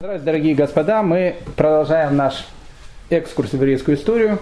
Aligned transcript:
Здравствуйте, 0.00 0.26
дорогие 0.26 0.54
господа. 0.54 1.02
Мы 1.02 1.34
продолжаем 1.56 2.14
наш 2.14 2.46
экскурс 3.10 3.50
в 3.50 3.54
еврейскую 3.54 3.96
историю. 3.96 4.38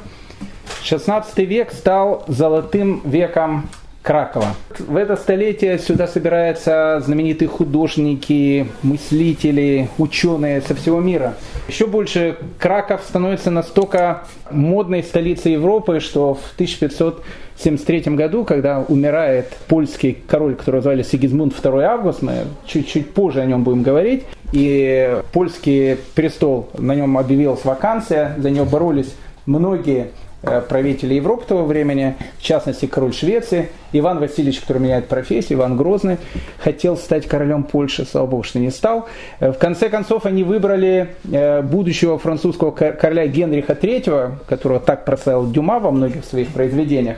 16 0.82 1.38
век 1.48 1.72
стал 1.72 2.26
золотым 2.28 3.00
веком 3.06 3.70
Кракова. 4.02 4.54
В 4.78 4.94
это 4.96 5.16
столетие 5.16 5.78
сюда 5.78 6.08
собираются 6.08 7.00
знаменитые 7.02 7.48
художники, 7.48 8.68
мыслители, 8.82 9.88
ученые 9.96 10.60
со 10.60 10.74
всего 10.74 11.00
мира. 11.00 11.36
Еще 11.68 11.86
больше 11.86 12.36
Краков 12.58 13.00
становится 13.00 13.50
настолько 13.50 14.24
модной 14.50 15.02
столицей 15.02 15.52
Европы, 15.52 16.00
что 16.00 16.34
в 16.34 16.52
1573 16.56 18.14
году, 18.14 18.44
когда 18.44 18.80
умирает 18.80 19.56
польский 19.68 20.18
король, 20.28 20.54
которого 20.54 20.82
звали 20.82 21.02
Сигизмунд 21.02 21.54
II 21.54 21.82
Август, 21.82 22.20
мы 22.20 22.44
чуть-чуть 22.66 23.14
позже 23.14 23.40
о 23.40 23.46
нем 23.46 23.64
будем 23.64 23.82
говорить, 23.82 24.24
и 24.52 25.22
польский 25.32 25.96
престол, 26.14 26.68
на 26.78 26.94
нем 26.94 27.18
объявилась 27.18 27.64
вакансия, 27.64 28.34
за 28.38 28.50
него 28.50 28.64
боролись 28.64 29.14
многие 29.46 30.10
Э, 30.42 30.60
правители 30.60 31.14
Европы 31.14 31.44
того 31.46 31.64
времени, 31.64 32.14
в 32.38 32.42
частности 32.42 32.86
король 32.86 33.12
Швеции, 33.12 33.70
Иван 33.92 34.20
Васильевич, 34.20 34.60
который 34.60 34.78
меняет 34.78 35.08
профессию, 35.08 35.58
Иван 35.58 35.76
Грозный, 35.76 36.18
хотел 36.58 36.96
стать 36.96 37.26
королем 37.26 37.64
Польши, 37.64 38.04
слава 38.04 38.26
богу, 38.26 38.42
что 38.44 38.60
не 38.60 38.70
стал. 38.70 39.08
Э, 39.40 39.50
в 39.50 39.58
конце 39.58 39.88
концов 39.88 40.24
они 40.24 40.44
выбрали 40.44 41.08
э, 41.32 41.62
будущего 41.62 42.16
французского 42.18 42.70
короля 42.70 43.26
Генриха 43.26 43.72
III, 43.72 44.34
которого 44.46 44.78
так 44.78 45.04
прославил 45.04 45.50
Дюма 45.50 45.80
во 45.80 45.90
многих 45.90 46.24
своих 46.24 46.48
произведениях. 46.48 47.16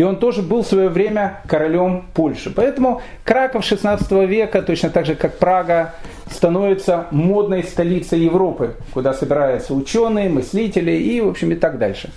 И 0.00 0.02
он 0.02 0.16
тоже 0.16 0.40
был 0.40 0.62
в 0.62 0.66
свое 0.66 0.88
время 0.88 1.42
королем 1.46 2.06
Польши. 2.14 2.48
Поэтому 2.48 3.02
Краков 3.22 3.66
16 3.66 4.10
века, 4.26 4.62
точно 4.62 4.88
так 4.88 5.04
же 5.04 5.14
как 5.14 5.36
Прага, 5.36 5.92
становится 6.30 7.08
модной 7.10 7.62
столицей 7.62 8.20
Европы, 8.20 8.76
куда 8.94 9.12
собираются 9.12 9.74
ученые, 9.74 10.30
мыслители 10.30 10.92
и, 10.92 11.20
в 11.20 11.28
общем, 11.28 11.52
и 11.52 11.54
так 11.54 11.76
дальше. 11.76 12.08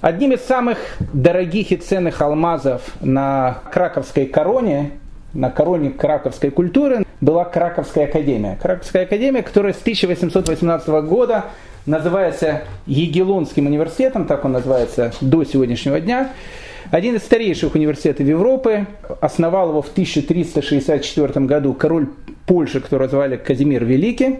Одним 0.00 0.34
из 0.34 0.44
самых 0.44 0.78
дорогих 1.12 1.72
и 1.72 1.76
ценных 1.78 2.22
алмазов 2.22 2.82
на 3.00 3.58
краковской 3.72 4.26
короне, 4.26 4.92
на 5.32 5.50
короне 5.50 5.90
краковской 5.90 6.50
культуры, 6.50 7.04
была 7.20 7.44
Краковская 7.44 8.04
академия. 8.04 8.56
Краковская 8.62 9.02
академия, 9.02 9.42
которая 9.42 9.72
с 9.72 9.80
1818 9.80 10.86
года 11.08 11.46
называется 11.86 12.64
Егелонским 12.86 13.66
университетом, 13.66 14.26
так 14.26 14.44
он 14.44 14.52
называется 14.52 15.12
до 15.20 15.44
сегодняшнего 15.44 16.00
дня. 16.00 16.32
Один 16.90 17.16
из 17.16 17.22
старейших 17.22 17.74
университетов 17.74 18.26
Европы, 18.26 18.86
основал 19.20 19.70
его 19.70 19.82
в 19.82 19.88
1364 19.90 21.46
году 21.46 21.74
король 21.74 22.08
Польши, 22.46 22.80
которого 22.80 23.08
звали 23.08 23.36
Казимир 23.36 23.84
Великий. 23.84 24.38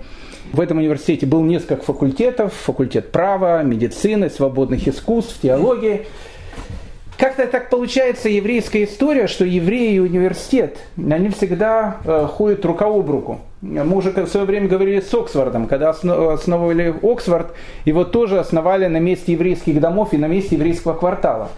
В 0.52 0.60
этом 0.60 0.78
университете 0.78 1.26
был 1.26 1.42
несколько 1.42 1.82
факультетов, 1.82 2.52
факультет 2.52 3.10
права, 3.10 3.62
медицины, 3.64 4.30
свободных 4.30 4.86
искусств, 4.86 5.40
теологии. 5.42 6.06
Как-то 7.18 7.46
так 7.46 7.70
получается 7.70 8.28
еврейская 8.28 8.84
история, 8.84 9.26
что 9.26 9.44
евреи 9.44 9.94
и 9.94 9.98
университет, 9.98 10.78
они 10.96 11.30
всегда 11.30 11.96
э, 12.04 12.28
ходят 12.30 12.64
рука 12.64 12.86
об 12.86 13.10
руку. 13.10 13.40
Мы 13.66 13.96
уже 13.96 14.10
в 14.10 14.28
свое 14.28 14.46
время 14.46 14.68
говорили 14.68 15.00
с 15.00 15.12
Оксфордом, 15.12 15.66
когда 15.66 15.90
основывали 15.90 16.94
Оксфорд, 17.02 17.52
его 17.84 18.04
тоже 18.04 18.38
основали 18.38 18.86
на 18.86 18.98
месте 18.98 19.32
еврейских 19.32 19.80
домов 19.80 20.12
и 20.12 20.18
на 20.18 20.26
месте 20.28 20.54
еврейского 20.54 20.94
квартала. 20.94 21.50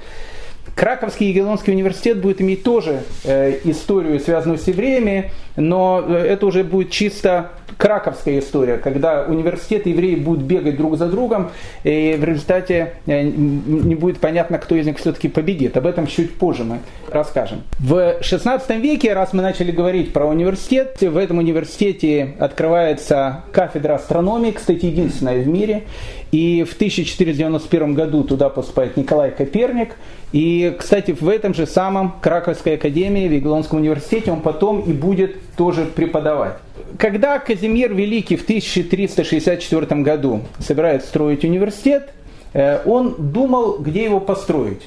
Краковский 0.79 1.31
Егелонский 1.31 1.73
университет 1.73 2.21
будет 2.21 2.41
иметь 2.41 2.63
тоже 2.63 3.03
э, 3.25 3.59
историю, 3.65 4.21
связанную 4.21 4.59
с 4.61 4.69
евреями, 4.69 5.33
но 5.57 6.05
э, 6.07 6.15
это 6.15 6.47
уже 6.47 6.63
будет 6.63 6.93
чисто 6.93 7.51
краковская 7.77 8.39
история, 8.39 8.77
когда 8.77 9.25
университет 9.25 9.89
и 9.89 9.91
евреи 9.91 10.15
будут 10.15 10.45
бегать 10.45 10.77
друг 10.77 10.97
за 10.97 11.09
другом, 11.09 11.51
и 11.83 12.17
в 12.17 12.23
результате 12.23 12.95
э, 13.07 13.23
не 13.25 13.97
будет 13.97 14.19
понятно, 14.19 14.59
кто 14.59 14.77
из 14.77 14.87
них 14.87 14.99
все-таки 14.99 15.27
победит. 15.27 15.77
Об 15.77 15.85
этом 15.85 16.07
чуть 16.07 16.37
позже 16.37 16.63
мы 16.63 16.79
расскажем. 17.11 17.63
В 17.81 18.23
16 18.23 18.71
веке, 18.77 19.15
раз 19.15 19.33
мы 19.33 19.43
начали 19.43 19.73
говорить 19.73 20.13
про 20.13 20.27
университет, 20.27 20.97
в 21.01 21.17
этом 21.17 21.39
университете 21.39 22.37
открывается 22.39 23.43
кафедра 23.51 23.95
астрономии, 23.95 24.53
кстати, 24.53 24.87
единственная 24.87 25.43
в 25.43 25.49
мире, 25.49 25.85
и 26.31 26.63
в 26.63 26.75
1491 26.75 27.95
году 27.95 28.23
туда 28.23 28.49
поступает 28.49 28.97
Николай 28.97 29.33
Коперник, 29.33 29.97
и, 30.33 30.68
кстати, 30.71 31.13
в 31.13 31.29
этом 31.29 31.55
же 31.55 31.67
самом 31.67 32.15
Краковской 32.21 32.75
академии, 32.75 33.29
в 33.29 33.33
Вавилонском 33.33 33.79
университете 33.79 34.33
он 34.33 34.41
потом 34.41 34.81
и 34.81 34.93
будет 34.93 35.37
тоже 35.57 35.85
преподавать. 35.85 36.55
Когда 36.99 37.39
Казимир 37.39 37.93
Великий 37.93 38.37
в 38.37 38.43
1364 38.43 40.03
году 40.03 40.43
собирает 40.59 41.05
строить 41.05 41.45
университет, 41.45 42.11
э, 42.53 42.81
он 42.85 43.15
думал, 43.19 43.79
где 43.79 44.05
его 44.05 44.21
построить. 44.21 44.83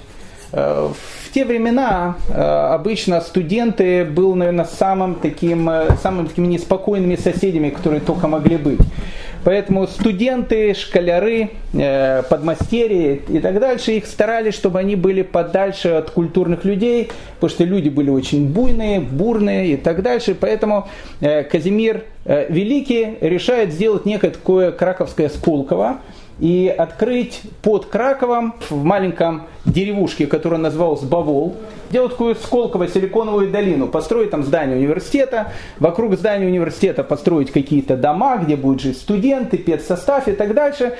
Э, 0.52 0.90
в 0.90 1.34
те 1.34 1.46
времена 1.46 2.16
э, 2.30 2.42
обычно 2.42 3.22
студенты 3.22 4.04
был, 4.04 4.36
наверное, 4.36 4.66
самым 4.66 5.16
таким, 5.16 5.70
самыми 6.02 6.28
такими 6.28 6.48
неспокойными 6.48 7.16
соседями, 7.16 7.70
которые 7.70 8.02
только 8.02 8.28
могли 8.28 8.58
быть. 8.58 8.80
Поэтому 9.44 9.88
студенты, 9.88 10.74
школяры, 10.74 11.50
э, 11.74 12.24
подмастерья 12.30 13.20
и 13.28 13.40
так 13.40 13.60
дальше, 13.60 13.94
их 13.94 14.06
старались, 14.06 14.54
чтобы 14.54 14.80
они 14.80 14.96
были 14.96 15.24
подальше 15.24 15.90
от 15.90 16.12
культурных 16.12 16.64
людей, 16.64 17.10
потому 17.36 17.50
что 17.50 17.64
люди 17.64 17.90
были 17.90 18.10
очень 18.10 18.48
буйные, 18.48 19.00
бурные 19.00 19.74
и 19.74 19.78
так 19.78 20.04
дальше. 20.04 20.36
Поэтому 20.40 20.88
э, 21.22 21.44
Казимир 21.44 22.04
э, 22.26 22.52
Великий 22.52 23.18
решает 23.22 23.74
сделать 23.74 24.06
некое 24.06 24.32
такое 24.32 24.72
краковское 24.72 25.30
Сколково, 25.30 26.02
и 26.42 26.74
открыть 26.76 27.42
под 27.62 27.86
Краковом 27.86 28.56
в 28.70 28.84
маленьком 28.84 29.44
деревушке, 29.64 30.26
которая 30.26 30.60
называлась 30.60 31.02
Бавол, 31.02 31.56
делать 31.92 32.14
такую 32.14 32.36
сколково-силиконовую 32.36 33.52
долину, 33.52 33.88
построить 33.88 34.32
там 34.32 34.44
здание 34.44 34.76
университета, 34.76 35.54
вокруг 35.80 36.16
здания 36.16 36.48
университета 36.48 37.04
построить 37.04 37.52
какие-то 37.52 37.96
дома, 37.96 38.38
где 38.38 38.56
будут 38.56 38.82
жить 38.82 38.98
студенты, 38.98 39.58
педсостав 39.58 40.28
и 40.28 40.32
так 40.32 40.56
дальше. 40.56 40.94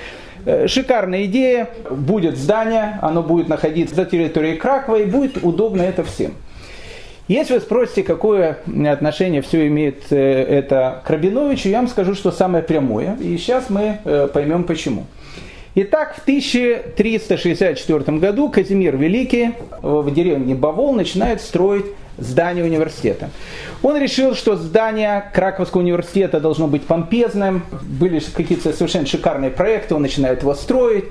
Э, 0.46 0.68
шикарная 0.68 1.24
идея, 1.24 1.70
будет 1.90 2.36
здание, 2.36 3.00
оно 3.02 3.24
будет 3.24 3.48
находиться 3.48 3.96
за 3.96 4.04
территорией 4.04 4.56
Кракова 4.56 4.96
и 5.00 5.06
будет 5.06 5.42
удобно 5.42 5.82
это 5.82 6.04
всем. 6.04 6.34
Если 7.26 7.54
вы 7.54 7.60
спросите, 7.60 8.04
какое 8.04 8.58
отношение 8.86 9.42
все 9.42 9.66
имеет 9.66 10.04
э, 10.10 10.16
это 10.16 11.02
к 11.04 11.10
Рабиновичу, 11.10 11.68
я 11.68 11.78
вам 11.78 11.88
скажу, 11.88 12.14
что 12.14 12.30
самое 12.30 12.62
прямое. 12.62 13.16
И 13.20 13.36
сейчас 13.38 13.70
мы 13.70 13.98
э, 14.04 14.28
поймем 14.32 14.64
почему. 14.64 15.06
Итак, 15.74 16.16
в 16.16 16.22
1364 16.24 18.18
году 18.18 18.50
Казимир 18.50 18.94
Великий 18.98 19.52
в 19.80 20.12
деревне 20.12 20.54
Бавол 20.54 20.92
начинает 20.92 21.40
строить 21.40 21.86
здание 22.18 22.62
университета. 22.62 23.30
Он 23.82 23.96
решил, 23.96 24.34
что 24.34 24.56
здание 24.56 25.30
Краковского 25.32 25.80
университета 25.80 26.40
должно 26.40 26.68
быть 26.68 26.82
помпезным, 26.82 27.64
были 27.84 28.20
какие-то 28.36 28.70
совершенно 28.74 29.06
шикарные 29.06 29.50
проекты, 29.50 29.94
он 29.94 30.02
начинает 30.02 30.42
его 30.42 30.52
строить. 30.54 31.06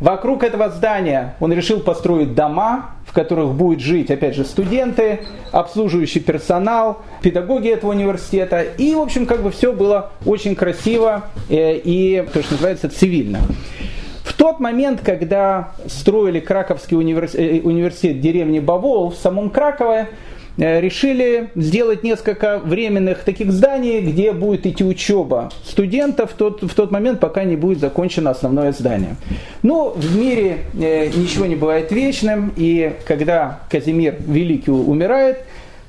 Вокруг 0.00 0.44
этого 0.44 0.68
здания 0.70 1.34
он 1.40 1.52
решил 1.52 1.80
построить 1.80 2.34
дома, 2.34 2.90
в 3.04 3.12
которых 3.12 3.54
будет 3.54 3.80
жить, 3.80 4.10
опять 4.10 4.36
же, 4.36 4.44
студенты, 4.44 5.20
обслуживающий 5.50 6.20
персонал, 6.20 6.98
педагоги 7.20 7.68
этого 7.68 7.90
университета. 7.90 8.62
И, 8.62 8.94
в 8.94 9.00
общем, 9.00 9.26
как 9.26 9.42
бы 9.42 9.50
все 9.50 9.72
было 9.72 10.12
очень 10.24 10.54
красиво 10.54 11.24
э, 11.48 11.76
и, 11.76 12.24
то, 12.32 12.42
что 12.42 12.52
называется, 12.52 12.88
цивильно. 12.88 13.40
В 14.22 14.34
тот 14.34 14.60
момент, 14.60 15.00
когда 15.02 15.70
строили 15.86 16.38
Краковский 16.38 16.96
университет, 16.96 17.40
э, 17.40 17.60
университет 17.66 18.20
деревни 18.20 18.60
Бавол 18.60 19.10
в 19.10 19.16
самом 19.16 19.50
Кракове, 19.50 20.08
решили 20.58 21.50
сделать 21.54 22.02
несколько 22.02 22.58
временных 22.58 23.20
таких 23.20 23.52
зданий, 23.52 24.00
где 24.00 24.32
будет 24.32 24.66
идти 24.66 24.84
учеба 24.84 25.50
студентов 25.64 26.32
в 26.32 26.34
тот, 26.34 26.62
в 26.62 26.74
тот 26.74 26.90
момент, 26.90 27.20
пока 27.20 27.44
не 27.44 27.56
будет 27.56 27.78
закончено 27.78 28.30
основное 28.30 28.72
здание. 28.72 29.16
Но 29.62 29.90
в 29.90 30.16
мире 30.18 30.58
э, 30.74 31.08
ничего 31.08 31.46
не 31.46 31.56
бывает 31.56 31.92
вечным, 31.92 32.52
и 32.56 32.92
когда 33.06 33.60
Казимир 33.70 34.16
Великий 34.26 34.72
умирает, 34.72 35.38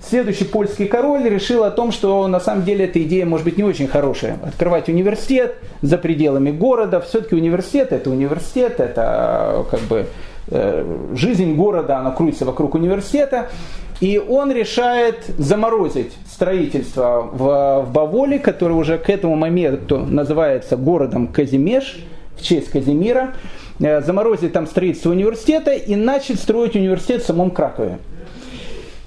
следующий 0.08 0.46
польский 0.46 0.86
король 0.86 1.28
решил 1.28 1.64
о 1.64 1.72
том, 1.72 1.92
что 1.92 2.28
на 2.28 2.40
самом 2.40 2.64
деле 2.64 2.86
эта 2.86 3.02
идея 3.04 3.26
может 3.26 3.46
быть 3.46 3.58
не 3.58 3.64
очень 3.64 3.88
хорошая. 3.88 4.38
Открывать 4.44 4.88
университет 4.88 5.56
за 5.82 5.98
пределами 5.98 6.52
города. 6.52 7.02
Все-таки 7.02 7.36
университет 7.36 7.92
это 7.92 8.10
университет, 8.10 8.80
это 8.80 9.66
как 9.72 9.82
бы 9.82 10.06
э, 10.48 11.08
жизнь 11.16 11.56
города, 11.56 11.98
она 11.98 12.12
крутится 12.12 12.46
вокруг 12.46 12.76
университета. 12.76 13.50
И 14.00 14.18
он 14.18 14.52
решает 14.52 15.26
заморозить 15.38 16.14
строительство 16.32 17.22
в, 17.22 17.86
в 17.86 17.92
Баволе, 17.92 18.40
который 18.40 18.74
уже 18.74 18.98
к 18.98 19.10
этому 19.10 19.36
моменту 19.36 20.00
называется 20.00 20.78
городом 20.78 21.28
Казимеш, 21.28 22.00
в 22.38 22.44
честь 22.44 22.70
Казимира, 22.70 23.34
э, 23.80 24.02
заморозить 24.02 24.54
там 24.54 24.68
строительство 24.68 25.12
университета 25.12 25.74
и 25.74 25.96
начать 25.96 26.40
строить 26.40 26.76
университет 26.76 27.24
в 27.24 27.26
самом 27.26 27.52
Кракове. 27.52 28.00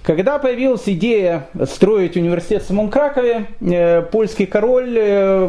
Когда 0.03 0.39
появилась 0.39 0.83
идея 0.87 1.47
строить 1.65 2.17
университет 2.17 2.65
в 2.65 2.67
самом 2.67 2.91
Кракове, 2.91 3.47
э, 3.61 4.03
польский 4.03 4.47
король 4.47 4.97
э, 4.99 5.49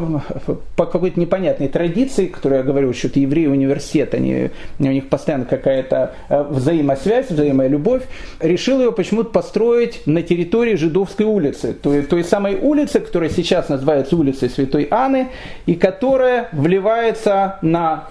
по 0.76 0.86
какой-то 0.86 1.20
непонятной 1.20 1.70
традиции, 1.70 2.28
которую 2.28 2.60
я 2.60 2.64
говорю, 2.64 2.94
что 2.94 3.08
это 3.08 3.20
евреи 3.20 3.48
университет, 3.48 4.14
они, 4.14 4.52
у 4.78 4.84
них 4.84 5.10
постоянно 5.10 5.46
какая-то 5.46 6.14
э, 6.30 6.44
взаимосвязь, 6.44 7.32
взаимная 7.32 7.68
любовь, 7.68 8.04
решил 8.40 8.80
его 8.80 8.92
почему-то 8.92 9.32
построить 9.32 10.06
на 10.06 10.22
территории 10.22 10.76
Жидовской 10.76 11.26
улицы, 11.26 11.74
той, 11.74 12.04
той 12.04 12.24
самой 12.24 12.56
улицы, 12.56 13.00
которая 13.00 13.32
сейчас 13.32 13.70
называется 13.70 14.16
улицей 14.16 14.52
Святой 14.52 14.88
Анны, 14.92 15.30
и 15.66 15.74
которая 15.74 16.50
вливается 16.52 17.58
на 17.64 18.10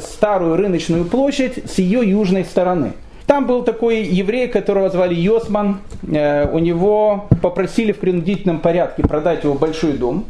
старую 0.00 0.56
рыночную 0.56 1.04
площадь 1.04 1.70
с 1.70 1.78
ее 1.78 2.00
южной 2.08 2.46
стороны. 2.46 2.92
Там 3.26 3.46
был 3.46 3.64
такой 3.64 4.02
еврей, 4.04 4.46
которого 4.46 4.88
звали 4.88 5.14
Йосман. 5.14 5.80
Э, 6.08 6.48
у 6.52 6.60
него 6.60 7.26
попросили 7.42 7.90
в 7.90 7.98
принудительном 7.98 8.60
порядке 8.60 9.02
продать 9.02 9.42
его 9.42 9.54
большой 9.54 9.94
дом. 9.94 10.26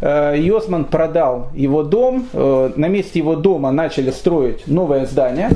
Э, 0.00 0.34
Йосман 0.36 0.86
продал 0.86 1.48
его 1.54 1.84
дом. 1.84 2.26
Э, 2.32 2.72
на 2.74 2.88
месте 2.88 3.20
его 3.20 3.36
дома 3.36 3.70
начали 3.70 4.10
строить 4.10 4.66
новое 4.66 5.06
здание. 5.06 5.50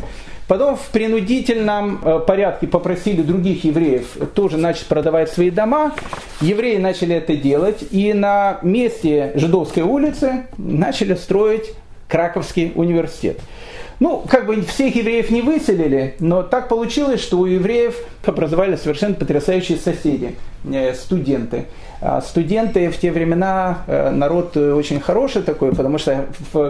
Потом 0.46 0.76
в 0.76 0.88
принудительном 0.90 2.00
порядке 2.26 2.66
попросили 2.66 3.22
других 3.22 3.64
евреев 3.64 4.18
тоже 4.34 4.58
начать 4.58 4.84
продавать 4.84 5.30
свои 5.30 5.50
дома. 5.50 5.94
Евреи 6.42 6.76
начали 6.76 7.16
это 7.16 7.34
делать. 7.34 7.82
И 7.90 8.12
на 8.12 8.58
месте 8.60 9.32
Жидовской 9.36 9.82
улицы 9.82 10.44
начали 10.58 11.14
строить 11.14 11.72
Краковский 12.08 12.72
университет. 12.74 13.40
Ну, 14.00 14.24
как 14.28 14.46
бы 14.46 14.60
всех 14.62 14.96
евреев 14.96 15.30
не 15.30 15.42
выселили, 15.42 16.14
но 16.18 16.42
так 16.42 16.68
получилось, 16.68 17.22
что 17.22 17.38
у 17.38 17.46
евреев 17.46 17.96
образовались 18.24 18.80
совершенно 18.80 19.14
потрясающие 19.14 19.78
соседи, 19.78 20.34
э, 20.64 20.94
студенты. 20.94 21.66
А 22.06 22.20
студенты 22.20 22.90
в 22.90 22.98
те 22.98 23.10
времена 23.10 23.78
э, 23.86 24.10
народ 24.10 24.58
очень 24.58 25.00
хороший 25.00 25.40
такой, 25.40 25.74
потому 25.74 25.96
что, 25.96 26.26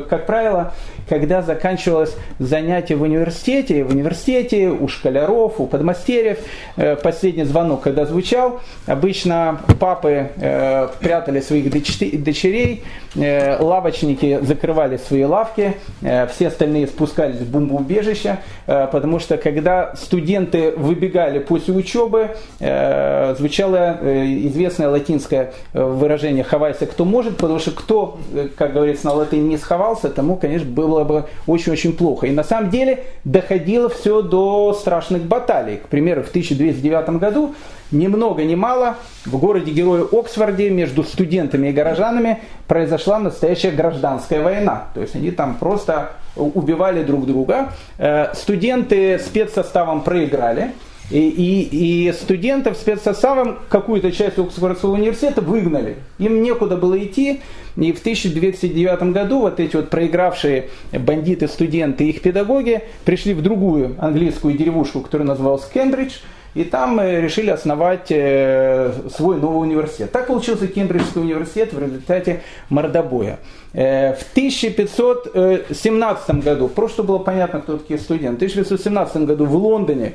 как 0.09 0.27
правило, 0.27 0.73
когда 1.09 1.43
заканчивалось 1.43 2.15
занятие 2.39 2.95
в 2.95 3.03
университете, 3.03 3.83
в 3.83 3.91
университете 3.91 4.69
у 4.69 4.87
школяров, 4.87 5.59
у 5.59 5.67
подмастерьев, 5.67 6.39
э, 6.77 6.95
последний 6.95 7.43
звонок, 7.43 7.83
когда 7.83 8.07
звучал, 8.07 8.61
обычно 8.87 9.61
папы 9.81 10.31
э, 10.37 10.89
прятали 11.01 11.41
своих 11.41 11.69
дочерей, 11.69 12.85
лавочники 13.17 14.41
закрывали 14.43 14.97
свои 14.97 15.23
лавки, 15.23 15.77
все 16.01 16.49
остальные 16.49 16.89
спускались 16.89 17.37
в 17.37 17.49
бомбоубежище, 17.49 18.39
потому 18.67 19.21
что 19.21 19.37
когда 19.37 19.95
студенты 19.95 20.73
выбегали 20.73 21.39
после 21.39 21.75
учебы, 21.75 22.31
звучало 22.59 24.01
известное 24.03 24.89
латинское 24.89 25.24
латинское 25.25 25.53
э, 25.73 25.83
выражение 25.83 26.45
«хавайся, 26.45 26.87
кто 26.87 27.05
может», 27.05 27.37
потому 27.37 27.59
что 27.59 27.71
кто, 27.71 28.19
э, 28.33 28.49
как 28.57 28.73
говорится 28.73 29.07
на 29.07 29.15
латыни, 29.15 29.49
не 29.49 29.57
сховался, 29.57 30.11
тому, 30.11 30.37
конечно, 30.37 30.69
было 30.69 31.05
бы 31.05 31.25
очень-очень 31.47 31.95
плохо. 31.95 32.27
И 32.27 32.33
на 32.33 32.45
самом 32.45 32.71
деле 32.71 33.05
доходило 33.25 33.89
все 33.89 34.23
до 34.23 34.75
страшных 34.75 35.23
баталий. 35.23 35.79
К 35.79 35.89
примеру, 35.89 36.23
в 36.23 36.29
1209 36.29 37.19
году 37.19 37.55
ни 37.91 38.07
много 38.07 38.45
ни 38.45 38.55
мало 38.55 38.97
в 39.25 39.39
городе-герое 39.39 40.07
Оксфорде 40.13 40.71
между 40.71 41.05
студентами 41.05 41.69
и 41.69 41.73
горожанами 41.73 42.41
произошла 42.67 43.19
настоящая 43.19 43.71
гражданская 43.71 44.43
война. 44.43 44.85
То 44.95 45.01
есть 45.01 45.15
они 45.15 45.31
там 45.31 45.57
просто 45.57 46.13
убивали 46.37 47.05
друг 47.05 47.27
друга. 47.27 47.73
Э, 47.99 48.35
студенты 48.35 49.19
спецсоставом 49.19 50.03
проиграли. 50.03 50.73
И, 51.11 51.19
и, 51.19 52.09
и 52.09 52.13
студентов 52.13 52.79
спецсоставом 52.79 53.59
какую-то 53.69 54.11
часть 54.11 54.39
Оксфордского 54.39 54.93
университета 54.93 55.43
выгнали. 55.43 55.97
Им 56.19 56.43
некуда 56.43 56.77
было 56.77 57.03
идти. 57.03 57.41
И 57.77 57.93
в 57.93 58.01
1209 58.01 59.13
году 59.13 59.41
вот 59.41 59.61
эти 59.61 59.77
вот 59.77 59.91
проигравшие 59.91 60.71
бандиты, 60.93 61.49
студенты 61.49 62.05
и 62.05 62.11
их 62.11 62.23
педагоги 62.23 62.83
пришли 63.05 63.35
в 63.35 63.43
другую 63.43 63.97
английскую 63.99 64.57
деревушку, 64.57 65.01
которая 65.01 65.29
называлась 65.29 65.69
Кембридж. 65.73 66.15
И 66.55 66.63
там 66.63 67.01
э, 67.01 67.21
решили 67.21 67.51
основать 67.51 68.07
э, 68.11 68.93
свой 69.13 69.39
новый 69.39 69.67
университет. 69.67 70.13
Так 70.13 70.29
получился 70.29 70.69
Кембриджский 70.69 71.21
университет 71.21 71.73
в 71.73 71.83
результате 71.83 72.43
мордобоя. 72.69 73.41
Э, 73.73 74.15
в 74.15 74.23
1517 74.31 76.45
году, 76.45 76.69
просто 76.69 77.03
было 77.03 77.19
понятно, 77.19 77.61
кто 77.61 77.79
такие 77.79 77.99
студенты, 77.99 78.47
в 78.47 78.53
1517 78.53 79.17
году 79.23 79.47
в 79.47 79.57
Лондоне 79.57 80.13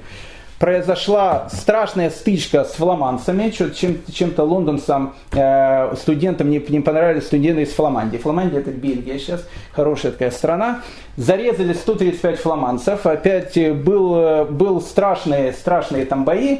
произошла 0.59 1.47
страшная 1.51 2.09
стычка 2.09 2.65
с 2.65 2.73
фламандцами, 2.73 3.50
чем, 3.50 3.97
чем-то 4.11 4.44
лондонцам, 4.44 5.15
э, 5.31 5.95
студентам 5.95 6.50
не, 6.50 6.59
не 6.59 6.81
понравились 6.81 7.25
студенты 7.25 7.61
из 7.63 7.73
Фламандии. 7.73 8.17
Фламандия 8.17 8.59
это 8.59 8.71
Бельгия 8.71 9.17
сейчас, 9.17 9.47
хорошая 9.71 10.11
такая 10.11 10.31
страна. 10.31 10.81
Зарезали 11.15 11.73
135 11.73 12.39
фламандцев, 12.39 13.06
опять 13.06 13.57
был, 13.73 14.45
был 14.45 14.81
страшные, 14.81 15.53
страшные 15.53 16.06
там 16.06 16.25
бои. 16.25 16.59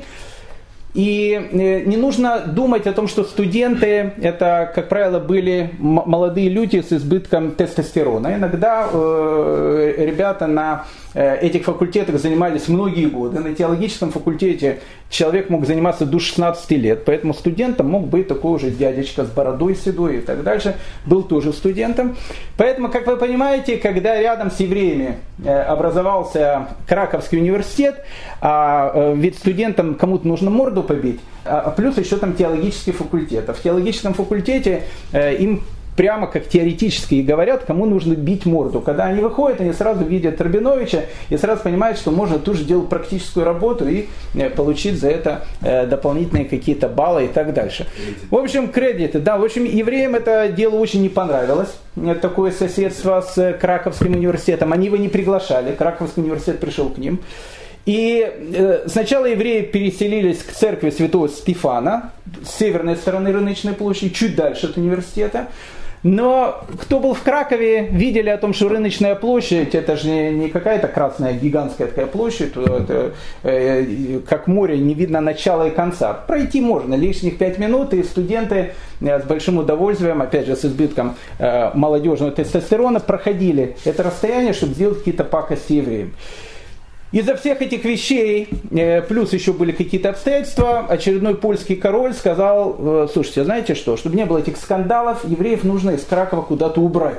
И 0.94 1.50
э, 1.52 1.82
не 1.82 1.98
нужно 1.98 2.40
думать 2.40 2.88
о 2.88 2.94
том, 2.94 3.08
что 3.08 3.24
студенты 3.24 4.14
это, 4.22 4.72
как 4.74 4.90
правило, 4.90 5.20
были 5.20 5.72
молодые 5.78 6.50
люди 6.50 6.82
с 6.82 6.92
избытком 6.92 7.52
тестостерона. 7.52 8.36
Иногда 8.36 8.88
э, 8.92 9.94
ребята 9.98 10.48
на 10.48 10.86
Э, 11.16 11.38
этих 11.38 11.66
факультетах 11.66 12.20
занимались 12.20 12.68
многие 12.68 13.08
годы. 13.08 13.40
На 13.40 13.56
теологическом 13.56 14.12
факультете 14.12 14.80
человек 15.10 15.50
мог 15.50 15.66
заниматься 15.66 16.06
до 16.06 16.20
16 16.20 16.72
лет, 16.72 17.06
поэтому 17.06 17.34
студентом 17.34 17.90
мог 17.90 18.08
быть 18.08 18.28
такой 18.28 18.56
уже 18.56 18.70
дядечка 18.70 19.26
с 19.26 19.30
бородой 19.30 19.76
седой 19.76 20.18
и 20.18 20.22
так 20.22 20.44
дальше, 20.44 20.76
был 21.06 21.24
тоже 21.24 21.52
студентом. 21.52 22.16
Поэтому, 22.58 22.90
как 22.90 23.08
вы 23.08 23.18
понимаете, 23.18 23.78
когда 23.78 24.20
рядом 24.20 24.52
с 24.52 24.60
евреями 24.60 25.18
э, 25.44 25.62
образовался 25.62 26.68
Краковский 26.88 27.40
университет, 27.40 28.06
а 28.42 28.92
э, 28.94 29.16
ведь 29.16 29.38
студентам 29.38 29.96
кому-то 29.96 30.28
нужно 30.28 30.50
морду 30.50 30.84
побить, 30.84 31.20
а 31.44 31.72
плюс 31.72 31.98
еще 31.98 32.18
там 32.18 32.36
теологический 32.36 32.94
факультет. 32.94 33.50
А 33.50 33.54
в 33.54 33.60
теологическом 33.60 34.14
факультете 34.14 34.84
им 35.14 35.64
прямо 36.00 36.28
как 36.28 36.48
теоретически 36.48 37.16
и 37.16 37.22
говорят, 37.22 37.66
кому 37.66 37.86
нужно 37.86 38.14
бить 38.14 38.46
морду. 38.46 38.80
Когда 38.80 39.08
они 39.08 39.20
выходят, 39.20 39.60
они 39.60 39.74
сразу 39.74 40.06
видят 40.06 40.40
Рабиновича 40.40 41.02
и 41.28 41.36
сразу 41.36 41.64
понимают, 41.64 41.98
что 41.98 42.12
можно 42.12 42.40
тут 42.40 42.56
же 42.56 42.64
делать 42.64 42.88
практическую 42.88 43.46
работу 43.46 43.86
и 43.86 44.08
э, 44.34 44.50
получить 44.50 44.98
за 44.98 45.10
это 45.10 45.44
э, 45.62 45.86
дополнительные 45.88 46.46
какие-то 46.46 46.88
баллы 46.88 47.26
и 47.26 47.28
так 47.28 47.54
дальше. 47.54 47.86
В 48.32 48.38
общем, 48.38 48.70
кредиты. 48.70 49.20
Да, 49.20 49.38
в 49.38 49.44
общем, 49.44 49.66
евреям 49.66 50.16
это 50.16 50.48
дело 50.48 50.76
очень 50.76 51.02
не 51.02 51.10
понравилось. 51.10 51.76
Э, 51.98 52.16
такое 52.16 52.52
соседство 52.52 53.20
с 53.20 53.58
Краковским 53.60 54.14
университетом. 54.14 54.72
Они 54.72 54.86
его 54.86 54.96
не 54.96 55.10
приглашали. 55.10 55.76
Краковский 55.76 56.24
университет 56.24 56.62
пришел 56.62 56.88
к 56.88 56.98
ним. 56.98 57.20
И 57.86 58.84
сначала 58.88 59.26
евреи 59.26 59.64
переселились 59.64 60.44
к 60.44 60.52
церкви 60.54 60.92
святого 60.92 61.28
Стефана 61.28 62.12
с 62.46 62.58
северной 62.58 62.96
стороны 62.96 63.34
рыночной 63.34 63.74
площади, 63.74 64.14
чуть 64.14 64.36
дальше 64.38 64.68
от 64.68 64.78
университета. 64.78 65.48
Но 66.04 66.64
кто 66.82 67.00
был 67.00 67.14
в 67.14 67.22
Кракове, 67.24 67.88
видели 67.88 68.30
о 68.30 68.38
том, 68.38 68.54
что 68.54 68.70
рыночная 68.70 69.16
площадь, 69.16 69.76
это 69.76 69.98
же 69.98 70.08
не, 70.08 70.50
какая-то 70.50 70.88
красная 70.88 71.34
гигантская 71.34 71.88
такая 71.88 72.06
площадь, 72.06 72.56
это, 72.56 73.14
э, 73.44 74.20
как 74.28 74.48
море, 74.48 74.78
не 74.78 74.94
видно 74.94 75.20
начала 75.20 75.68
и 75.68 75.72
конца. 75.72 76.14
Пройти 76.14 76.62
можно, 76.62 76.96
лишних 76.96 77.38
пять 77.38 77.58
минут, 77.58 77.94
и 77.94 78.04
студенты 78.04 78.74
э, 79.02 79.20
с 79.20 79.24
большим 79.24 79.58
удовольствием, 79.58 80.22
опять 80.22 80.46
же 80.46 80.56
с 80.56 80.64
избытком 80.64 81.16
э, 81.38 81.72
молодежного 81.74 82.32
тестостерона, 82.32 83.02
проходили 83.02 83.76
это 83.84 84.04
расстояние, 84.04 84.54
чтобы 84.54 84.76
сделать 84.76 85.00
какие-то 85.00 85.26
пакости 85.26 85.74
евреям. 85.74 86.14
Из-за 87.12 87.36
всех 87.36 87.62
этих 87.64 87.86
вещей, 87.86 88.50
э, 88.70 89.02
плюс 89.02 89.34
еще 89.34 89.52
были 89.52 89.72
какие-то 89.72 90.10
обстоятельства, 90.10 90.86
очередной 90.88 91.36
польский 91.36 91.76
король 91.76 92.14
сказал, 92.14 92.76
э, 92.78 93.08
слушайте, 93.12 93.44
знаете 93.44 93.74
что, 93.74 93.98
чтобы 93.98 94.16
не 94.16 94.26
было 94.26 94.38
этих 94.38 94.58
скандалов, 94.58 95.26
евреев 95.28 95.64
нужно 95.64 95.92
из 95.92 96.04
Кракова 96.04 96.44
куда-то 96.44 96.82
убрать. 96.82 97.18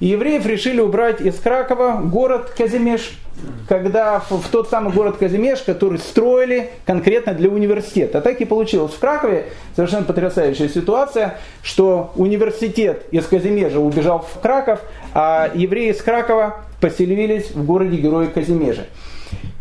И 0.00 0.08
евреев 0.08 0.44
решили 0.44 0.80
убрать 0.80 1.22
из 1.22 1.36
Кракова 1.36 2.02
город 2.04 2.52
Казимеш, 2.56 3.18
когда 3.66 4.20
в, 4.20 4.42
в 4.42 4.48
тот 4.48 4.68
самый 4.68 4.92
город 4.92 5.16
Казимеш, 5.16 5.60
который 5.60 5.98
строили 5.98 6.70
конкретно 6.84 7.32
для 7.32 7.48
университета. 7.48 8.18
А 8.18 8.20
так 8.20 8.42
и 8.42 8.44
получилось 8.44 8.92
в 8.92 8.98
Кракове 8.98 9.46
совершенно 9.74 10.04
потрясающая 10.04 10.68
ситуация, 10.68 11.38
что 11.62 12.12
университет 12.14 13.06
из 13.10 13.24
Казимежа 13.24 13.80
убежал 13.80 14.20
в 14.20 14.38
Краков, 14.40 14.80
а 15.14 15.50
евреи 15.54 15.92
из 15.92 16.02
Кракова 16.02 16.67
поселились 16.80 17.50
в 17.50 17.64
городе 17.64 17.96
Героя 17.96 18.28
Казимежа. 18.28 18.86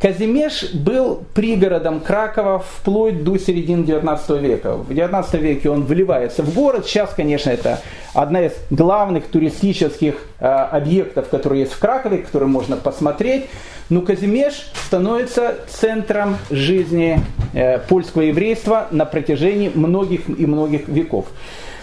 Казимеш 0.02 0.74
был 0.74 1.24
пригородом 1.34 2.00
Кракова 2.00 2.60
вплоть 2.60 3.24
до 3.24 3.38
середины 3.38 3.84
19 3.84 4.42
века. 4.42 4.76
В 4.76 4.94
19 4.94 5.42
веке 5.42 5.70
он 5.70 5.84
вливается 5.84 6.44
в 6.44 6.54
город. 6.54 6.86
Сейчас, 6.86 7.14
конечно, 7.14 7.50
это 7.50 7.82
одна 8.14 8.46
из 8.46 8.54
главных 8.70 9.26
туристических 9.28 10.16
э, 10.40 10.46
объектов, 10.46 11.30
которые 11.30 11.62
есть 11.62 11.74
в 11.74 11.80
Кракове, 11.80 12.20
которые 12.20 12.48
можно 12.48 12.78
посмотреть. 12.78 13.46
Но 13.90 14.02
Казимеш 14.02 14.72
становится 14.86 15.56
центром 15.68 16.38
жизни 16.50 17.20
польского 17.88 18.24
еврейства 18.24 18.88
на 18.92 19.06
протяжении 19.06 19.72
многих 19.74 20.28
и 20.28 20.46
многих 20.46 20.88
веков. 20.90 21.26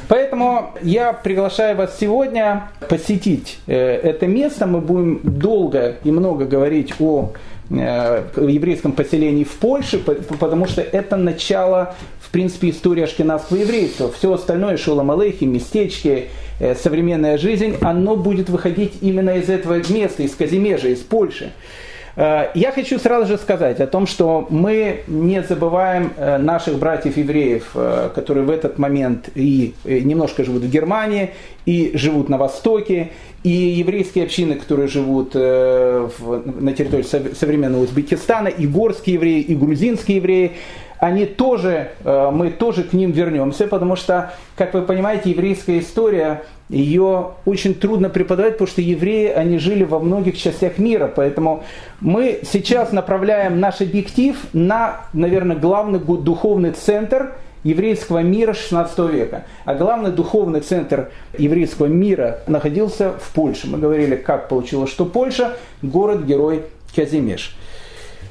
Поэтому 0.09 0.73
я 0.83 1.13
приглашаю 1.13 1.77
вас 1.77 1.99
сегодня 1.99 2.69
посетить 2.89 3.59
это 3.67 4.27
место. 4.27 4.67
Мы 4.67 4.81
будем 4.81 5.21
долго 5.23 5.97
и 6.05 6.11
много 6.11 6.45
говорить 6.45 6.95
о 7.01 7.33
еврейском 7.71 8.93
поселении 8.93 9.45
в 9.45 9.53
Польше, 9.55 9.99
потому 9.99 10.67
что 10.67 10.83
это 10.83 11.17
начало, 11.17 11.95
в 12.21 12.31
принципе, 12.31 12.71
истории 12.71 13.05
ашкенадского 13.05 13.59
еврейства. 13.59 14.11
Все 14.13 14.33
остальное, 14.33 14.77
Шолом 14.77 15.11
Алейхи, 15.11 15.45
местечки, 15.45 16.29
Э, 16.61 16.75
современная 16.77 17.37
жизнь, 17.37 17.77
оно 17.81 18.17
будет 18.17 18.49
выходить 18.49 18.95
именно 19.01 19.31
из 19.31 19.49
этого 19.49 19.83
места, 19.89 20.23
из 20.23 20.35
Казимежа, 20.35 20.89
из 20.89 21.01
Польши. 21.01 21.53
Э, 22.17 22.49
я 22.55 22.73
хочу 22.73 22.99
сразу 22.99 23.27
же 23.27 23.39
сказать 23.39 23.81
о 23.81 23.87
том, 23.87 24.07
что 24.07 24.47
мы 24.51 25.03
не 25.07 25.43
забываем 25.43 26.13
э, 26.17 26.39
наших 26.39 26.79
братьев-евреев, 26.79 27.77
которые 28.15 28.45
в 28.45 28.51
этот 28.51 28.79
момент 28.79 29.29
и 29.35 29.75
немножко 29.85 30.45
живут 30.45 30.63
в 30.63 30.71
Германии, 30.71 31.31
и 31.67 31.93
живут 31.95 32.29
на 32.29 32.39
Востоке, 32.39 33.11
и 33.43 33.51
еврейские 33.51 34.25
общины, 34.25 34.55
которые 34.55 34.89
живут 34.89 35.35
на 35.35 36.73
территории 36.77 37.05
современного 37.35 37.83
Узбекистана, 37.83 38.49
и 38.49 38.67
горские 38.67 39.15
евреи, 39.15 39.41
и 39.41 39.55
грузинские 39.55 40.19
евреи 40.19 40.53
они 41.05 41.27
тоже, 41.27 41.91
э, 42.03 42.31
мы 42.33 42.51
тоже 42.51 42.83
к 42.83 42.95
ним 42.95 43.11
вернемся, 43.11 43.67
потому 43.67 43.95
что, 43.95 44.33
как 44.57 44.73
вы 44.73 44.81
понимаете, 44.81 45.31
еврейская 45.31 45.79
история, 45.79 46.45
ее 46.71 47.33
очень 47.45 47.75
трудно 47.75 48.09
преподавать, 48.09 48.55
потому 48.55 48.69
что 48.69 48.81
евреи, 48.81 49.29
они 49.29 49.59
жили 49.59 49.85
во 49.85 49.99
многих 49.99 50.39
частях 50.39 50.79
мира, 50.79 51.13
поэтому 51.15 51.63
мы 52.01 52.41
сейчас 52.51 52.93
направляем 52.93 53.61
наш 53.61 53.83
объектив 53.83 54.35
на, 54.55 55.03
наверное, 55.13 55.57
главный 55.57 55.99
духовный 55.99 56.71
центр 56.71 57.35
еврейского 57.65 58.21
мира 58.21 58.55
16 58.55 58.99
века. 59.11 59.45
А 59.67 59.75
главный 59.75 60.11
духовный 60.11 60.61
центр 60.61 61.11
еврейского 61.37 61.87
мира 61.87 62.41
находился 62.47 63.13
в 63.13 63.35
Польше. 63.35 63.67
Мы 63.67 63.77
говорили, 63.77 64.17
как 64.17 64.49
получилось, 64.49 64.91
что 64.91 65.05
Польша– 65.05 65.57
город-герой 65.83 66.63
Казимеш. 66.97 67.55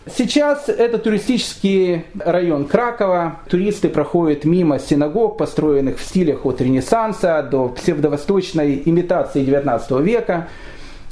Сейчас 0.05 0.67
это 0.67 0.97
туристический 0.97 2.03
район 2.19 2.65
Кракова. 2.65 3.39
Туристы 3.49 3.87
проходят 3.87 4.43
мимо 4.43 4.77
синагог, 4.77 5.37
построенных 5.37 5.97
в 5.97 6.03
стилях 6.03 6.45
от 6.45 6.59
Ренессанса 6.59 7.41
до 7.49 7.69
псевдовосточной 7.69 8.81
имитации 8.83 9.45
XIX 9.45 10.03
века. 10.03 10.49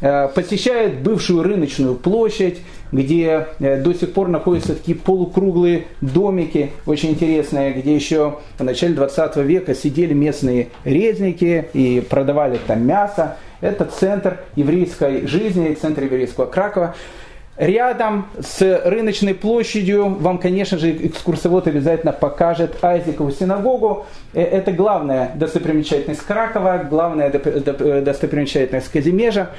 Э, 0.02 0.28
посещают 0.28 0.96
бывшую 0.96 1.44
рыночную 1.44 1.96
площадь, 1.96 2.60
где 2.92 3.48
э, 3.60 3.82
до 3.82 3.94
сих 3.94 4.12
пор 4.12 4.28
находятся 4.28 4.76
такие 4.76 4.98
полукруглые 4.98 5.86
домики, 6.02 6.72
очень 6.86 7.12
интересные, 7.12 7.72
где 7.72 7.96
еще 7.96 8.40
в 8.58 8.64
начале 8.64 8.94
20 8.94 9.38
века 9.38 9.74
сидели 9.74 10.14
местные 10.14 10.68
резники 10.84 11.70
и 11.72 12.02
продавали 12.02 12.60
там 12.68 12.86
мясо. 12.86 13.38
Это 13.62 13.86
центр 13.86 14.40
еврейской 14.58 15.28
жизни, 15.28 15.78
центр 15.80 16.04
еврейского 16.04 16.46
Кракова. 16.46 16.94
Рядом 17.62 18.26
с 18.40 18.82
рыночной 18.86 19.36
площадью 19.36 20.16
вам, 20.16 20.40
конечно 20.40 20.80
же, 20.80 20.90
экскурсовод 21.06 21.68
обязательно 21.68 22.12
покажет 22.12 22.84
Айзекову 22.84 23.30
синагогу. 23.30 24.08
Э, 24.34 24.42
это 24.42 24.72
главная 24.72 25.34
достопримечательность 25.36 26.26
Кракова, 26.26 26.88
главная 26.90 27.30
достопримечательность 27.30 28.92
Казимежа. 28.92 29.52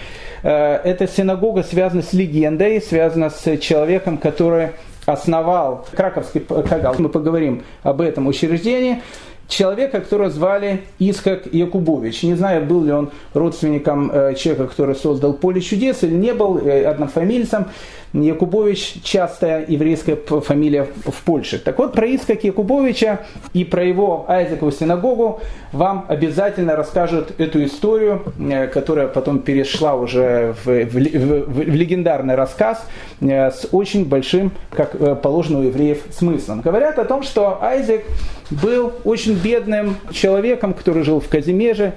Э, 0.43 0.81
эта 0.83 1.07
синагога 1.07 1.63
связана 1.63 2.03
с 2.03 2.13
легендой, 2.13 2.83
связана 2.83 3.31
с 3.31 3.57
человеком, 3.59 4.19
который 4.19 4.71
основал 5.07 5.87
Краковский 5.95 6.41
Кагал. 6.41 6.97
Мы 6.99 7.09
поговорим 7.09 7.63
об 7.85 8.01
этом 8.01 8.27
учреждении 8.27 9.01
человека, 9.49 10.01
которого 10.01 10.31
звали 10.31 10.83
Искак 10.99 11.47
Якубович. 11.53 12.23
Не 12.23 12.35
знаю, 12.35 12.65
был 12.65 12.85
ли 12.85 12.93
он 12.93 13.11
родственником 13.35 14.11
э, 14.11 14.35
человека, 14.35 14.69
который 14.69 14.95
создал 14.95 15.35
поле 15.35 15.61
чудес, 15.61 16.03
или 16.03 16.15
не 16.15 16.33
был 16.33 16.59
э, 16.59 16.85
однофамильцем. 16.85 17.67
Якубович– 18.13 18.95
частая 19.05 19.65
еврейская 19.67 20.17
фамилия 20.17 20.87
в 21.05 21.23
Польше. 21.25 21.59
Так 21.59 21.79
вот, 21.79 21.93
про 21.93 22.07
Искак 22.07 22.45
Якубовича 22.45 23.21
и 23.53 23.65
про 23.65 23.85
его 23.85 24.25
Айзекову 24.29 24.71
синагогу 24.71 25.41
вам 25.73 26.05
обязательно 26.09 26.77
расскажут 26.77 27.41
эту 27.41 27.65
историю, 27.65 28.23
э, 28.39 28.67
которая 28.67 29.09
потом 29.09 29.39
перешла 29.39 29.95
уже 29.95 30.55
в, 30.65 30.67
в, 30.67 30.95
в, 30.95 31.53
в 31.53 31.61
легендарный 31.69 32.35
рассказ 32.35 32.85
с 33.21 33.69
очень 33.73 34.05
большим, 34.05 34.53
как 34.71 35.23
положено 35.23 35.61
у 35.61 35.63
евреев, 35.63 36.03
смыслом. 36.11 36.61
Говорят 36.61 36.99
о 36.99 37.05
том, 37.05 37.23
что 37.23 37.63
Айзек 37.63 38.05
был 38.51 38.93
очень 39.05 39.35
бедным 39.35 39.97
человеком, 40.11 40.75
который 40.75 41.03
жил 41.03 41.21
в 41.21 41.29
Казимеже. 41.29 41.95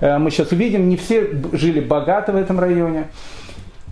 Э, 0.00 0.18
мы 0.18 0.30
сейчас 0.30 0.52
увидим, 0.52 0.88
не 0.88 0.96
все 0.96 1.28
жили 1.52 1.80
богато 1.80 2.32
в 2.32 2.36
этом 2.36 2.58
районе. 2.58 3.08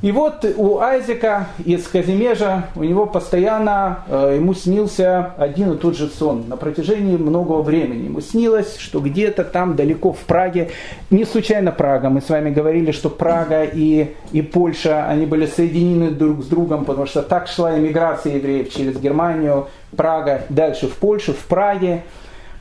И 0.02 0.12
вот 0.12 0.44
у 0.56 0.78
Айзека 0.78 1.46
из 1.64 1.88
Казимежа, 1.88 2.64
у 2.76 2.84
него 2.84 3.06
постоянно, 3.06 4.00
э, 4.08 4.34
ему 4.36 4.52
снился 4.52 5.32
один 5.38 5.72
и 5.72 5.78
тот 5.78 5.96
же 5.96 6.08
сон 6.08 6.44
на 6.48 6.58
протяжении 6.58 7.16
многого 7.16 7.62
времени. 7.62 8.04
Ему 8.04 8.20
снилось, 8.20 8.76
что 8.78 9.00
где-то 9.00 9.42
там 9.42 9.74
далеко 9.74 10.12
в 10.12 10.18
Праге, 10.18 10.70
не 11.10 11.24
случайно 11.24 11.72
Прага, 11.72 12.10
мы 12.10 12.20
с 12.20 12.28
вами 12.28 12.50
говорили, 12.50 12.92
что 12.92 13.08
Прага 13.08 13.64
и, 13.64 14.14
и 14.32 14.42
Польша, 14.42 15.06
они 15.08 15.24
были 15.24 15.46
соединены 15.46 16.10
друг 16.10 16.44
с 16.44 16.46
другом, 16.46 16.84
потому 16.84 17.06
что 17.06 17.22
так 17.22 17.48
шла 17.48 17.78
иммиграция 17.78 18.34
евреев 18.34 18.70
через 18.70 18.98
Германию, 18.98 19.68
Прага, 19.96 20.42
дальше 20.50 20.88
в 20.88 20.96
Польшу, 20.96 21.32
в 21.32 21.46
Праге 21.46 22.02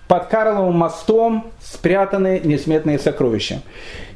под 0.07 0.27
Карловым 0.27 0.77
мостом 0.77 1.45
спрятаны 1.71 2.41
несметные 2.43 2.99
сокровища. 2.99 3.61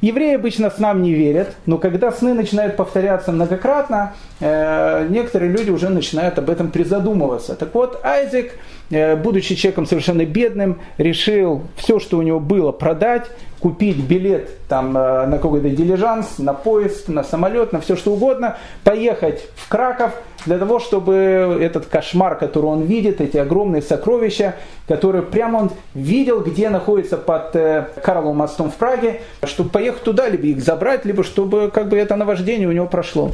Евреи 0.02 0.36
обычно 0.36 0.70
снам 0.70 1.02
не 1.02 1.14
верят, 1.14 1.56
но 1.66 1.78
когда 1.78 2.12
сны 2.12 2.34
начинают 2.34 2.76
повторяться 2.78 3.32
многократно, 3.32 4.14
э, 4.40 5.08
некоторые 5.10 5.52
люди 5.52 5.72
уже 5.72 5.90
начинают 5.90 6.38
об 6.38 6.50
этом 6.50 6.70
призадумываться. 6.70 7.56
Так 7.56 7.74
вот, 7.74 8.00
Айзек, 8.04 8.54
э, 8.92 9.16
будучи 9.16 9.56
человеком 9.56 9.88
совершенно 9.88 10.26
бедным, 10.26 10.80
решил 10.98 11.64
все, 11.76 12.00
что 12.00 12.18
у 12.18 12.22
него 12.22 12.40
было, 12.40 12.72
продать, 12.72 13.26
купить 13.60 13.98
билет 13.98 14.50
там, 14.68 14.96
э, 14.98 15.26
на 15.26 15.38
какой-то 15.38 15.70
дилижанс, 15.70 16.38
на 16.38 16.54
поезд, 16.54 17.10
на 17.10 17.24
самолет, 17.24 17.74
на 17.74 17.82
все 17.82 17.96
что 17.96 18.14
угодно, 18.14 18.58
поехать 18.84 19.48
в 19.56 19.68
Краков 19.68 20.12
для 20.46 20.58
того, 20.58 20.80
чтобы 20.80 21.58
этот 21.60 21.88
кошмар, 21.88 22.38
который 22.38 22.68
он 22.68 22.84
видит, 22.84 23.20
эти 23.20 23.38
огромные 23.38 23.82
сокровища, 23.82 24.56
которые 24.88 25.24
прямо 25.24 25.58
он 25.58 25.72
видел, 25.94 26.42
где 26.42 26.70
находится 26.70 27.18
под 27.40 27.56
э, 27.56 27.88
Карловым 28.04 28.38
мостом 28.38 28.72
в 28.72 28.76
Праге, 28.76 29.22
чтобы 29.44 29.70
поехать 29.70 30.04
туда, 30.04 30.28
либо 30.28 30.48
их 30.48 30.62
забрать, 30.62 31.06
либо 31.06 31.24
чтобы 31.24 31.72
как 31.72 31.90
бы 31.90 31.98
это 31.98 32.16
наваждение 32.16 32.68
у 32.68 32.72
него 32.72 32.88
прошло. 32.88 33.32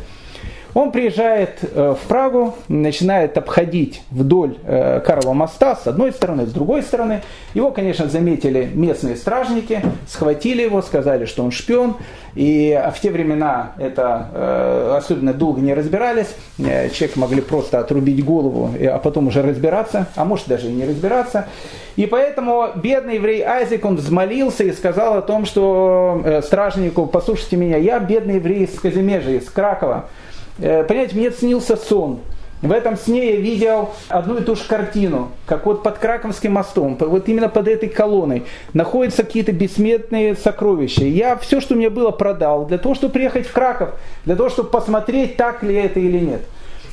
Он 0.76 0.92
приезжает 0.92 1.60
э, 1.62 1.96
в 1.98 2.08
Прагу, 2.10 2.54
начинает 2.68 3.38
обходить 3.38 4.04
вдоль 4.12 4.58
э, 4.66 5.00
Карлова 5.00 5.32
моста 5.32 5.78
с 5.78 5.88
одной 5.88 6.12
стороны, 6.12 6.46
с 6.46 6.52
другой 6.52 6.84
стороны. 6.84 7.22
Его, 7.54 7.72
конечно, 7.72 8.10
заметили 8.10 8.70
местные 8.74 9.16
стражники, 9.16 9.82
схватили 10.06 10.64
его, 10.64 10.82
сказали, 10.82 11.24
что 11.26 11.46
он 11.46 11.52
шпион. 11.52 11.96
И 12.36 12.74
а 12.74 12.92
в 12.92 13.00
те 13.00 13.10
времена 13.10 13.72
это 13.78 14.30
э, 14.34 14.96
особенно 14.98 15.34
долго 15.34 15.62
не 15.62 15.74
разбирались. 15.74 16.36
Человек 16.58 17.16
могли 17.16 17.40
просто 17.40 17.80
отрубить 17.80 18.24
голову, 18.26 18.72
а 18.78 19.00
потом 19.00 19.28
уже 19.28 19.44
разбираться, 19.44 20.08
а 20.18 20.26
может 20.26 20.50
даже 20.50 20.68
и 20.68 20.74
не 20.74 20.84
разбираться. 20.84 21.48
И 21.96 22.06
поэтому 22.06 22.68
бедный 22.76 23.16
еврей 23.16 23.42
Айзек, 23.44 23.86
он 23.86 23.96
взмолился 23.96 24.66
и 24.66 24.74
сказал 24.74 25.18
о 25.18 25.22
том, 25.22 25.46
что 25.46 26.42
стражнику, 26.44 27.06
послушайте 27.06 27.56
меня, 27.56 27.78
я 27.78 28.00
бедный 28.00 28.36
еврей 28.36 28.66
из 28.66 28.78
Казимежа, 28.78 29.32
из 29.32 29.50
Кракова. 29.50 30.10
Э, 30.60 30.84
понимаете, 30.84 31.16
мне 31.16 31.32
снился 31.32 31.76
сон. 31.76 32.20
В 32.62 32.72
этом 32.72 32.98
сне 32.98 33.34
я 33.34 33.36
видел 33.36 33.90
одну 34.08 34.38
и 34.38 34.42
ту 34.42 34.56
же 34.56 34.64
картину, 34.64 35.32
как 35.46 35.66
вот 35.66 35.84
под 35.84 36.00
Краковским 36.00 36.54
мостом, 36.54 36.98
вот 37.00 37.28
именно 37.28 37.50
под 37.50 37.68
этой 37.68 37.90
колонной 37.90 38.46
находятся 38.74 39.24
какие-то 39.24 39.52
бессмертные 39.52 40.36
сокровища. 40.36 41.04
Я 41.04 41.36
все, 41.36 41.60
что 41.60 41.76
у 41.76 41.78
меня 41.78 41.90
было, 41.90 42.12
продал 42.12 42.66
для 42.66 42.78
того, 42.78 42.96
чтобы 42.96 43.14
приехать 43.14 43.46
в 43.46 43.52
Краков, 43.52 43.90
для 44.24 44.36
того, 44.36 44.50
чтобы 44.50 44.70
посмотреть, 44.70 45.36
так 45.36 45.62
ли 45.64 45.76
это 45.76 46.00
или 46.00 46.18
нет. 46.18 46.42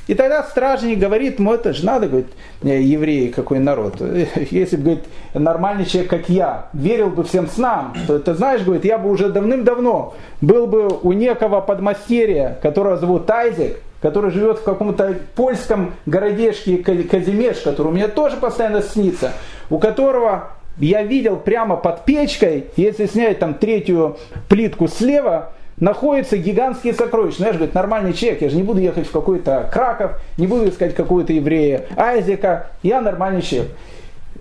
И 0.09 0.15
тогда 0.15 0.43
стражник 0.43 0.99
говорит, 0.99 1.39
ну 1.39 1.55
это 1.55 1.73
же 1.73 1.87
надо, 1.87 2.09
говорит, 2.09 2.29
евреи 2.63 3.29
какой 3.29 3.61
народ. 3.61 4.01
Если 4.51 4.77
бы, 4.77 4.83
говорит, 4.83 5.05
нормальный 5.35 5.85
человек, 5.87 6.11
как 6.11 6.29
я, 6.29 6.67
верил 6.73 7.11
бы 7.11 7.23
всем 7.25 7.49
снам, 7.49 7.95
то 8.07 8.19
ты 8.19 8.35
знаешь, 8.35 8.63
говорит, 8.63 8.85
я 8.85 8.99
бы 8.99 9.11
уже 9.11 9.31
давным-давно 9.31 10.15
был 10.41 10.67
бы 10.67 10.89
у 10.89 11.13
некого 11.13 11.61
подмастерья, 11.61 12.59
которого 12.63 12.97
зовут 12.97 13.27
Тайзек, 13.27 13.81
который 14.01 14.33
живет 14.33 14.59
в 14.59 14.65
каком-то 14.65 15.17
польском 15.37 15.95
городешке 16.07 16.79
Казимеш, 16.79 17.59
который 17.59 17.89
у 17.89 17.93
меня 17.93 18.09
тоже 18.09 18.37
постоянно 18.37 18.83
снится, 18.83 19.33
у 19.71 19.79
которого 19.79 20.49
я 20.79 21.03
видел 21.03 21.37
прямо 21.37 21.77
под 21.77 22.05
печкой, 22.05 22.67
если 22.77 23.07
снять 23.07 23.39
там 23.39 23.55
третью 23.55 24.17
плитку 24.49 24.89
слева, 24.89 25.53
находятся 25.83 26.37
гигантские 26.37 26.95
сокровища. 26.95 27.41
Ну, 27.41 27.47
я 27.47 27.53
же, 27.53 27.59
говорит, 27.59 27.75
нормальный 27.75 28.13
человек, 28.13 28.41
я 28.41 28.49
же 28.51 28.57
не 28.57 28.63
буду 28.63 28.79
ехать 28.79 29.09
в 29.09 29.11
какой-то 29.11 29.69
Краков, 29.73 30.13
не 30.39 30.47
буду 30.47 30.69
искать 30.69 30.95
какого-то 30.95 31.33
еврея 31.33 31.87
Айзека, 31.97 32.69
я 32.85 33.01
нормальный 33.01 33.43
человек. 33.43 33.73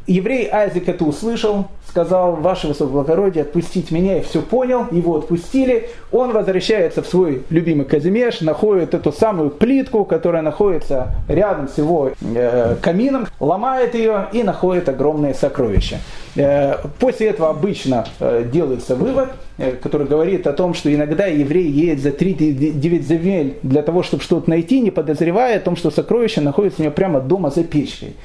Еврей 0.05 0.47
Айзек 0.51 0.87
это 0.87 1.03
услышал, 1.03 1.67
сказал, 1.91 2.37
ваше 2.37 2.69
высокоблагородие, 2.69 3.41
отпустить 3.41 3.91
меня, 3.91 4.15
я 4.15 4.21
все 4.21 4.41
понял, 4.41 4.85
его 4.91 5.17
отпустили, 5.17 5.89
он 6.11 6.31
возвращается 6.31 7.03
в 7.03 7.07
свой 7.07 7.43
любимый 7.49 7.85
Казимеш, 7.85 8.39
находит 8.39 8.93
эту 8.93 9.11
самую 9.11 9.49
плитку, 9.49 10.05
которая 10.05 10.41
находится 10.41 11.13
рядом 11.27 11.67
с 11.67 11.77
его 11.77 12.11
э, 12.21 12.75
камином, 12.81 13.27
ломает 13.41 13.93
ее 13.93 14.27
и 14.31 14.41
находит 14.41 14.87
огромные 14.87 15.33
сокровища. 15.33 15.97
Э, 16.37 16.75
после 16.97 17.27
этого 17.27 17.49
обычно 17.49 18.05
э, 18.21 18.45
делается 18.49 18.95
вывод, 18.95 19.29
э, 19.57 19.73
который 19.73 20.07
говорит 20.07 20.47
о 20.47 20.53
том, 20.53 20.73
что 20.73 20.93
иногда 20.93 21.25
еврей 21.25 21.69
едет 21.69 21.99
за 21.99 22.09
3-9 22.09 23.01
земель 23.01 23.57
для 23.63 23.81
того, 23.81 24.01
чтобы 24.01 24.23
что-то 24.23 24.49
найти, 24.49 24.79
не 24.79 24.91
подозревая 24.91 25.57
о 25.57 25.59
том, 25.59 25.75
что 25.75 25.91
сокровище 25.91 26.39
находится 26.39 26.81
у 26.81 26.85
него 26.85 26.93
прямо 26.93 27.19
дома 27.19 27.51
за 27.51 27.65
печкой. 27.65 28.15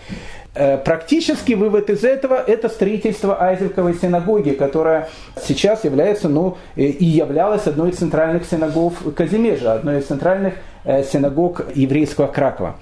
Э, 0.59 0.79
практически 0.79 1.53
вывод 1.53 1.91
из 1.91 2.03
этого– 2.03 2.43
это 2.47 2.71
строительство 2.71 3.43
Айзельковой 3.43 3.93
синагоги, 3.93 4.53
которая 4.53 5.11
сейчас 5.43 5.85
является, 5.85 6.31
ну, 6.31 6.57
э, 6.77 6.85
и 6.85 7.05
являлась 7.05 7.67
одной 7.67 7.91
из 7.91 7.97
центральных 7.99 8.47
синагог 8.47 8.95
Казимежа, 9.15 9.75
одной 9.75 9.99
из 9.99 10.07
центральных 10.07 10.55
э, 10.85 11.05
синагог 11.05 11.67
еврейского 11.75 12.29
Кракова. 12.29 12.77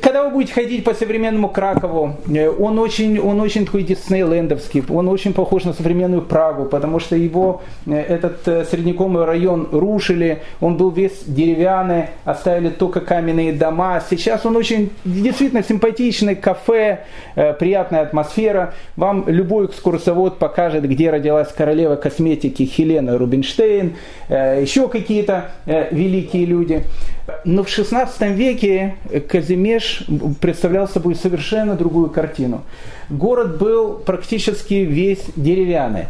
Когда 0.00 0.24
вы 0.24 0.30
будете 0.30 0.54
ходить 0.54 0.82
по 0.82 0.94
современному 0.94 1.50
Кракову, 1.50 2.16
э, 2.34 2.48
он 2.48 2.78
очень, 2.78 3.20
он 3.20 3.40
очень 3.40 3.66
такой 3.66 3.82
диснейлендовский, 3.82 4.82
он 4.88 5.08
очень 5.08 5.34
похож 5.34 5.64
на 5.64 5.74
современную 5.74 6.22
Прагу, 6.22 6.64
потому 6.64 7.00
что 7.00 7.16
его, 7.16 7.60
э, 7.86 7.94
этот 7.94 8.48
э, 8.48 8.64
средневековый 8.64 9.26
район 9.26 9.68
рушили, 9.72 10.40
он 10.62 10.78
был 10.78 10.90
весь 10.90 11.24
деревянный, 11.26 12.06
оставили 12.24 12.70
только 12.70 13.00
каменные 13.00 13.52
дома. 13.52 14.02
Сейчас 14.08 14.46
он 14.46 14.56
очень 14.56 14.90
действительно 15.04 15.62
симпатичный, 15.62 16.34
кафе, 16.34 17.00
приятная 17.34 18.02
атмосфера. 18.02 18.74
Вам 18.96 19.24
любой 19.26 19.66
экскурсовод 19.66 20.38
покажет, 20.38 20.88
где 20.88 21.10
родилась 21.10 21.48
королева 21.48 21.96
косметики 21.96 22.62
Хелена 22.62 23.18
Рубинштейн, 23.18 23.96
еще 24.28 24.88
какие-то 24.88 25.50
великие 25.66 26.46
люди. 26.46 26.84
Но 27.44 27.62
в 27.62 27.68
XVI 27.68 28.34
веке 28.34 28.96
Казимеш 29.28 30.04
представлял 30.40 30.88
собой 30.88 31.14
совершенно 31.14 31.74
другую 31.74 32.10
картину. 32.10 32.62
Город 33.08 33.58
был 33.58 33.94
практически 33.94 34.74
весь 34.74 35.24
деревянный 35.36 36.06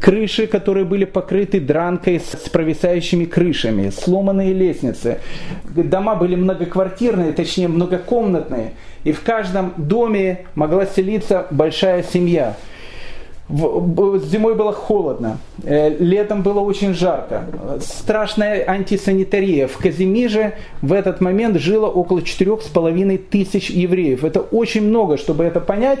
крыши, 0.00 0.46
которые 0.46 0.84
были 0.84 1.04
покрыты 1.04 1.58
дранкой 1.58 2.20
с 2.20 2.48
провисающими 2.48 3.24
крышами, 3.24 3.90
сломанные 3.90 4.52
лестницы. 4.52 5.18
Дома 5.64 6.14
были 6.14 6.36
многоквартирные, 6.36 7.32
точнее 7.32 7.68
многокомнатные, 7.68 8.74
и 9.04 9.12
в 9.12 9.22
каждом 9.22 9.72
доме 9.76 10.46
могла 10.54 10.86
селиться 10.86 11.46
большая 11.50 12.02
семья– 12.02 12.56
Зимой 13.48 14.54
было 14.54 14.72
холодно, 14.72 15.38
э, 15.64 15.94
летом 15.98 16.42
было 16.42 16.60
очень 16.60 16.94
жарко, 16.94 17.44
страшная 17.80 18.64
антисанитария. 18.66 19.68
В 19.68 19.76
Казимиже 19.76 20.54
в 20.80 20.94
этот 20.94 21.20
момент 21.20 21.58
жило 21.58 21.86
около 21.86 22.22
четырех 22.22 22.62
с 22.62 22.68
половиной 22.68 23.18
тысяч 23.18 23.68
евреев. 23.68 24.24
Это 24.24 24.40
очень 24.40 24.88
много, 24.88 25.18
чтобы 25.18 25.44
это 25.44 25.60
понять. 25.60 25.98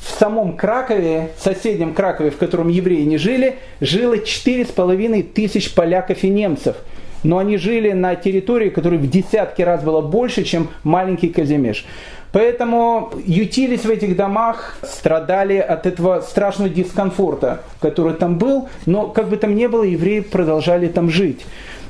В 0.00 0.10
самом 0.20 0.56
Кракове, 0.56 1.30
соседнем 1.38 1.92
Кракове, 1.92 2.30
в 2.30 2.36
котором 2.36 2.68
евреи 2.68 3.02
не 3.02 3.18
жили, 3.18 3.56
жило 3.80 4.18
четыре 4.18 4.64
с 4.64 4.68
половиной 4.68 5.24
тысяч 5.24 5.74
поляков 5.74 6.22
и 6.22 6.28
немцев. 6.28 6.76
Но 7.24 7.38
они 7.38 7.56
жили 7.56 7.90
на 7.90 8.14
территории, 8.14 8.68
которая 8.68 9.00
в 9.00 9.10
десятки 9.10 9.62
раз 9.62 9.82
была 9.82 10.02
больше, 10.02 10.44
чем 10.44 10.68
маленький 10.84 11.28
Казимеш. 11.30 11.84
Поэтому 12.32 13.12
ютились 13.24 13.84
в 13.84 13.90
этих 13.90 14.16
домах, 14.16 14.76
страдали 14.82 15.56
от 15.56 15.86
этого 15.86 16.20
страшного 16.20 16.68
дискомфорта, 16.68 17.62
который 17.80 18.14
там 18.14 18.38
был, 18.38 18.68
но 18.84 19.08
как 19.08 19.28
бы 19.28 19.36
там 19.36 19.54
ни 19.54 19.66
было, 19.66 19.82
евреи 19.82 20.20
продолжали 20.20 20.88
там 20.88 21.08
жить. 21.08 21.46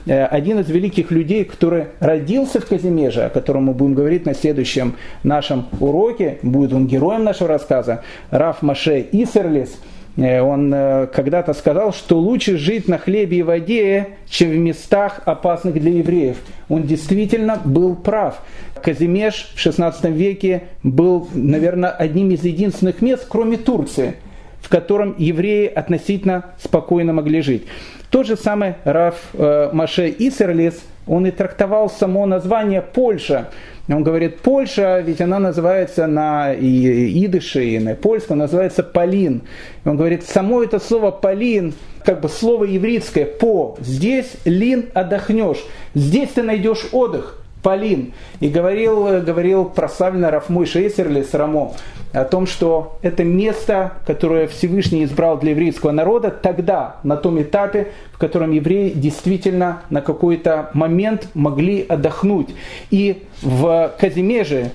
Э, 0.06 0.24
один 0.26 0.60
из 0.60 0.68
великих 0.68 1.10
людей, 1.10 1.44
который 1.44 1.86
родился 2.00 2.60
в 2.60 2.66
Казимеже, 2.66 3.24
о 3.24 3.30
котором 3.30 3.64
мы 3.64 3.72
будем 3.72 3.94
говорить 3.94 4.24
на 4.24 4.34
следующем 4.34 4.96
нашем 5.22 5.66
уроке, 5.80 6.38
будет 6.42 6.72
он 6.72 6.86
героем 6.86 7.24
нашего 7.24 7.48
рассказа, 7.48 8.02
Раф 8.30 8.62
Маше 8.62 9.06
Исерлис– 9.12 9.76
он 10.16 10.72
э, 10.72 11.06
когда-то 11.08 11.52
сказал, 11.52 11.92
что 11.92 12.18
лучше 12.18 12.56
жить 12.56 12.88
на 12.88 12.96
хлебе 12.96 13.38
и 13.38 13.42
воде, 13.42 14.08
чем 14.28 14.50
в 14.50 14.56
местах 14.56 15.20
опасных 15.26 15.74
для 15.74 15.92
евреев. 15.92 16.38
Он 16.68 16.84
действительно 16.84 17.60
был 17.62 17.94
прав. 17.94 18.40
Казимеш 18.82 19.52
в 19.54 19.58
XVI 19.58 20.10
веке 20.12 20.64
был, 20.82 21.28
наверное, 21.34 21.90
одним 21.90 22.30
из 22.30 22.44
единственных 22.44 23.02
мест, 23.02 23.26
кроме 23.28 23.58
Турции, 23.58 24.14
в 24.62 24.70
котором 24.70 25.14
евреи 25.18 25.66
относительно 25.66 26.46
спокойно 26.62 27.12
могли 27.12 27.42
жить. 27.42 27.66
Тот 28.10 28.26
же 28.26 28.36
самый 28.36 28.76
Раф 28.84 29.16
э, 29.34 29.70
Маше 29.72 30.14
Исерлис, 30.18 30.80
он 31.06 31.26
и 31.26 31.30
трактовал 31.30 31.90
само 31.90 32.24
название 32.24 32.80
Польша. 32.80 33.50
Он 33.88 34.02
говорит, 34.02 34.40
Польша, 34.40 35.00
ведь 35.00 35.20
она 35.20 35.38
называется 35.38 36.06
на 36.06 36.52
идыше 36.54 37.64
и 37.64 37.78
на 37.78 37.94
польском, 37.94 38.38
называется 38.38 38.82
Полин. 38.82 39.42
Он 39.84 39.96
говорит, 39.96 40.24
само 40.24 40.62
это 40.62 40.80
слово 40.80 41.12
Полин, 41.12 41.72
как 42.04 42.20
бы 42.20 42.28
слово 42.28 42.64
еврейское, 42.64 43.26
по, 43.26 43.76
здесь 43.80 44.32
лин 44.44 44.86
отдохнешь, 44.92 45.64
здесь 45.94 46.30
ты 46.30 46.42
найдешь 46.42 46.86
отдых. 46.92 47.45
Полин. 47.66 48.12
И 48.38 48.48
говорил, 48.48 49.20
говорил 49.22 49.64
прославленный 49.64 50.30
Рафмой 50.30 50.66
Шейсерлис 50.66 51.34
Рамо 51.34 51.74
о 52.12 52.24
том, 52.24 52.46
что 52.46 52.96
это 53.02 53.24
место, 53.24 53.94
которое 54.06 54.46
Всевышний 54.46 55.02
избрал 55.02 55.36
для 55.36 55.50
еврейского 55.50 55.90
народа, 55.90 56.30
тогда, 56.30 56.98
на 57.02 57.16
том 57.16 57.42
этапе, 57.42 57.88
в 58.12 58.18
котором 58.18 58.52
евреи 58.52 58.92
действительно 58.94 59.82
на 59.90 60.00
какой-то 60.00 60.70
момент 60.74 61.26
могли 61.34 61.84
отдохнуть. 61.88 62.50
И 62.92 63.24
в 63.42 63.92
Казимеже, 63.98 64.70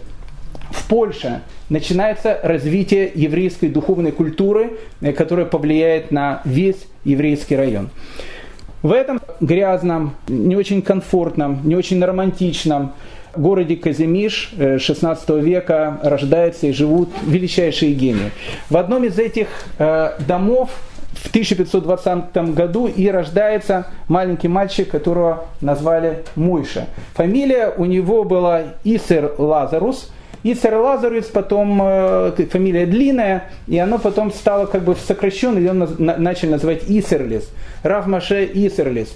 в 0.72 0.86
Польше, 0.90 1.44
начинается 1.70 2.42
развитие 2.44 3.10
еврейской 3.16 3.70
духовной 3.70 4.12
культуры, 4.12 4.74
э, 5.00 5.14
которая 5.14 5.46
повлияет 5.46 6.12
на 6.12 6.42
весь 6.44 6.88
еврейский 7.06 7.56
район. 7.56 7.90
В 8.82 8.92
этом 8.94 9.22
грязном, 9.40 10.16
не 10.28 10.56
очень 10.56 10.82
комфортном, 10.82 11.62
не 11.64 11.76
очень 11.76 12.04
романтичном 12.04 12.94
городе 13.36 13.76
Казимиш 13.76 14.54
XVI 14.58 15.18
э, 15.28 15.40
века 15.40 16.00
рождаются 16.04 16.68
и 16.68 16.72
живут 16.72 17.10
величайшие 17.24 17.94
гении. 17.94 18.32
В 18.70 18.78
одном 18.78 19.04
из 19.04 19.20
этих 19.20 19.48
э, 19.78 20.14
домов 20.28 20.72
в 21.14 21.30
1520 21.30 22.54
году 22.56 22.88
и 22.88 23.08
рождается 23.08 23.88
маленький 24.08 24.48
мальчик, 24.48 24.90
которого 24.90 25.46
назвали 25.62 26.24
Мойша. 26.36 26.88
Фамилия 27.14 27.74
у 27.78 27.86
него 27.86 28.24
была 28.24 28.64
Исер 28.84 29.36
Лазарус– 29.38 30.12
Ицер 30.44 30.76
Лазарус, 30.76 31.26
потом 31.26 31.80
э, 31.84 32.32
фамилия 32.50 32.86
длинная, 32.88 33.50
и 33.68 33.78
оно 33.78 34.00
потом 34.00 34.32
стало 34.32 34.66
как 34.66 34.84
бы 34.84 34.96
сокращенно, 34.96 35.60
и 35.60 35.68
он 35.68 35.88
на, 36.00 36.18
начали 36.18 36.52
называть 36.52 36.84
Исерлис. 36.88 37.48
Рав 37.84 38.08
Маше 38.08 38.50
Исерлис. 38.52 39.16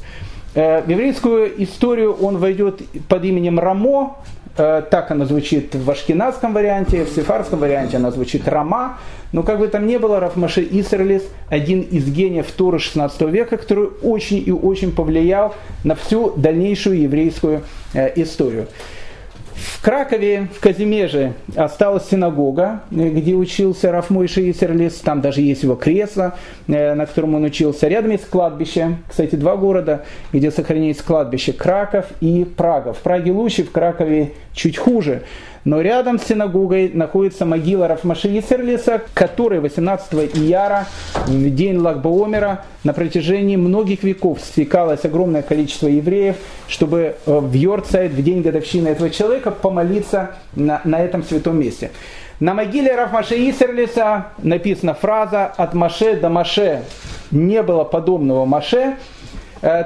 Э, 0.54 0.84
в 0.84 0.90
еврейскую 0.90 1.64
историю 1.64 2.14
он 2.14 2.38
войдет 2.38 2.82
под 3.08 3.26
именем 3.26 3.60
Рамо, 3.60 4.18
э, 4.56 4.84
так 4.92 5.10
она 5.10 5.26
звучит 5.26 5.74
в 5.74 5.90
ашкенадском 5.90 6.54
варианте, 6.54 7.06
в 7.06 7.10
сефарском 7.10 7.58
варианте 7.58 7.98
она 7.98 8.12
звучит 8.12 8.48
Рама, 8.48 9.00
но 9.32 9.42
как 9.42 9.58
бы 9.58 9.68
там 9.68 9.88
ни 9.88 9.98
было, 9.98 10.20
Рафмаше 10.20 10.62
Исерлис 10.62 11.24
один 11.50 11.82
из 11.82 12.08
гениев 12.08 12.52
Торы 12.52 12.78
16 12.78 13.22
века, 13.22 13.58
который 13.58 13.90
очень 14.04 14.44
и 14.46 14.52
очень 14.52 14.92
повлиял 14.92 15.56
на 15.84 15.96
всю 15.96 16.34
дальнейшую 16.38 17.02
еврейскую 17.02 17.64
историю. 18.16 18.68
В 19.56 19.82
Кракове, 19.82 20.50
в 20.54 20.60
Казимеже 20.60 21.34
осталась 21.56 22.10
синагога, 22.10 22.82
где 22.92 23.36
учился 23.36 23.92
Рафмойши 23.92 24.52
Исерлис. 24.52 24.96
Там 24.96 25.22
даже 25.22 25.42
есть 25.42 25.64
его 25.64 25.76
кресло, 25.76 26.36
э, 26.68 26.94
на 26.94 27.06
котором 27.06 27.36
он 27.36 27.46
учился. 27.46 27.88
Рядом 27.88 28.12
есть 28.12 28.30
кладбище. 28.30 28.98
Кстати, 29.08 29.36
два 29.36 29.56
города, 29.56 30.04
где 30.34 30.52
сохранились 30.52 31.02
кладбище. 31.02 31.54
Краков 31.54 32.08
и 32.20 32.44
Прага. 32.44 32.94
В 32.94 33.00
Праге 33.00 33.32
лучше, 33.32 33.64
в 33.64 33.72
Кракове 33.72 34.34
чуть 34.54 34.78
хуже. 34.78 35.24
Но 35.66 35.82
рядом 35.82 36.20
с 36.20 36.26
синагогой 36.26 36.92
находится 36.94 37.44
могила 37.44 37.88
Рафмаши 37.88 38.28
Исерлиса, 38.38 39.02
который 39.16 39.60
18 39.60 40.14
ияра, 40.38 40.86
в 41.26 41.50
день 41.50 41.78
Лагбаомера, 41.78 42.64
на 42.84 42.94
протяжении 42.94 43.56
многих 43.56 44.04
веков 44.04 44.40
стекалось 44.42 45.06
огромное 45.06 45.42
количество 45.42 45.88
евреев, 45.88 46.36
чтобы 46.68 47.16
э, 47.26 47.40
в 47.40 47.52
Йорцайт, 47.52 48.12
в 48.12 48.24
день 48.24 48.44
годовщины 48.44 48.90
этого 48.90 49.10
человека, 49.10 49.50
помолиться 49.50 50.36
на, 50.56 50.82
на 50.84 51.00
этом 51.02 51.24
святом 51.24 51.60
месте. 51.60 51.90
На 52.40 52.54
могиле 52.54 52.94
Рафмаше 52.94 53.36
Исерлиса 53.50 54.28
написана 54.44 54.94
фраза 54.94 55.46
«От 55.46 55.74
Маше 55.74 56.16
до 56.16 56.30
Маше 56.30 56.84
не 57.32 57.64
было 57.64 57.86
подобного 57.86 58.46
Маше», 58.46 58.98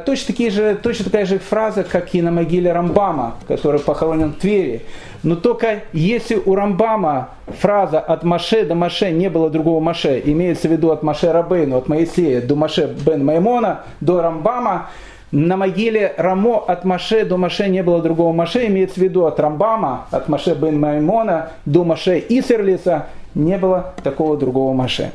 точно, 0.06 0.28
такие 0.28 0.50
же, 0.50 0.78
точно 0.82 1.06
такая 1.06 1.26
же 1.26 1.40
фраза, 1.40 1.84
как 1.84 2.14
и 2.14 2.22
на 2.22 2.32
могиле 2.32 2.72
Рамбама, 2.72 3.36
который 3.48 3.80
похоронен 3.80 4.34
в 4.34 4.36
Твери. 4.36 4.82
Но 5.24 5.36
только 5.36 5.84
если 5.94 6.36
у 6.36 6.56
Рамбама 6.56 7.30
фраза 7.48 8.00
«от 8.00 8.24
Маше 8.24 8.66
до 8.66 8.76
Маше 8.76 9.12
не 9.12 9.30
было 9.30 9.50
другого 9.50 9.80
Маше», 9.80 10.22
имеется 10.26 10.68
в 10.68 10.72
виду 10.72 10.92
от 10.92 11.04
Маше 11.04 11.32
Рабейну, 11.32 11.78
от 11.78 11.88
Моисея 11.88 12.42
до 12.42 12.56
Маше 12.56 12.94
бен 13.06 13.26
Маймона, 13.26 13.82
до 14.02 14.22
Рамбама, 14.22 14.90
на 15.32 15.58
могиле 15.58 16.14
Рамо 16.18 16.58
от 16.68 16.86
Маше 16.86 17.24
до 17.24 17.38
Маше 17.38 17.70
не 17.70 17.84
было 17.84 18.02
другого 18.02 18.34
Маше, 18.34 18.66
имеется 18.68 19.00
в 19.00 19.04
виду 19.04 19.26
от 19.26 19.40
Рамбама, 19.40 20.08
от 20.12 20.28
Маше 20.28 20.56
бен 20.56 20.80
Маймона 20.80 21.52
до 21.66 21.84
Маше 21.84 22.24
Исерлиса 22.30 23.08
не 23.36 23.58
было 23.58 23.94
такого 24.04 24.38
другого 24.38 24.74
Маше. 24.74 25.12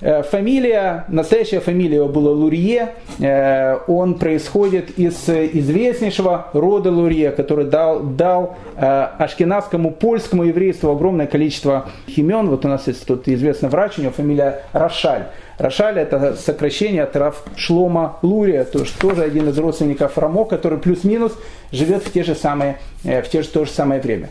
Э, 0.00 0.22
фамилия, 0.22 1.04
настоящая 1.08 1.58
фамилия 1.58 1.96
его 1.96 2.08
была 2.08 2.30
Лурье. 2.30 2.94
Э, 3.18 3.78
он 3.88 4.14
происходит 4.14 4.96
из 4.96 5.28
известнейшего 5.28 6.48
рода 6.52 6.92
Лурье, 6.92 7.32
который 7.32 7.64
дал, 7.64 8.00
дал 8.00 8.56
э, 8.76 8.86
ашкенадскому 9.18 9.90
польскому 9.90 10.44
еврейству 10.44 10.90
огромное 10.92 11.26
количество 11.26 11.88
имен. 12.06 12.48
Вот 12.48 12.64
у 12.64 12.68
нас 12.68 12.86
есть 12.86 13.06
тут 13.06 13.26
известный 13.26 13.70
врач, 13.70 13.98
у 13.98 14.02
него 14.02 14.12
фамилия 14.12 14.62
Рошаль. 14.72 15.26
Рошаль 15.58 15.98
это 15.98 16.36
сокращение 16.36 17.02
от 17.02 17.16
Раф 17.16 17.42
Шлома 17.56 18.18
Лурия, 18.22 18.62
то 18.62 18.78
есть 18.78 18.96
тоже 18.96 19.24
один 19.24 19.48
из 19.48 19.58
родственников 19.58 20.16
Рамо, 20.16 20.44
который 20.44 20.78
плюс-минус 20.78 21.36
живет 21.72 22.04
в 22.04 22.12
те 22.12 22.22
же 22.22 22.36
самые, 22.36 22.78
в 23.02 23.24
те 23.24 23.42
же, 23.42 23.48
то 23.48 23.64
же 23.64 23.70
самое 23.72 24.00
время. 24.00 24.28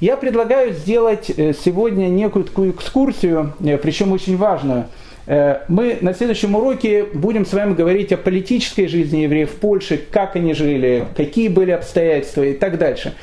Я 0.00 0.16
предлагаю 0.16 0.72
сделать 0.72 1.26
сегодня 1.26 2.08
некую 2.08 2.44
такую 2.46 2.72
экскурсию, 2.72 3.52
причем 3.60 4.10
очень 4.10 4.36
важную– 4.36 4.86
Э, 4.94 5.03
мы 5.26 5.98
на 6.02 6.12
следующем 6.12 6.54
уроке 6.54 7.04
будем 7.14 7.46
с 7.46 7.52
вами 7.52 7.74
говорить 7.74 8.12
о 8.12 8.18
политической 8.18 8.88
жизни 8.88 9.22
евреев 9.22 9.52
в 9.52 9.54
Польше, 9.54 9.98
как 10.10 10.36
они 10.36 10.52
жили, 10.52 11.06
какие 11.16 11.48
были 11.48 11.70
обстоятельства 11.70 12.42
и 12.42 12.52
так 12.52 12.78
дальше. 12.78 13.14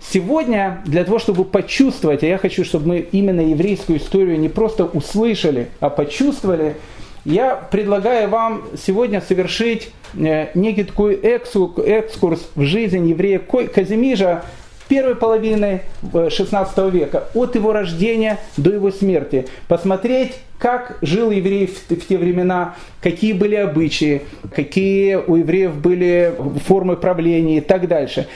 Сегодня, 0.00 0.82
для 0.84 1.04
того, 1.04 1.18
чтобы 1.18 1.44
почувствовать, 1.44 2.22
а 2.22 2.26
я 2.26 2.38
хочу, 2.38 2.64
чтобы 2.64 2.88
мы 2.88 2.98
именно 2.98 3.40
еврейскую 3.40 3.98
историю 3.98 4.38
не 4.38 4.48
просто 4.48 4.84
услышали, 4.84 5.68
а 5.80 5.90
почувствовали, 5.90 6.76
я 7.24 7.56
предлагаю 7.56 8.28
вам 8.28 8.62
сегодня 8.80 9.20
совершить 9.20 9.90
э, 10.14 10.48
некий 10.54 10.84
такой 10.84 11.14
экскурс 11.16 12.48
в 12.54 12.62
жизнь 12.62 13.08
еврея 13.08 13.40
Казимижа, 13.40 14.44
первой 14.88 15.14
половины 15.14 15.82
16 16.12 16.78
э, 16.78 16.90
века, 16.90 17.24
от 17.34 17.54
его 17.54 17.72
рождения 17.72 18.38
до 18.56 18.70
его 18.70 18.90
смерти. 18.90 19.46
Посмотреть, 19.68 20.34
как 20.58 20.98
жил 21.02 21.30
еврей 21.30 21.66
в, 21.66 21.94
в 21.94 22.06
те 22.06 22.18
времена, 22.18 22.74
какие 23.00 23.32
были 23.32 23.56
обычаи, 23.56 24.22
какие 24.54 25.16
у 25.16 25.36
евреев 25.36 25.76
были 25.76 26.34
формы 26.66 26.96
правления 26.96 27.58
и 27.58 27.60
так 27.60 27.88
дальше. 27.88 28.26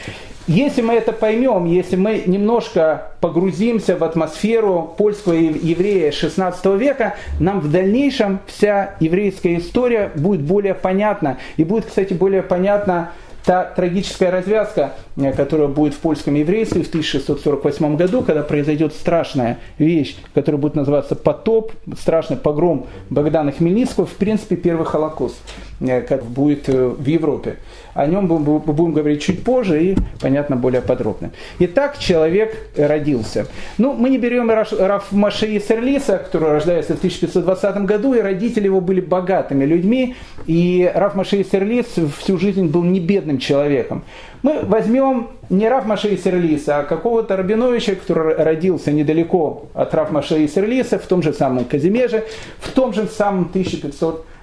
Если 0.47 0.83
мы 0.83 0.95
это 0.95 1.13
поймем, 1.13 1.67
если 1.67 1.95
мы 1.95 2.25
немножко 2.27 3.13
погрузимся 3.21 3.97
в 3.97 4.03
атмосферу 4.03 4.95
польского 4.99 5.35
еврея 5.35 6.11
16 6.11 6.65
века, 6.77 7.15
нам 7.39 7.61
в 7.61 7.71
дальнейшем 7.71 8.41
вся 8.47 8.97
еврейская 8.99 9.59
история 9.59 10.11
будет 10.17 10.41
более 10.41 10.75
понятна. 10.75 11.39
И 11.57 11.63
будет, 11.63 11.87
кстати, 11.87 12.15
более 12.15 12.43
понятна 12.43 13.13
та 13.45 13.65
трагическая 13.65 14.31
развязка, 14.31 14.95
э, 15.17 15.33
которая 15.33 15.69
будет 15.69 15.95
в 15.95 15.99
польском 15.99 16.35
еврействе 16.35 16.83
в 16.83 16.89
1648 16.89 17.97
году, 17.97 18.23
когда 18.23 18.43
произойдет 18.43 18.93
страшная 18.93 19.59
вещь, 19.79 20.17
которая 20.35 20.61
будет 20.61 20.75
называться 20.75 21.15
потоп, 21.15 21.73
страшный 21.99 22.37
погром 22.37 22.87
Богдана 23.09 23.53
Хмельницкого, 23.53 24.07
в 24.07 24.15
принципе, 24.15 24.57
первый 24.57 24.87
Холокост, 24.87 25.37
э, 25.81 26.03
как 26.03 26.25
будет 26.25 26.69
э, 26.69 26.89
в 26.89 27.07
Европе. 27.07 27.57
О 27.95 28.07
нем 28.07 28.27
будем 28.27 28.93
говорить 28.93 29.23
чуть 29.23 29.43
позже 29.43 29.83
и, 29.85 29.97
понятно, 30.21 30.57
более 30.57 30.83
подробно. 30.83 31.31
Итак, 31.59 31.99
человек 31.99 32.57
родился. 32.77 33.47
Ну, 33.79 33.93
мы 33.93 34.11
не 34.11 34.19
берем 34.19 34.51
Раф 34.51 35.13
Маши 35.13 35.61
Серлиса, 35.61 36.19
который 36.19 36.51
рождается 36.51 36.95
в 36.95 36.99
1520 36.99 37.85
году, 37.85 38.15
и 38.15 38.21
родители 38.21 38.67
его 38.67 38.81
были 38.81 39.01
богатыми 39.01 39.65
людьми, 39.65 40.15
и 40.47 40.91
Раф 40.95 41.15
Маши 41.15 41.45
Серлис 41.45 41.87
всю 42.19 42.39
жизнь 42.39 42.67
был 42.67 42.83
не 42.83 43.01
бедным 43.01 43.39
человеком. 43.39 44.05
Мы 44.43 44.61
возьмем 44.63 45.29
не 45.51 45.69
Раф 45.69 45.85
Маши 45.85 46.17
Серлиса, 46.17 46.79
а 46.79 46.83
какого-то 46.85 47.37
Рабиновича, 47.37 47.95
который 47.95 48.37
родился 48.37 48.91
недалеко 48.93 49.67
от 49.75 49.93
Раф 49.95 50.11
Маши 50.11 50.49
Серлиса, 50.49 50.99
в 50.99 51.07
том 51.07 51.23
же 51.23 51.33
самом 51.33 51.65
Казимеже, 51.65 52.25
в 52.59 52.71
том 52.71 52.95
же 52.95 53.07
самом 53.07 53.51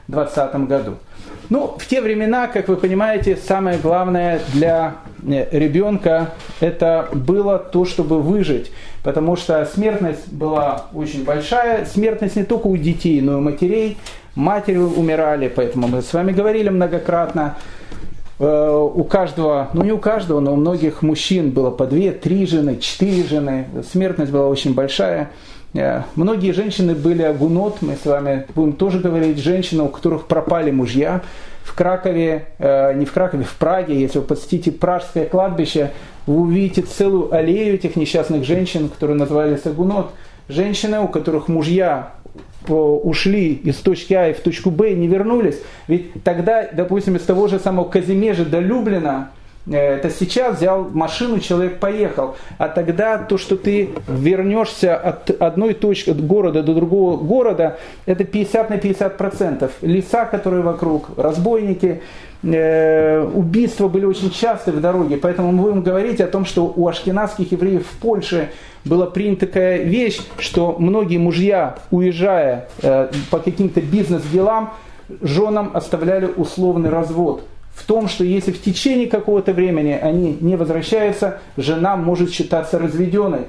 1520 0.09 0.67
году. 0.67 0.97
Ну, 1.49 1.75
в 1.77 1.87
те 1.87 2.01
времена, 2.01 2.47
как 2.47 2.67
вы 2.67 2.75
понимаете, 2.75 3.37
самое 3.37 3.77
главное 3.77 4.41
для 4.53 4.95
э, 5.25 5.47
ребенка 5.57 6.31
это 6.59 7.07
было 7.13 7.57
то, 7.57 7.85
чтобы 7.85 8.21
выжить. 8.21 8.71
Потому 9.01 9.37
что 9.37 9.65
смертность 9.65 10.31
была 10.31 10.87
очень 10.93 11.23
большая. 11.23 11.85
Смертность 11.85 12.35
не 12.35 12.43
только 12.43 12.67
у 12.67 12.75
детей, 12.75 13.21
но 13.21 13.33
и 13.33 13.35
у 13.35 13.41
матерей. 13.41 13.97
Матери 14.35 14.77
умирали, 14.77 15.47
поэтому 15.47 15.87
мы 15.87 16.01
с 16.01 16.13
вами 16.13 16.31
говорили 16.31 16.69
многократно. 16.69 17.55
Э, 18.39 18.89
у 18.93 19.03
каждого, 19.05 19.69
ну 19.73 19.83
не 19.83 19.93
у 19.93 19.99
каждого, 19.99 20.41
но 20.41 20.53
у 20.53 20.57
многих 20.57 21.01
мужчин 21.01 21.51
было 21.51 21.71
по 21.71 21.85
две, 21.85 22.11
три 22.11 22.45
жены, 22.45 22.77
четыре 22.77 23.23
жены. 23.23 23.67
Смертность 23.89 24.31
была 24.31 24.47
очень 24.47 24.73
большая. 24.73 25.31
Э, 25.73 26.03
многие 26.15 26.51
женщины 26.51 26.95
были 26.95 27.23
агунот, 27.23 27.81
мы 27.81 27.95
с 27.95 28.05
вами 28.05 28.45
будем 28.55 28.73
тоже 28.73 28.99
говорить, 28.99 29.37
женщины, 29.37 29.83
у 29.83 29.89
которых 29.89 30.27
пропали 30.27 30.71
мужья. 30.71 31.21
В 31.63 31.75
Кракове, 31.75 32.45
э, 32.59 32.93
не 32.93 33.05
в 33.05 33.11
Кракове, 33.11 33.43
в 33.43 33.55
Праге, 33.55 33.99
если 33.99 34.19
вы 34.19 34.25
посетите 34.25 34.71
Пражское 34.71 35.25
кладбище, 35.25 35.91
вы 36.25 36.41
увидите 36.41 36.81
целую 36.81 37.33
аллею 37.33 37.75
этих 37.75 37.95
несчастных 37.95 38.45
женщин, 38.45 38.89
которые 38.89 39.17
назывались 39.17 39.65
агунот. 39.65 40.11
Женщины, 40.47 40.99
у 40.99 41.09
которых 41.09 41.49
мужья 41.49 42.13
э, 42.67 42.73
ушли 42.73 43.53
из 43.53 43.75
точки 43.75 44.13
А 44.13 44.33
в 44.33 44.39
точку 44.39 44.71
Б 44.71 44.93
и 44.93 44.95
не 44.95 45.07
вернулись. 45.07 45.59
Ведь 45.87 46.23
тогда, 46.23 46.67
допустим, 46.71 47.17
из 47.17 47.23
того 47.23 47.47
же 47.47 47.59
самого 47.59 47.87
Казимежа 47.89 48.45
до 48.45 48.59
Люблина 48.59 49.31
это 49.75 50.09
сейчас 50.09 50.57
взял 50.57 50.85
машину, 50.93 51.39
человек 51.39 51.79
поехал. 51.79 52.35
А 52.57 52.69
тогда 52.69 53.17
то, 53.17 53.37
что 53.37 53.57
ты 53.57 53.89
вернешься 54.07 54.95
от 54.95 55.29
одной 55.41 55.73
точки, 55.73 56.11
от 56.11 56.25
города 56.25 56.63
до 56.63 56.73
другого 56.73 57.17
города, 57.17 57.77
это 58.05 58.23
50 58.23 58.69
на 58.69 58.77
50 58.77 59.17
процентов. 59.17 59.71
Леса, 59.81 60.25
которые 60.25 60.61
вокруг, 60.63 61.09
разбойники, 61.17 62.01
э, 62.43 63.21
убийства 63.33 63.89
были 63.89 64.05
очень 64.05 64.31
часты 64.31 64.71
в 64.71 64.79
дороге. 64.79 65.17
Поэтому 65.17 65.51
мы 65.51 65.63
будем 65.63 65.83
говорить 65.83 66.21
о 66.21 66.27
том, 66.27 66.45
что 66.45 66.71
у 66.73 66.87
ашкенадских 66.87 67.51
евреев 67.51 67.85
в 67.85 67.99
Польше 67.99 68.49
была 68.85 69.07
принята 69.07 69.47
такая 69.47 69.83
вещь, 69.83 70.21
что 70.37 70.77
многие 70.79 71.17
мужья, 71.17 71.75
уезжая 71.91 72.69
э, 72.81 73.11
по 73.29 73.39
каким-то 73.39 73.81
бизнес-делам, 73.81 74.73
женам 75.21 75.71
оставляли 75.73 76.25
условный 76.25 76.89
развод– 76.89 77.43
в 77.77 77.83
том, 77.83 78.07
что 78.07 78.23
если 78.23 78.51
в 78.51 78.61
течение 78.61 79.05
какого-то 79.07 79.53
времени 79.53 79.91
они 79.91 80.35
не 80.41 80.55
возвращаются, 80.55 81.39
жена 81.57 81.95
может 81.95 82.31
считаться 82.31 82.79
разведенной. 82.79 83.41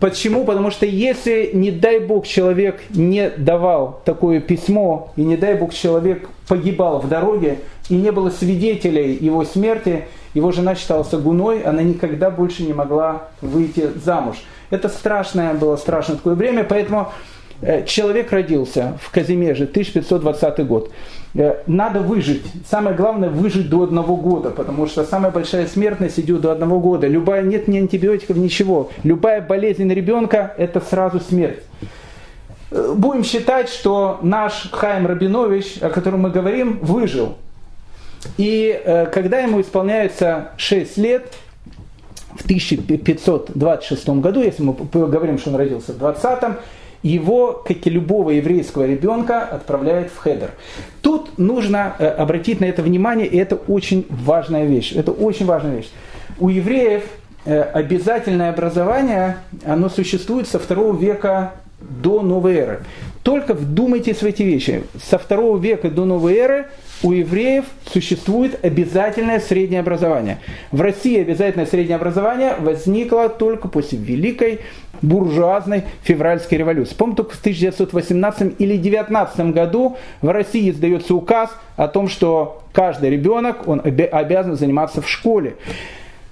Почему? 0.00 0.44
Потому 0.44 0.72
что 0.72 0.84
если, 0.84 1.50
не 1.54 1.70
дай 1.70 2.00
Бог, 2.00 2.26
человек 2.26 2.80
не 2.90 3.30
давал 3.30 4.02
такое 4.04 4.40
письмо, 4.40 5.12
и 5.14 5.22
не 5.22 5.36
дай 5.36 5.54
Бог, 5.54 5.72
человек 5.72 6.28
погибал 6.48 7.00
в 7.00 7.08
дороге, 7.08 7.60
и 7.88 7.94
не 7.94 8.10
было 8.10 8.30
свидетелей 8.30 9.14
его 9.14 9.44
смерти, 9.44 10.06
его 10.34 10.50
жена 10.50 10.74
считалась 10.74 11.12
гуной, 11.12 11.62
она 11.62 11.82
никогда 11.82 12.30
больше 12.30 12.64
не 12.64 12.72
могла 12.72 13.28
выйти 13.40 13.90
замуж. 14.04 14.42
Это 14.70 14.88
страшное 14.88 15.54
было, 15.54 15.76
страшное 15.76 16.16
такое 16.16 16.34
время, 16.34 16.64
поэтому 16.64 17.12
э, 17.60 17.84
человек 17.84 18.32
родился 18.32 18.98
в 19.00 19.12
Казимеже, 19.12 19.64
1520 19.64 20.66
год. 20.66 20.90
Э, 21.34 21.62
надо 21.66 22.00
выжить. 22.00 22.42
Самое 22.68 22.94
главное 22.94 23.30
выжить 23.30 23.70
до 23.70 23.82
одного 23.82 24.16
года, 24.16 24.50
потому 24.50 24.86
что 24.86 25.04
самая 25.04 25.32
большая 25.32 25.66
смертность 25.66 26.18
идет 26.20 26.42
до 26.42 26.52
одного 26.52 26.78
года. 26.78 27.06
Любая 27.06 27.42
нет 27.42 27.68
ни 27.68 27.78
антибиотиков, 27.78 28.36
ничего. 28.36 28.90
Любая 29.02 29.40
болезнь 29.40 29.90
ребенка– 29.92 30.54
это 30.58 30.80
сразу 30.80 31.20
смерть. 31.20 31.62
Э, 32.70 32.92
будем 32.94 33.24
считать, 33.24 33.68
что 33.68 34.18
наш 34.22 34.70
Хайм 34.72 35.06
Рабинович, 35.06 35.78
о 35.80 35.88
котором 35.88 36.20
мы 36.20 36.30
говорим, 36.30 36.78
выжил. 36.82 37.36
И 38.36 38.80
э, 38.84 39.06
когда 39.06 39.40
ему 39.40 39.60
исполняется 39.60 40.50
6 40.58 40.96
лет, 40.98 41.32
в 42.38 42.44
1526 42.44 44.08
году, 44.08 44.42
если 44.42 44.62
мы 44.62 44.74
говорим, 44.74 45.38
что 45.38 45.50
он 45.50 45.56
родился 45.56 45.92
в 45.92 46.02
20-м, 46.02 46.56
его, 47.02 47.52
как 47.66 47.86
и 47.86 47.90
любого 47.90 48.30
еврейского 48.30 48.86
ребенка, 48.86 49.42
отправляют 49.42 50.12
в 50.12 50.18
хедер. 50.18 50.50
Тут 51.00 51.38
нужно 51.38 51.94
э, 51.98 52.06
обратить 52.06 52.60
на 52.60 52.66
это 52.66 52.82
внимание, 52.82 53.26
и 53.26 53.36
это 53.36 53.56
очень 53.56 54.06
важная 54.08 54.64
вещь. 54.64 54.92
Это 54.92 55.12
очень 55.12 55.46
важная 55.46 55.76
вещь. 55.76 55.90
У 56.38 56.48
евреев 56.48 57.04
э, 57.44 57.60
обязательное 57.60 58.50
образование, 58.50 59.36
оно 59.64 59.88
существует 59.88 60.46
со 60.46 60.58
второго 60.58 60.96
века 60.96 61.52
до 61.80 62.22
новой 62.22 62.54
эры. 62.54 62.80
Только 63.22 63.54
вдумайтесь 63.54 64.18
в 64.18 64.24
эти 64.24 64.42
вещи. 64.42 64.82
Со 65.02 65.18
второго 65.18 65.58
века 65.58 65.90
до 65.90 66.04
новой 66.04 66.34
эры 66.34 66.66
у 67.02 67.12
евреев 67.12 67.64
существует 67.86 68.64
обязательное 68.64 69.40
среднее 69.40 69.80
образование. 69.80 70.38
В 70.70 70.80
России 70.80 71.20
обязательное 71.20 71.66
среднее 71.66 71.96
образование 71.96 72.54
возникло 72.58 73.28
только 73.28 73.68
после 73.68 73.98
Великой 73.98 74.60
буржуазной 75.02 75.84
февральской 76.02 76.58
революции. 76.58 76.94
Помню, 76.94 77.16
только 77.16 77.34
в 77.34 77.40
1918 77.40 78.60
или 78.60 78.76
19 78.76 79.52
году 79.52 79.96
в 80.20 80.28
России 80.28 80.70
издается 80.70 81.14
указ 81.14 81.50
о 81.76 81.88
том, 81.88 82.08
что 82.08 82.62
каждый 82.72 83.10
ребенок 83.10 83.66
он 83.68 83.80
обязан 83.84 84.56
заниматься 84.56 85.02
в 85.02 85.08
школе. 85.08 85.56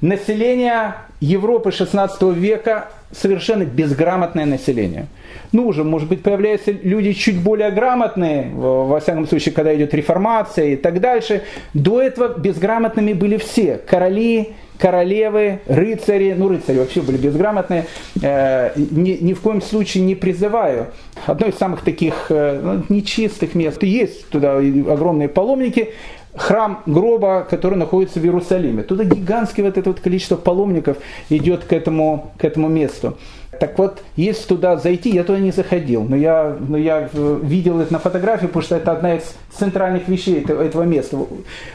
Население 0.00 0.94
Европы 1.20 1.70
16 1.70 2.22
века 2.34 2.88
совершенно 3.12 3.64
безграмотное 3.64 4.46
население. 4.46 5.06
Ну, 5.52 5.66
уже, 5.66 5.84
может 5.84 6.08
быть, 6.08 6.22
появляются 6.22 6.70
люди 6.70 7.12
чуть 7.12 7.40
более 7.40 7.70
грамотные, 7.70 8.50
во 8.54 9.00
всяком 9.00 9.26
случае, 9.26 9.52
когда 9.52 9.74
идет 9.74 9.92
реформация 9.94 10.68
и 10.68 10.76
так 10.76 11.00
дальше. 11.00 11.42
До 11.74 12.00
этого 12.00 12.38
безграмотными 12.38 13.12
были 13.12 13.36
все. 13.36 13.76
Короли, 13.76 14.54
королевы, 14.80 15.60
рыцари, 15.66 16.34
ну 16.36 16.48
рыцари 16.48 16.78
вообще 16.78 17.02
были 17.02 17.18
безграмотные, 17.18 17.86
э, 18.22 18.70
ни, 18.76 19.18
ни 19.20 19.34
в 19.34 19.40
коем 19.40 19.60
случае 19.60 20.04
не 20.04 20.14
призываю. 20.14 20.86
Одно 21.26 21.48
из 21.48 21.56
самых 21.56 21.82
таких 21.82 22.26
э, 22.30 22.60
ну, 22.62 22.82
нечистых 22.88 23.54
мест, 23.54 23.82
есть 23.82 24.28
туда 24.30 24.56
огромные 24.56 25.28
паломники, 25.28 25.90
храм 26.34 26.82
гроба, 26.86 27.46
который 27.48 27.76
находится 27.76 28.20
в 28.20 28.24
Иерусалиме. 28.24 28.82
Туда 28.82 29.04
гигантское 29.04 29.64
вот 29.64 29.78
это 29.78 29.90
вот 29.90 30.00
количество 30.00 30.36
паломников 30.36 30.98
идет 31.28 31.64
к 31.64 31.72
этому, 31.72 32.32
к 32.38 32.44
этому 32.44 32.68
месту. 32.68 33.16
Так 33.60 33.78
вот, 33.78 34.02
если 34.16 34.48
туда 34.48 34.78
зайти, 34.78 35.10
я 35.10 35.22
туда 35.22 35.38
не 35.38 35.50
заходил, 35.50 36.02
но 36.02 36.16
я, 36.16 36.56
но 36.66 36.78
я 36.78 37.10
видел 37.12 37.78
это 37.78 37.92
на 37.92 37.98
фотографии, 37.98 38.46
потому 38.46 38.62
что 38.62 38.76
это 38.76 38.90
одна 38.90 39.16
из 39.16 39.34
центральных 39.52 40.08
вещей 40.08 40.40
этого, 40.40 40.84
места. 40.84 41.18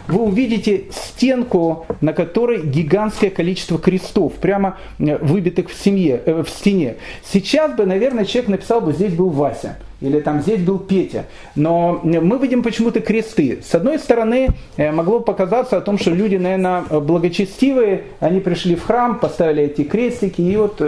Вы 0.08 0.20
увидите 0.20 0.86
стенку, 0.90 1.86
на 2.02 2.14
которой 2.14 2.64
гигантское 2.64 3.30
количество 3.30 3.78
крестов, 3.78 4.34
прямо 4.34 4.78
э, 4.98 5.18
выбитых 5.18 5.70
в, 5.70 5.76
семье, 5.76 6.24
э, 6.26 6.42
в 6.42 6.50
стене. 6.50 6.96
Сейчас 7.24 7.76
бы, 7.76 7.86
наверное, 7.86 8.26
человек 8.26 8.50
написал 8.50 8.82
бы, 8.82 8.92
здесь 8.92 9.14
был 9.14 9.30
Вася 9.30 9.78
или 10.02 10.20
там 10.20 10.42
здесь 10.42 10.62
был 10.62 10.80
Петя. 10.80 11.26
Но 11.56 12.02
мы 12.04 12.38
видим 12.40 12.64
почему-то 12.64 13.00
кресты. 13.00 13.62
С 13.64 13.74
одной 13.76 13.98
стороны, 13.98 14.50
э, 14.78 14.92
могло 14.92 15.20
показаться 15.20 15.78
о 15.78 15.82
том, 15.82 15.98
что 16.00 16.12
люди, 16.12 16.36
наверное, 16.36 16.82
благочестивые, 16.82 18.06
они 18.20 18.40
пришли 18.40 18.76
в 18.76 18.84
храм, 18.84 19.20
поставили 19.20 19.64
эти 19.64 19.84
крестики, 19.84 20.42
и 20.42 20.58
вот 20.58 20.82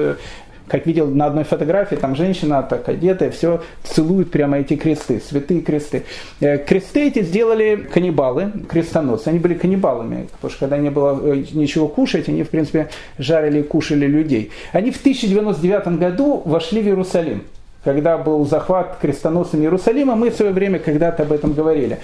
как 0.68 0.86
видел 0.86 1.08
на 1.08 1.26
одной 1.26 1.44
фотографии, 1.44 1.96
там 1.96 2.16
женщина 2.16 2.64
так 2.64 2.88
одетая, 2.90 3.32
все 3.32 3.62
целует 3.84 4.32
прямо 4.32 4.60
эти 4.60 4.76
кресты, 4.76 5.22
святые 5.22 5.62
кресты. 5.62 6.04
Э, 6.40 6.58
кресты 6.58 7.08
эти 7.08 7.22
сделали 7.22 7.88
каннибалы, 7.92 8.52
крестоносцы. 8.70 9.30
Они 9.30 9.40
были 9.40 9.54
каннибалами, 9.54 10.28
потому 10.34 10.52
что 10.52 10.60
когда 10.60 10.78
не 10.78 10.90
было 10.90 11.20
э, 11.22 11.44
ничего 11.52 11.88
кушать, 11.88 12.28
они, 12.30 12.44
в 12.44 12.50
принципе, 12.50 12.90
жарили 13.18 13.60
и 13.60 13.64
кушали 13.64 14.06
людей. 14.06 14.52
Они 14.74 14.92
в 14.92 15.00
1099 15.00 16.00
году 16.00 16.42
вошли 16.46 16.82
в 16.82 16.88
Иерусалим 16.88 17.44
когда 17.88 18.18
был 18.18 18.46
захват 18.46 18.98
крестоносцами 19.02 19.64
Иерусалима, 19.64 20.18
мы 20.18 20.30
в 20.30 20.36
свое 20.36 20.52
время 20.52 20.78
когда-то 20.78 21.24
об 21.24 21.32
этом 21.32 21.54
говорили. 21.54 22.00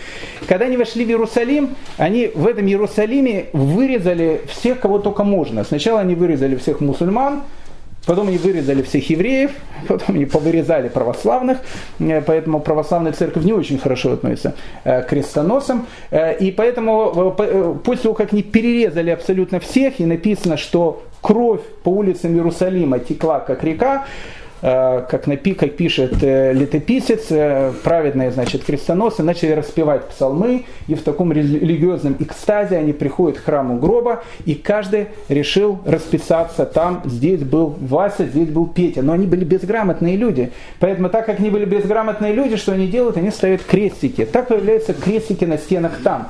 Когда 0.47 0.67
они 0.67 0.77
вошли 0.77 1.03
в 1.03 1.09
Иерусалим, 1.09 1.75
они 1.97 2.31
в 2.33 2.47
этом 2.47 2.67
Иерусалиме 2.67 3.47
вырезали 3.51 4.43
всех, 4.47 4.79
кого 4.79 4.99
только 4.99 5.25
можно. 5.25 5.65
Сначала 5.65 5.99
они 5.99 6.15
вырезали 6.15 6.55
всех 6.55 6.79
мусульман, 6.79 7.41
Потом 8.05 8.27
они 8.27 8.37
вырезали 8.37 8.81
всех 8.81 9.09
евреев, 9.09 9.51
потом 9.87 10.15
они 10.15 10.25
повырезали 10.25 10.89
православных, 10.89 11.59
э, 11.99 12.21
поэтому 12.21 12.59
православная 12.59 13.13
церковь 13.13 13.43
не 13.43 13.53
очень 13.53 13.77
хорошо 13.77 14.13
относится 14.13 14.55
э, 14.83 15.01
к 15.01 15.07
крестоносам. 15.07 15.87
Э, 16.11 16.35
и 16.37 16.51
поэтому 16.51 17.33
после 17.83 18.03
того, 18.03 18.15
как 18.15 18.33
они 18.33 18.43
перерезали 18.43 19.09
абсолютно 19.11 19.59
всех, 19.59 19.99
и 19.99 20.05
написано, 20.05 20.57
что 20.57 21.03
кровь 21.21 21.61
по 21.83 21.89
улицам 21.89 22.33
Иерусалима 22.33 22.99
текла 22.99 23.39
как 23.39 23.63
река, 23.63 24.05
как, 25.09 25.27
напи, 25.27 25.53
как 25.55 25.75
пишет 25.75 26.23
э, 26.23 26.53
летописец, 26.53 27.25
э, 27.31 27.73
праведные, 27.83 28.31
значит, 28.31 28.63
крестоносцы 28.63 29.21
начали 29.21 29.51
распевать 29.51 30.07
псалмы, 30.07 30.63
и 30.87 30.95
в 30.95 31.03
таком 31.03 31.33
религиозном 31.33 32.15
экстазе 32.19 32.77
они 32.77 32.93
приходят 32.93 33.39
к 33.39 33.43
храму 33.43 33.77
гроба, 33.77 34.23
и 34.45 34.55
каждый 34.55 35.07
решил 35.27 35.79
расписаться 35.85 36.65
там, 36.65 37.01
здесь 37.03 37.41
был 37.41 37.75
Вася, 37.81 38.25
здесь 38.25 38.47
был 38.47 38.67
Петя, 38.67 39.01
но 39.01 39.11
они 39.11 39.27
были 39.27 39.43
безграмотные 39.43 40.15
люди, 40.15 40.53
поэтому 40.79 41.09
так 41.09 41.25
как 41.25 41.39
они 41.39 41.49
были 41.49 41.65
безграмотные 41.65 42.31
люди, 42.31 42.55
что 42.55 42.71
они 42.71 42.87
делают? 42.87 43.17
Они 43.17 43.31
ставят 43.31 43.63
крестики, 43.63 44.23
так 44.23 44.47
появляются 44.47 44.93
крестики 44.93 45.43
на 45.43 45.57
стенах 45.57 45.99
там. 46.05 46.29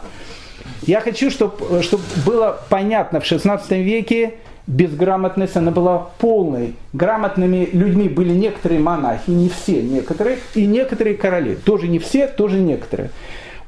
Я 0.82 1.02
хочу, 1.02 1.30
чтобы, 1.30 1.84
чтобы 1.84 2.04
было 2.26 2.60
понятно, 2.70 3.20
в 3.20 3.26
16 3.26 3.70
веке 3.72 4.34
безграмотность, 4.68 5.56
она 5.58 5.72
была 5.72 6.10
полной. 6.20 6.76
Грамотными 6.94 7.70
людьми 7.72 8.10
были 8.10 8.34
некоторые 8.34 8.80
монахи, 8.80 9.30
не 9.30 9.50
все, 9.50 9.82
некоторые, 9.82 10.38
и 10.56 10.66
некоторые 10.66 11.16
короли. 11.16 11.56
Тоже 11.56 11.88
не 11.88 12.00
все, 12.00 12.28
тоже 12.28 12.60
некоторые. 12.60 13.10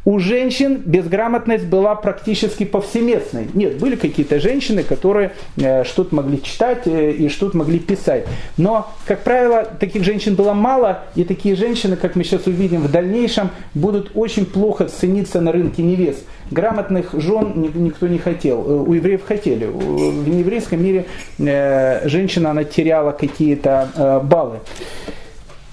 У 0.05 0.19
женщин 0.19 0.83
безграмотность 0.85 1.65
была 1.65 1.95
практически 1.95 2.63
повсеместной. 2.63 3.47
Нет, 3.55 3.79
были 3.79 3.95
какие-то 3.95 4.39
женщины, 4.39 4.83
которые 4.83 5.31
э, 5.57 5.83
что-то 5.83 6.13
могли 6.13 6.43
читать 6.43 6.83
э, 6.85 7.11
и 7.11 7.27
что-то 7.27 7.57
могли 7.57 7.79
писать. 7.79 8.27
Но, 8.55 8.87
как 9.07 9.23
правило, 9.23 9.65
таких 9.65 10.03
женщин 10.03 10.35
было 10.35 10.53
мало, 10.53 11.05
и 11.15 11.23
такие 11.23 11.55
женщины, 11.55 11.95
как 11.95 12.15
мы 12.15 12.23
сейчас 12.23 12.45
увидим 12.45 12.81
в 12.81 12.91
дальнейшем, 12.91 13.49
будут 13.73 14.11
очень 14.13 14.45
плохо 14.45 14.85
цениться 14.85 15.41
на 15.41 15.51
рынке 15.51 15.81
невест. 15.81 16.23
Грамотных 16.51 17.13
жен 17.13 17.71
никто 17.75 18.07
не 18.07 18.19
хотел. 18.19 18.61
Э, 18.61 18.73
у 18.87 18.93
евреев 18.93 19.25
хотели. 19.25 19.65
В 19.65 20.27
нееврейском 20.27 20.83
мире 20.83 21.05
э, 21.39 22.07
женщина 22.07 22.51
она 22.51 22.63
теряла 22.63 23.11
какие-то 23.11 23.89
э, 23.95 24.19
баллы. 24.23 24.59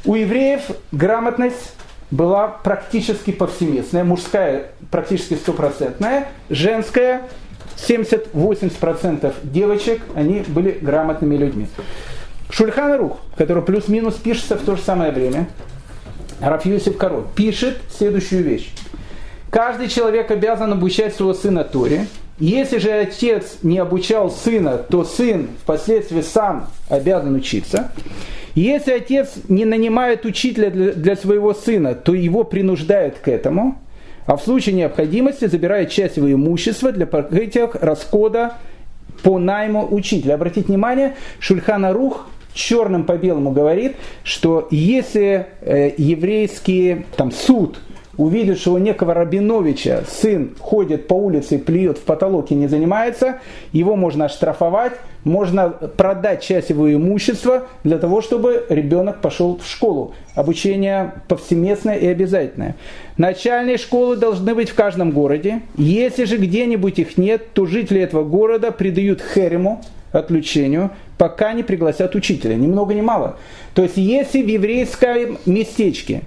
У 0.04 0.14
евреев 0.14 0.62
грамотность 0.90 1.74
была 2.10 2.48
практически 2.48 3.30
повсеместная, 3.30 4.04
мужская 4.04 4.72
практически 4.90 5.34
стопроцентная, 5.34 6.28
женская 6.50 7.22
70-80% 7.76 9.34
девочек, 9.42 10.02
они 10.14 10.40
были 10.46 10.72
грамотными 10.72 11.36
людьми. 11.36 11.68
Шульхан 12.50 12.98
Рух, 12.98 13.18
который 13.36 13.62
плюс-минус 13.62 14.14
пишется 14.14 14.56
в 14.56 14.62
то 14.62 14.76
же 14.76 14.82
самое 14.82 15.10
время, 15.10 15.48
Раф 16.40 16.66
Юсиф 16.66 16.96
Король, 16.98 17.24
пишет 17.34 17.78
следующую 17.96 18.42
вещь. 18.42 18.72
Каждый 19.52 19.88
человек 19.88 20.30
обязан 20.30 20.72
обучать 20.72 21.14
своего 21.14 21.34
сына 21.34 21.62
Торе. 21.62 22.06
Если 22.38 22.78
же 22.78 22.90
отец 22.90 23.58
не 23.62 23.78
обучал 23.78 24.30
сына, 24.30 24.78
то 24.78 25.04
сын 25.04 25.50
впоследствии 25.60 26.22
сам 26.22 26.68
обязан 26.88 27.34
учиться. 27.34 27.92
Если 28.54 28.92
отец 28.92 29.34
не 29.50 29.66
нанимает 29.66 30.24
учителя 30.24 30.70
для, 30.70 31.16
своего 31.16 31.52
сына, 31.52 31.94
то 31.94 32.14
его 32.14 32.44
принуждают 32.44 33.18
к 33.18 33.28
этому, 33.28 33.78
а 34.24 34.38
в 34.38 34.42
случае 34.42 34.74
необходимости 34.74 35.44
забирает 35.44 35.90
часть 35.90 36.16
его 36.16 36.32
имущества 36.32 36.90
для 36.90 37.06
покрытия 37.06 37.68
расхода 37.74 38.54
по 39.22 39.38
найму 39.38 39.86
учителя. 39.90 40.36
Обратите 40.36 40.68
внимание, 40.68 41.14
Шульхана 41.40 41.92
Рух 41.92 42.26
черным 42.54 43.04
по 43.04 43.18
белому 43.18 43.50
говорит, 43.50 43.96
что 44.24 44.66
если 44.70 45.46
э, 45.60 45.90
еврейский 45.98 47.04
там, 47.18 47.30
суд 47.30 47.78
увидит, 48.16 48.58
что 48.58 48.72
у 48.72 48.78
некого 48.78 49.14
Рабиновича 49.14 50.02
сын 50.08 50.54
ходит 50.58 51.08
по 51.08 51.14
улице, 51.14 51.58
плюет 51.58 51.98
в 51.98 52.02
потолок 52.02 52.50
и 52.50 52.54
не 52.54 52.66
занимается, 52.66 53.40
его 53.72 53.96
можно 53.96 54.26
оштрафовать, 54.26 54.92
можно 55.24 55.70
продать 55.70 56.42
часть 56.42 56.70
его 56.70 56.92
имущества 56.92 57.68
для 57.84 57.98
того, 57.98 58.20
чтобы 58.20 58.66
ребенок 58.68 59.20
пошел 59.20 59.58
в 59.58 59.66
школу. 59.66 60.14
Обучение 60.34 61.14
повсеместное 61.28 61.96
и 61.96 62.06
обязательное. 62.06 62.74
Начальные 63.16 63.78
школы 63.78 64.16
должны 64.16 64.54
быть 64.54 64.70
в 64.70 64.74
каждом 64.74 65.12
городе. 65.12 65.62
Если 65.76 66.24
же 66.24 66.38
где-нибудь 66.38 66.98
их 66.98 67.16
нет, 67.16 67.52
то 67.52 67.66
жители 67.66 68.00
этого 68.00 68.24
города 68.24 68.72
придают 68.72 69.22
хериму, 69.22 69.80
отключению, 70.10 70.90
пока 71.18 71.52
не 71.52 71.62
пригласят 71.62 72.14
учителя. 72.14 72.56
Ни 72.56 72.66
много 72.66 72.94
ни 72.94 73.00
мало. 73.00 73.36
То 73.74 73.82
есть, 73.82 73.96
если 73.96 74.42
в 74.42 74.48
еврейском 74.48 75.38
местечке, 75.46 76.22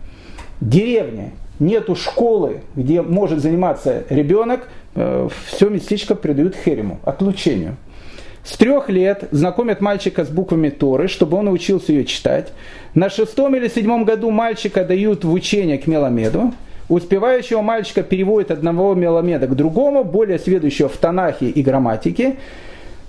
деревне, 0.61 1.33
нету 1.59 1.95
школы, 1.95 2.61
где 2.75 3.01
может 3.01 3.39
заниматься 3.39 4.03
ребенок, 4.09 4.67
э, 4.95 5.27
все 5.47 5.69
местечко 5.69 6.15
придают 6.15 6.55
хериму, 6.55 6.99
отлучению. 7.03 7.77
С 8.43 8.57
трех 8.57 8.89
лет 8.89 9.27
знакомят 9.31 9.81
мальчика 9.81 10.23
с 10.23 10.29
буквами 10.29 10.69
Торы, 10.69 11.07
чтобы 11.07 11.37
он 11.37 11.45
научился 11.45 11.91
ее 11.91 12.05
читать. 12.05 12.53
На 12.93 13.09
шестом 13.09 13.55
или 13.55 13.67
седьмом 13.67 14.05
году 14.05 14.29
мальчика 14.29 14.85
дают 14.85 15.23
в 15.23 15.33
учение 15.33 15.79
к 15.79 15.87
Меламеду. 15.87 16.53
Успевающего 16.87 17.61
мальчика 17.61 18.03
переводят 18.03 18.51
одного 18.51 18.93
Меламеда 18.93 19.47
к 19.47 19.55
другому, 19.55 20.03
более 20.03 20.37
сведущего 20.37 20.87
в 20.87 20.97
Танахе 20.97 21.49
и 21.49 21.63
грамматике. 21.63 22.35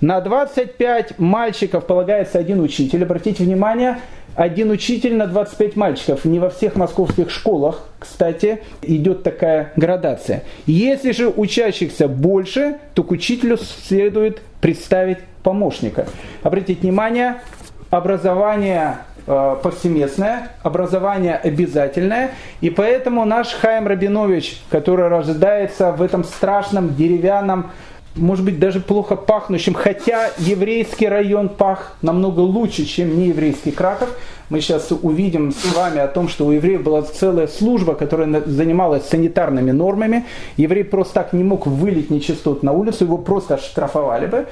На 0.01 0.21
25 0.21 1.19
мальчиков 1.19 1.85
полагается 1.85 2.39
один 2.39 2.59
учитель. 2.59 3.03
Обратите 3.03 3.43
внимание, 3.43 3.99
один 4.37 4.69
учитель 4.69 5.15
на 5.15 5.25
25 5.25 5.75
мальчиков. 5.75 6.23
Не 6.23 6.37
во 6.37 6.51
всех 6.51 6.75
московских 6.75 7.31
школах, 7.31 7.81
кстати, 7.97 8.59
идет 8.83 9.23
такая 9.23 9.73
градация. 9.75 10.43
Если 10.67 11.11
же 11.11 11.27
учащихся 11.27 12.07
больше, 12.07 12.77
то 12.93 13.03
к 13.03 13.09
учителю 13.09 13.57
следует 13.57 14.41
представить 14.61 15.17
помощника. 15.41 16.05
Обратите 16.43 16.81
внимание, 16.81 17.41
образование 17.89 18.97
э, 19.25 19.55
повсеместное, 19.63 20.49
образование 20.61 21.35
обязательное, 21.35 22.29
и 22.61 22.69
поэтому 22.69 23.25
наш 23.25 23.53
Хайм 23.53 23.87
Рабинович, 23.87 24.61
который 24.69 25.07
рождается 25.07 25.91
в 25.93 26.01
этом 26.03 26.23
страшном 26.23 26.95
деревянном 26.95 27.71
может 28.17 28.43
быть, 28.45 28.59
даже 28.59 28.79
плохо 28.79 29.15
пахнущим, 29.15 29.73
хотя 29.73 30.31
еврейский 30.37 31.07
район 31.07 31.49
пах 31.49 31.97
намного 32.01 32.41
лучше, 32.41 32.85
чем 32.85 33.17
нееврейский 33.19 33.71
Краков. 33.71 34.09
Мы 34.49 34.61
сейчас 34.61 34.91
увидим 34.91 35.51
с 35.51 35.75
вами 35.75 35.99
о 35.99 36.07
том, 36.07 36.29
что 36.29 36.45
у 36.45 36.51
евреев 36.51 36.81
была 36.81 37.01
целая 37.01 37.47
служба, 37.47 37.95
которая 37.95 38.41
занималась 38.45 39.07
санитарными 39.07 39.71
нормами. 39.71 40.25
Еврей 40.55 40.83
просто 40.83 41.15
так 41.15 41.33
не 41.33 41.43
мог 41.43 41.67
вылить 41.67 42.09
нечистот 42.09 42.63
на 42.63 42.71
улицу, 42.71 43.03
его 43.03 43.17
просто 43.17 43.55
оштрафовали 43.55 44.27
бы. 44.27 44.47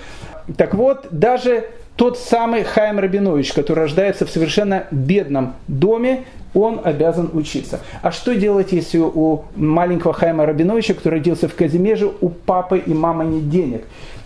Так 0.58 0.74
вот, 0.74 1.08
даже 1.12 1.70
тот 1.96 2.18
самый 2.18 2.64
Хайм 2.64 3.00
Рабинович, 3.00 3.54
который 3.54 3.82
рождается 3.82 4.26
в 4.26 4.30
совершенно 4.30 4.86
бедном 4.92 5.54
доме, 5.68 6.26
он 6.54 6.82
обязан 6.84 7.30
учиться. 7.34 7.80
А 8.02 8.12
что 8.12 8.36
делать, 8.36 8.72
если 8.72 8.98
у 8.98 9.44
маленького 9.56 10.14
Хайма 10.14 10.46
Рабиновича, 10.46 10.94
который 10.94 11.16
родился 11.16 11.48
в 11.48 11.56
Казимеже, 11.56 12.12
у 12.22 12.30
папы 12.30 12.80
и 12.80 12.94
мамы 12.94 13.26
нет 13.26 13.50
денег? 13.50 13.84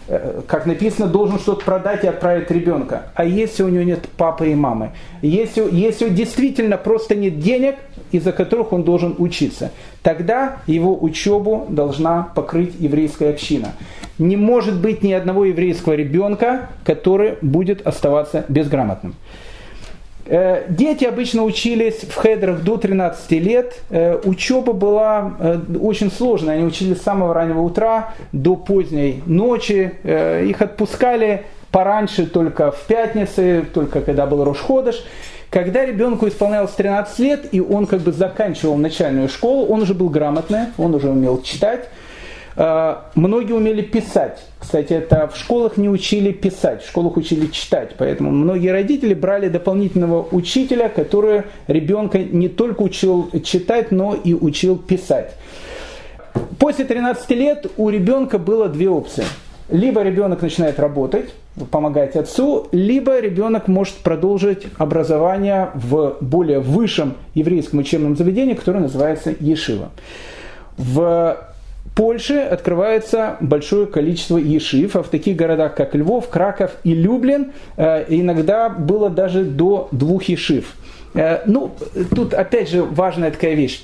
Э, 0.07 0.41
как 0.47 0.65
написано, 0.65 1.07
должен 1.07 1.37
что-то 1.37 1.63
продать 1.63 2.03
и 2.03 2.07
отправить 2.07 2.49
ребенка. 2.49 3.11
А 3.13 3.23
если 3.23 3.61
у 3.61 3.69
него 3.69 3.83
нет 3.83 4.07
папы 4.17 4.49
и 4.49 4.55
мамы? 4.55 4.91
Если, 5.21 5.63
если 5.71 6.09
действительно 6.09 6.77
просто 6.77 7.15
нет 7.15 7.39
денег, 7.39 7.75
из-за 8.11 8.31
которых 8.31 8.73
он 8.73 8.83
должен 8.83 9.15
учиться, 9.19 9.71
тогда 10.01 10.57
его 10.65 10.97
учебу 10.99 11.67
должна 11.69 12.31
покрыть 12.33 12.73
еврейская 12.79 13.29
община. 13.29 13.73
Не 14.19 14.35
может 14.35 14.79
быть 14.79 15.01
ни 15.01 15.13
одного 15.13 15.45
еврейского 15.45 15.93
ребенка, 15.93 16.69
который 16.83 17.37
будет 17.41 17.87
оставаться 17.87 18.45
безграмотным. 18.49 19.15
Э, 20.25 20.65
дети 20.69 21.05
обычно 21.05 21.43
учились 21.43 22.01
в 22.03 22.21
хедрах 22.21 22.61
до 22.61 22.77
13 22.77 23.31
лет. 23.31 23.81
Э, 23.89 24.19
учеба 24.23 24.73
была 24.73 25.33
э, 25.39 25.59
очень 25.81 26.11
сложная. 26.11 26.55
Они 26.55 26.65
учились 26.65 26.99
с 26.99 27.01
самого 27.01 27.33
раннего 27.33 27.61
утра 27.61 28.13
до 28.31 28.55
поздней 28.55 29.23
ночи. 29.25 29.91
Их 30.03 30.61
отпускали 30.61 31.45
пораньше 31.71 32.27
только 32.27 32.71
в 32.71 32.81
пятницы, 32.87 33.65
только 33.73 34.01
когда 34.01 34.27
был 34.27 34.43
Рошходыш. 34.43 35.03
Когда 35.49 35.83
ребенку 35.83 36.27
исполнялось 36.27 36.71
13 36.71 37.19
лет, 37.19 37.45
и 37.51 37.59
он 37.59 37.87
как 37.87 38.01
бы 38.01 38.11
заканчивал 38.11 38.77
начальную 38.77 39.29
школу, 39.29 39.65
он 39.65 39.81
уже 39.81 39.95
был 39.95 40.09
грамотный, 40.09 40.67
он 40.77 40.93
уже 40.93 41.09
умел 41.09 41.41
читать, 41.41 41.89
многие 43.15 43.53
умели 43.53 43.81
писать. 43.81 44.43
Кстати, 44.59 44.91
это 44.91 45.29
в 45.33 45.37
школах 45.37 45.77
не 45.77 45.87
учили 45.87 46.33
писать, 46.33 46.83
в 46.83 46.89
школах 46.89 47.15
учили 47.15 47.47
читать. 47.47 47.95
Поэтому 47.97 48.31
многие 48.31 48.71
родители 48.73 49.13
брали 49.13 49.47
дополнительного 49.47 50.27
учителя, 50.31 50.89
который 50.89 51.43
ребенка 51.67 52.19
не 52.19 52.49
только 52.49 52.81
учил 52.81 53.31
читать, 53.43 53.91
но 53.91 54.13
и 54.13 54.33
учил 54.33 54.77
писать. 54.77 55.35
После 56.59 56.83
13 56.83 57.29
лет 57.31 57.67
у 57.77 57.89
ребенка 57.89 58.37
было 58.37 58.67
две 58.67 58.89
опции. 58.89 59.23
Либо 59.69 60.01
ребенок 60.01 60.41
начинает 60.41 60.79
работать, 60.79 61.33
помогать 61.71 62.15
отцу, 62.15 62.67
либо 62.71 63.19
ребенок 63.19 63.67
может 63.67 63.95
продолжить 63.95 64.67
образование 64.77 65.69
в 65.75 66.17
более 66.19 66.59
высшем 66.59 67.13
еврейском 67.35 67.79
учебном 67.79 68.17
заведении, 68.17 68.55
которое 68.55 68.79
называется 68.79 69.33
Ешива. 69.39 69.91
В 70.77 71.37
Польше 71.99 72.39
открывается 72.39 73.35
большое 73.41 73.85
количество 73.85 74.37
ешив, 74.37 74.95
а 74.95 75.03
в 75.03 75.09
таких 75.09 75.35
городах, 75.35 75.75
как 75.75 75.95
Львов, 75.95 76.29
Краков 76.29 76.71
и 76.85 76.93
Люблин, 76.93 77.51
э, 77.75 78.05
иногда 78.07 78.69
было 78.69 79.09
даже 79.09 79.43
до 79.43 79.89
двух 79.91 80.23
ешив. 80.23 80.75
Э, 81.13 81.41
ну, 81.45 81.75
тут 82.15 82.33
опять 82.33 82.69
же 82.69 82.83
важная 82.83 83.31
такая 83.31 83.53
вещь. 83.53 83.83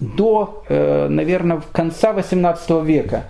До, 0.00 0.62
э, 0.68 1.08
наверное, 1.08 1.62
конца 1.72 2.12
18 2.12 2.82
века 2.84 3.24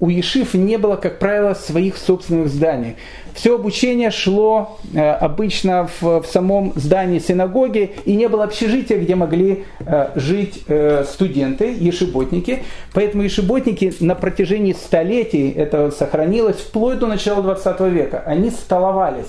у 0.00 0.08
Ешив 0.08 0.54
не 0.54 0.78
было, 0.78 0.96
как 0.96 1.18
правило, 1.18 1.52
своих 1.52 1.98
собственных 1.98 2.48
зданий. 2.48 2.96
Все 3.34 3.56
обучение 3.56 4.10
шло 4.10 4.78
э, 4.94 5.10
обычно 5.10 5.90
в, 6.00 6.22
в 6.22 6.26
самом 6.26 6.72
здании 6.76 7.18
синагоги, 7.18 7.92
и 8.06 8.16
не 8.16 8.28
было 8.28 8.44
общежития, 8.44 8.98
где 8.98 9.14
могли 9.14 9.64
э, 9.80 10.10
жить 10.14 10.64
студенты, 11.06 11.76
ешеботники. 11.78 12.62
Поэтому 12.94 13.24
ешеботники 13.24 13.92
на 14.00 14.14
протяжении 14.14 14.72
столетий, 14.72 15.50
это 15.50 15.90
сохранилось 15.90 16.56
вплоть 16.56 16.98
до 16.98 17.06
начала 17.06 17.42
20 17.42 17.80
века, 17.80 18.22
они 18.24 18.48
столовались. 18.48 19.28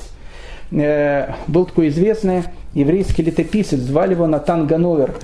Был 0.72 1.66
такой 1.66 1.88
известный 1.88 2.44
еврейский 2.74 3.24
летописец, 3.24 3.80
звали 3.80 4.14
его 4.14 4.28
Натан 4.28 4.68
Гановер. 4.68 5.16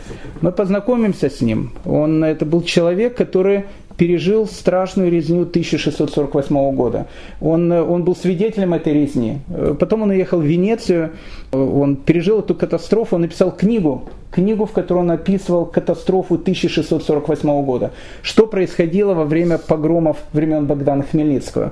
Мы 0.41 0.51
познакомимся 0.51 1.29
с 1.29 1.41
ним. 1.41 1.71
Он, 1.86 2.23
это 2.23 2.45
был 2.45 2.63
человек, 2.63 3.15
который 3.15 3.65
пережил 3.97 4.45
страшную 4.45 5.10
резню 5.10 5.43
1648 5.43 6.75
года. 6.75 7.08
Он, 7.39 7.71
он 7.71 8.03
был 8.03 8.15
свидетелем 8.15 8.73
этой 8.73 8.93
резни. 8.93 9.39
Потом 9.79 10.03
он 10.03 10.10
уехал 10.10 10.39
в 10.39 10.45
Венецию, 10.45 11.12
он 11.51 11.95
пережил 11.95 12.39
эту 12.39 12.55
катастрофу, 12.55 13.15
он 13.15 13.21
написал 13.21 13.51
книгу, 13.51 14.10
книгу, 14.31 14.65
в 14.65 14.71
которой 14.71 14.99
он 14.99 15.12
описывал 15.12 15.65
катастрофу 15.65 16.36
1648 16.36 17.65
года. 17.65 17.91
Что 18.21 18.47
происходило 18.47 19.13
во 19.13 19.23
время 19.23 19.58
погромов 19.58 20.17
времен 20.34 20.65
Богдана 20.65 21.03
Хмельницкого. 21.03 21.71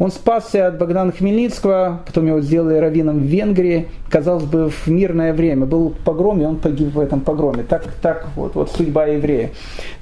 Он 0.00 0.10
спасся 0.10 0.66
от 0.66 0.78
Богдана 0.78 1.12
Хмельницкого, 1.12 2.00
потом 2.06 2.26
его 2.26 2.40
сделали 2.40 2.78
раввином 2.78 3.18
в 3.18 3.24
Венгрии, 3.24 3.86
казалось 4.08 4.44
бы, 4.44 4.70
в 4.70 4.86
мирное 4.86 5.34
время. 5.34 5.66
Был 5.66 5.90
погром, 5.90 6.40
и 6.40 6.44
он 6.46 6.56
погиб 6.56 6.94
в 6.94 7.00
этом 7.00 7.20
погроме. 7.20 7.64
Так, 7.64 7.84
так 8.00 8.28
вот, 8.34 8.54
вот 8.54 8.72
судьба 8.72 9.04
еврея. 9.04 9.50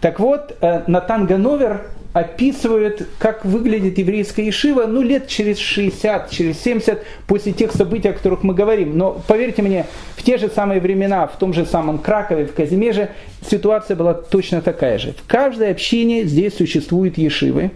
Так 0.00 0.20
вот, 0.20 0.56
э, 0.60 0.82
Натан 0.86 1.26
Гановер 1.26 1.80
описывает, 2.12 3.08
как 3.18 3.44
выглядит 3.44 3.98
еврейская 3.98 4.46
ешива, 4.46 4.86
ну, 4.86 5.02
лет 5.02 5.26
через 5.26 5.58
60, 5.58 6.30
через 6.30 6.60
70 6.60 7.02
после 7.26 7.52
тех 7.52 7.72
событий, 7.72 8.08
о 8.08 8.12
которых 8.12 8.44
мы 8.44 8.54
говорим. 8.54 8.96
Но 8.96 9.20
поверьте 9.26 9.62
мне, 9.62 9.84
в 10.14 10.22
те 10.22 10.38
же 10.38 10.48
самые 10.48 10.80
времена, 10.80 11.26
в 11.26 11.36
том 11.38 11.52
же 11.52 11.66
самом 11.66 11.98
Кракове, 11.98 12.46
в 12.46 12.54
Казимеже, 12.54 13.10
ситуация 13.50 13.96
была 13.96 14.14
точно 14.14 14.62
такая 14.62 14.98
же. 14.98 15.12
В 15.12 15.26
каждой 15.26 15.72
общине 15.72 16.22
здесь 16.22 16.56
существуют 16.56 17.18
ешивы, 17.18 17.72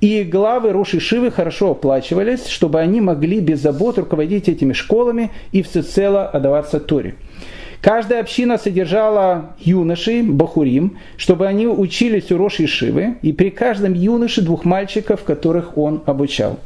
и 0.00 0.22
главы 0.24 0.72
Роши 0.72 1.00
Шивы 1.00 1.30
хорошо 1.30 1.72
оплачивались, 1.72 2.46
чтобы 2.46 2.80
они 2.80 3.00
могли 3.00 3.40
без 3.40 3.60
забот 3.60 3.98
руководить 3.98 4.48
этими 4.48 4.72
школами 4.72 5.30
и 5.52 5.62
всецело 5.62 6.26
отдаваться 6.26 6.80
Торе. 6.80 7.14
Каждая 7.80 8.20
община 8.20 8.58
содержала 8.58 9.54
юношей, 9.58 10.22
бахурим, 10.22 10.98
чтобы 11.16 11.46
они 11.46 11.66
учились 11.66 12.32
у 12.32 12.38
Роши 12.38 12.66
Шивы, 12.66 13.16
и 13.22 13.32
при 13.32 13.50
каждом 13.50 13.94
юноше 13.94 14.42
двух 14.42 14.64
мальчиков, 14.64 15.22
которых 15.22 15.76
он 15.78 16.02
обучал. 16.06 16.58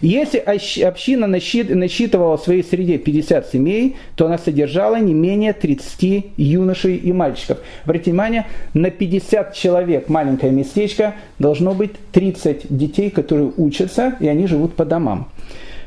Если 0.00 0.38
община 0.38 1.26
насчитывала 1.26 2.36
в 2.36 2.42
своей 2.42 2.62
среде 2.62 2.98
50 2.98 3.48
семей, 3.48 3.96
то 4.14 4.26
она 4.26 4.38
содержала 4.38 4.96
не 4.96 5.14
менее 5.14 5.52
30 5.52 6.32
юношей 6.36 6.96
и 6.96 7.12
мальчиков. 7.12 7.58
Обратите 7.84 8.10
внимание, 8.10 8.46
на 8.74 8.90
50 8.90 9.54
человек 9.54 10.08
маленькое 10.08 10.52
местечко 10.52 11.14
должно 11.38 11.74
быть 11.74 11.92
30 12.12 12.66
детей, 12.68 13.10
которые 13.10 13.52
учатся, 13.56 14.16
и 14.20 14.28
они 14.28 14.46
живут 14.46 14.74
по 14.74 14.84
домам. 14.84 15.28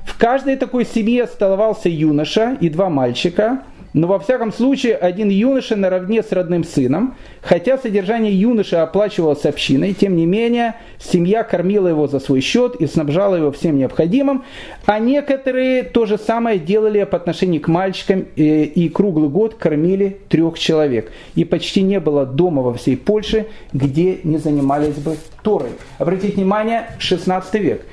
В 0.03 0.17
каждой 0.17 0.55
такой 0.55 0.85
семье 0.85 1.23
оставался 1.23 1.89
юноша 1.89 2.57
и 2.59 2.69
два 2.69 2.89
мальчика– 2.89 3.61
но 3.93 4.07
во 4.07 4.19
всяком 4.19 4.51
случае 4.53 4.95
один 4.95 5.29
юноша 5.29 5.75
наравне 5.75 6.21
с 6.21 6.31
родным 6.31 6.63
сыном, 6.63 7.15
хотя 7.41 7.77
содержание 7.77 8.39
юноши 8.39 8.75
оплачивалось 8.75 9.45
общиной, 9.45 9.93
тем 9.93 10.15
не 10.15 10.25
менее 10.25 10.75
семья 10.99 11.43
кормила 11.43 11.87
его 11.87 12.07
за 12.07 12.19
свой 12.19 12.41
счет 12.41 12.75
и 12.75 12.85
снабжала 12.85 13.35
его 13.35 13.51
всем 13.51 13.77
необходимым, 13.77 14.43
а 14.85 14.99
некоторые 14.99 15.83
то 15.83 16.05
же 16.05 16.17
самое 16.17 16.59
делали 16.59 17.03
по 17.03 17.17
отношению 17.17 17.61
к 17.61 17.67
мальчикам 17.67 18.25
э, 18.35 18.63
и 18.63 18.89
круглый 18.89 19.29
год 19.29 19.55
кормили 19.55 20.19
трех 20.29 20.59
человек. 20.59 21.11
И 21.35 21.45
почти 21.45 21.81
не 21.81 21.99
было 21.99 22.25
дома 22.25 22.61
во 22.61 22.73
всей 22.73 22.97
Польше, 22.97 23.47
где 23.73 24.19
не 24.23 24.37
занимались 24.37 24.95
бы 24.95 25.17
Торой. 25.41 25.71
Обратите 25.97 26.35
внимание, 26.35 26.91
16 26.99 27.53
век. 27.55 27.85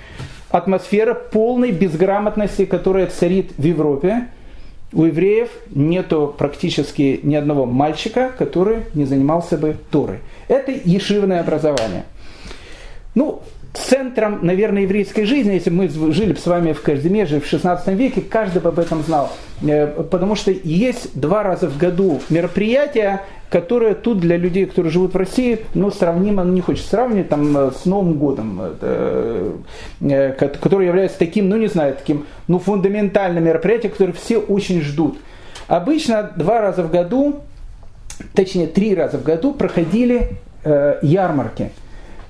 Атмосфера 0.50 1.14
полной 1.14 1.72
безграмотности, 1.72 2.64
которая 2.64 3.06
царит 3.06 3.52
в 3.56 3.64
Европе, 3.64 4.28
у 4.96 5.04
евреев 5.04 5.50
нету 5.74 6.34
практически 6.38 7.20
ни 7.22 7.34
одного 7.34 7.66
мальчика, 7.66 8.32
который 8.38 8.84
не 8.94 9.04
занимался 9.04 9.58
бы 9.58 9.76
Торой. 9.90 10.20
Это 10.48 10.72
ешивное 10.72 11.40
образование. 11.40 12.04
Ну, 13.14 13.42
центром, 13.78 14.40
наверное, 14.42 14.82
еврейской 14.82 15.24
жизни, 15.24 15.54
если 15.54 15.70
мы 15.70 15.88
жили 15.88 16.34
с 16.34 16.46
вами 16.46 16.72
в 16.72 16.82
Казимеже 16.82 17.40
в 17.40 17.46
16 17.46 17.88
веке, 17.88 18.20
каждый 18.20 18.60
бы 18.60 18.68
об 18.68 18.78
этом 18.78 19.02
знал. 19.02 19.32
Э, 19.62 19.86
потому 19.86 20.34
что 20.34 20.50
есть 20.50 21.18
два 21.18 21.42
раза 21.42 21.68
в 21.68 21.76
году 21.76 22.20
мероприятия, 22.28 23.22
которые 23.50 23.94
тут 23.94 24.20
для 24.20 24.36
людей, 24.36 24.66
которые 24.66 24.90
живут 24.90 25.14
в 25.14 25.16
России, 25.16 25.60
ну, 25.74 25.90
сравнимо, 25.90 26.44
ну, 26.44 26.52
не 26.52 26.60
хочется 26.60 26.90
сравнивать, 26.90 27.28
там, 27.28 27.56
э, 27.56 27.70
с 27.72 27.86
Новым 27.86 28.14
годом, 28.14 28.60
э, 28.80 29.52
который 30.38 30.86
является 30.86 31.18
таким, 31.18 31.48
ну, 31.48 31.56
не 31.56 31.68
знаю, 31.68 31.94
таким, 31.94 32.26
ну, 32.48 32.58
фундаментальным 32.58 33.44
мероприятием, 33.44 33.92
которое 33.92 34.12
все 34.12 34.38
очень 34.38 34.80
ждут. 34.80 35.18
Обычно 35.68 36.30
два 36.36 36.60
раза 36.60 36.82
в 36.82 36.90
году, 36.90 37.40
точнее, 38.34 38.66
три 38.66 38.94
раза 38.94 39.18
в 39.18 39.22
году 39.22 39.52
проходили 39.52 40.30
ярмарки– 41.02 41.70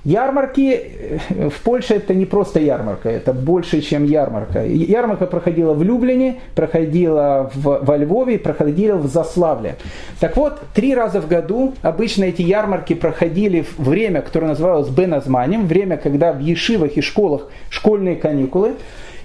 Ярмарки 0.07 0.71
э, 0.71 1.49
в 1.49 1.59
Польше 1.63 1.95
это 1.95 2.13
не 2.13 2.25
просто 2.25 2.61
ярмарка, 2.61 3.09
это 3.09 3.33
больше, 3.33 3.81
чем 3.81 4.05
ярмарка. 4.05 4.65
Ярмарка 4.65 5.25
проходила 5.25 5.73
в 5.73 5.83
Люблине, 5.83 6.39
проходила 6.55 7.51
в, 7.53 7.79
во 7.83 7.97
Львове, 7.97 8.39
проходила 8.39 8.95
в 8.95 9.07
Заславле. 9.07 9.75
Так 10.21 10.37
вот, 10.37 10.61
три 10.73 10.95
раза 10.95 11.19
в 11.19 11.27
году 11.27 11.73
обычно 11.81 12.23
эти 12.23 12.41
ярмарки 12.41 12.95
проходили 12.95 13.63
в 13.63 13.79
время, 13.79 14.21
которое 14.21 14.47
называлось 14.47 14.87
Беназманем, 14.87 15.67
время, 15.67 15.97
когда 15.97 16.31
в 16.31 16.39
ешивах 16.39 16.95
и 16.95 17.01
школах 17.01 17.49
школьные 17.69 18.15
каникулы 18.15 18.75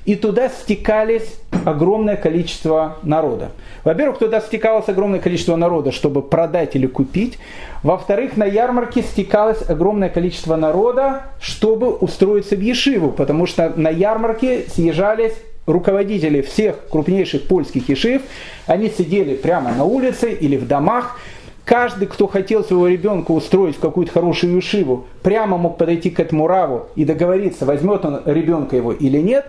и 0.04 0.16
туда 0.16 0.48
стекались 0.48 1.36
огромное 1.64 2.16
количество 2.16 2.98
народа. 3.02 3.50
Во-первых, 3.84 4.18
туда 4.18 4.40
стекалось 4.40 4.88
огромное 4.88 5.20
количество 5.20 5.56
народа, 5.56 5.92
чтобы 5.92 6.22
продать 6.22 6.74
или 6.74 6.86
купить. 6.86 7.38
Во-вторых, 7.82 8.36
на 8.36 8.44
ярмарке 8.44 9.02
стекалось 9.02 9.62
огромное 9.68 10.08
количество 10.08 10.56
народа, 10.56 11.22
чтобы 11.40 11.90
устроиться 11.90 12.56
в 12.56 12.60
Ешиву, 12.60 13.10
потому 13.10 13.46
что 13.46 13.72
на 13.76 13.90
ярмарке 13.90 14.64
съезжались 14.68 15.34
руководители 15.66 16.40
всех 16.42 16.88
крупнейших 16.90 17.46
польских 17.46 17.88
ешив. 17.88 18.22
Они 18.66 18.88
сидели 18.88 19.34
прямо 19.34 19.72
на 19.72 19.84
улице 19.84 20.32
или 20.32 20.56
в 20.56 20.66
домах, 20.66 21.18
Каждый, 21.64 22.08
кто 22.08 22.26
хотел 22.26 22.64
своего 22.64 22.88
ребенка 22.88 23.30
устроить 23.30 23.76
в 23.76 23.80
какую-то 23.80 24.12
хорошую 24.12 24.56
ешиву, 24.56 25.06
прямо 25.22 25.56
мог 25.56 25.78
подойти 25.78 26.10
к 26.10 26.18
этому 26.18 26.48
раву 26.48 26.86
и 26.96 27.04
договориться, 27.04 27.64
возьмет 27.64 28.04
он 28.04 28.20
ребенка 28.24 28.74
его 28.74 28.92
или 28.92 29.18
нет. 29.18 29.46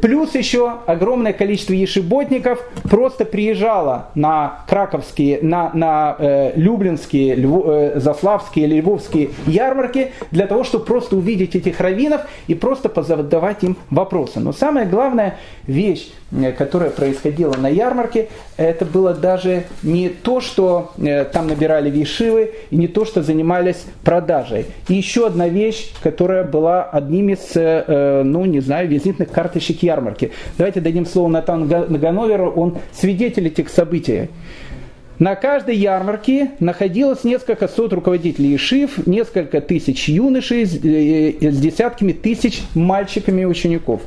Плюс 0.00 0.34
еще 0.34 0.76
огромное 0.86 1.34
количество 1.34 1.74
ешиботников 1.74 2.60
просто 2.84 3.26
приезжало 3.26 4.06
на 4.14 4.64
краковские, 4.68 5.40
на, 5.42 5.70
на 5.74 6.16
э, 6.18 6.52
люблинские, 6.56 7.34
львов, 7.34 7.64
э, 7.68 8.00
заславские, 8.00 8.66
львовские 8.66 9.30
ярмарки 9.46 10.12
для 10.30 10.46
того, 10.46 10.64
чтобы 10.64 10.86
просто 10.86 11.16
увидеть 11.16 11.54
этих 11.54 11.78
раввинов 11.78 12.22
и 12.46 12.54
просто 12.54 12.88
позадавать 12.88 13.62
им 13.64 13.76
вопросы. 13.90 14.40
Но 14.40 14.54
самая 14.54 14.86
главная 14.86 15.36
вещь, 15.66 16.10
э, 16.32 16.52
которая 16.52 16.90
происходила 16.90 17.54
на 17.54 17.68
ярмарке, 17.68 18.28
это 18.56 18.84
было 18.84 19.14
даже 19.14 19.64
не 19.82 20.08
то, 20.08 20.40
что 20.40 20.92
э, 20.98 21.24
там 21.24 21.48
набирали 21.48 21.90
вишивы, 21.90 22.52
и 22.70 22.76
не 22.76 22.88
то, 22.88 23.04
что 23.04 23.22
занимались 23.22 23.84
продажей. 24.04 24.66
И 24.88 24.94
еще 24.94 25.26
одна 25.26 25.48
вещь, 25.48 25.92
которая 26.02 26.44
была 26.44 26.84
одним 26.84 27.30
из, 27.30 27.50
э, 27.54 28.22
ну, 28.24 28.44
не 28.44 28.60
знаю, 28.60 28.88
визитных 28.88 29.30
карточек 29.30 29.82
ярмарки. 29.82 30.32
Давайте 30.58 30.80
дадим 30.80 31.06
слово 31.06 31.28
Натану 31.28 31.66
Гановеру, 31.66 32.50
он 32.50 32.78
свидетель 32.92 33.48
этих 33.48 33.68
событий. 33.68 34.28
На 35.20 35.34
каждой 35.34 35.76
ярмарке 35.76 36.52
находилось 36.60 37.24
несколько 37.24 37.68
сот 37.68 37.92
руководителей 37.92 38.56
Ишив, 38.56 39.06
несколько 39.06 39.60
тысяч 39.60 40.08
юношей 40.08 40.64
с, 40.64 40.70
с 40.70 41.60
десятками 41.60 42.12
тысяч 42.12 42.62
мальчиками 42.74 43.42
и 43.42 43.44
учеников. 43.44 44.00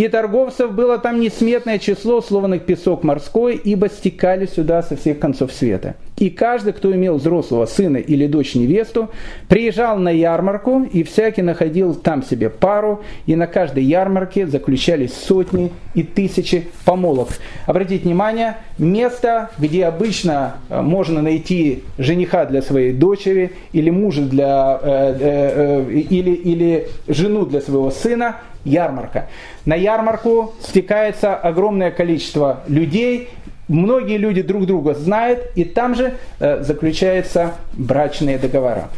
И 0.00 0.08
торговцев 0.08 0.72
было 0.72 0.96
там 0.96 1.20
несметное 1.20 1.78
число, 1.78 2.22
словно 2.22 2.58
песок 2.58 3.04
морской, 3.04 3.54
ибо 3.54 3.90
стекали 3.90 4.46
сюда 4.46 4.82
со 4.82 4.96
всех 4.96 5.18
концов 5.18 5.52
света. 5.52 5.94
И 6.16 6.30
каждый, 6.30 6.72
кто 6.72 6.94
имел 6.94 7.16
взрослого 7.16 7.66
сына 7.66 7.98
или 7.98 8.26
дочь 8.26 8.54
невесту, 8.54 9.10
приезжал 9.48 9.98
на 9.98 10.08
ярмарку, 10.08 10.84
и 10.84 11.02
всякий 11.02 11.42
находил 11.42 11.94
там 11.94 12.22
себе 12.22 12.48
пару, 12.48 13.02
и 13.26 13.36
на 13.36 13.46
каждой 13.46 13.84
ярмарке 13.84 14.46
заключались 14.46 15.12
сотни 15.12 15.70
и 15.94 16.02
тысячи 16.02 16.68
помолов. 16.86 17.38
Обратите 17.66 18.04
внимание, 18.04 18.56
место, 18.78 19.50
где 19.58 19.84
обычно 19.84 20.56
э, 20.70 20.80
можно 20.80 21.20
найти 21.20 21.84
жениха 21.98 22.46
для 22.46 22.62
своей 22.62 22.92
дочери, 22.92 23.52
или 23.72 23.90
мужа 23.90 24.22
для, 24.22 24.80
э, 24.82 25.16
э, 25.20 25.84
э, 25.90 25.92
или, 25.92 26.30
или 26.30 26.88
жену 27.06 27.44
для 27.44 27.60
своего 27.60 27.90
сына, 27.90 28.36
ярмарка. 28.64 29.26
На 29.64 29.74
ярмарку 29.74 30.54
стекается 30.62 31.34
огромное 31.34 31.90
количество 31.90 32.60
людей, 32.68 33.30
многие 33.68 34.16
люди 34.16 34.42
друг 34.42 34.66
друга 34.66 34.94
знают, 34.94 35.40
и 35.54 35.64
там 35.64 35.94
же 35.94 36.14
э, 36.40 36.62
заключаются 36.62 37.54
брачные 37.72 38.38
договора. 38.38 38.88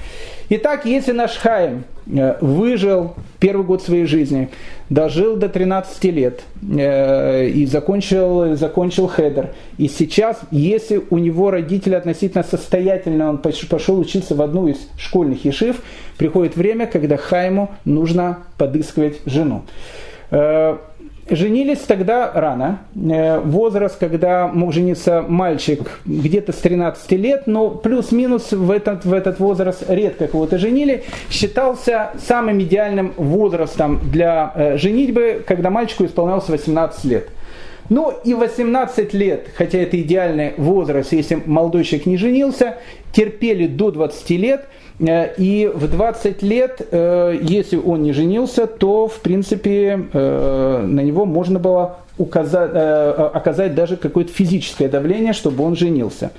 Итак, 0.48 0.84
если 0.84 1.12
наш 1.12 1.36
Хаим 1.36 1.84
э, 2.06 2.36
выжил 2.40 3.14
первый 3.38 3.64
год 3.64 3.82
своей 3.82 4.06
жизни, 4.06 4.48
дожил 4.90 5.36
до 5.36 5.48
13 5.48 6.04
лет 6.04 6.42
э, 6.62 7.46
и 7.46 7.66
закончил, 7.66 8.56
закончил 8.56 9.08
хедер, 9.08 9.50
и 9.78 9.88
сейчас, 9.88 10.40
если 10.50 11.00
у 11.10 11.18
него 11.18 11.50
родители 11.50 11.94
относительно 11.94 12.44
состоятельные, 12.44 13.28
он 13.28 13.38
пошел 13.38 13.98
учиться 13.98 14.34
в 14.34 14.42
одну 14.42 14.68
из 14.68 14.88
школьных 14.98 15.44
ешив, 15.44 15.82
приходит 16.18 16.56
время, 16.56 16.86
когда 16.86 17.16
Хайму 17.16 17.70
нужно 17.84 18.38
подыскивать 18.58 19.20
жену. 19.26 19.62
Женились 21.30 21.78
тогда 21.78 22.32
рано. 22.34 22.80
Э, 22.96 23.38
возраст, 23.38 23.96
когда 23.98 24.48
мог 24.48 24.72
жениться 24.72 25.24
мальчик 25.26 26.00
где-то 26.04 26.52
с 26.52 26.56
13 26.56 27.12
лет, 27.12 27.46
но 27.46 27.70
плюс-минус 27.70 28.50
в 28.50 28.70
этот, 28.70 29.04
в 29.04 29.12
этот 29.12 29.38
возраст 29.38 29.84
редко 29.88 30.26
кого-то 30.26 30.58
женили, 30.58 31.04
считался 31.30 32.10
самым 32.26 32.60
идеальным 32.62 33.12
возрастом 33.16 34.00
для 34.10 34.52
э, 34.54 34.78
женитьбы, 34.78 35.44
когда 35.46 35.70
мальчику 35.70 36.04
исполнялось 36.06 36.48
18 36.48 37.04
лет. 37.04 37.28
Ну 37.88 38.12
и 38.24 38.34
18 38.34 39.14
лет, 39.14 39.48
хотя 39.54 39.78
это 39.78 40.00
идеальный 40.00 40.54
возраст, 40.56 41.12
если 41.12 41.40
молодой 41.46 41.84
человек 41.84 42.06
не 42.06 42.16
женился, 42.16 42.78
терпели 43.12 43.68
до 43.68 43.92
20 43.92 44.30
лет– 44.30 44.64
и 45.02 45.70
в 45.74 45.88
20 45.88 46.42
лет, 46.42 46.80
э, 46.90 47.38
если 47.40 47.76
он 47.76 48.02
не 48.02 48.12
женился, 48.12 48.66
то, 48.66 49.08
в 49.08 49.20
принципе, 49.20 50.06
э, 50.12 50.84
на 50.86 51.00
него 51.00 51.24
можно 51.24 51.58
было 51.58 51.96
указать, 52.18 52.70
оказать 53.34 53.74
даже 53.74 53.96
какое-то 53.96 54.32
физическое 54.32 54.88
давление, 54.88 55.32
чтобы 55.32 55.64
он 55.64 55.74
женился. 55.76 56.30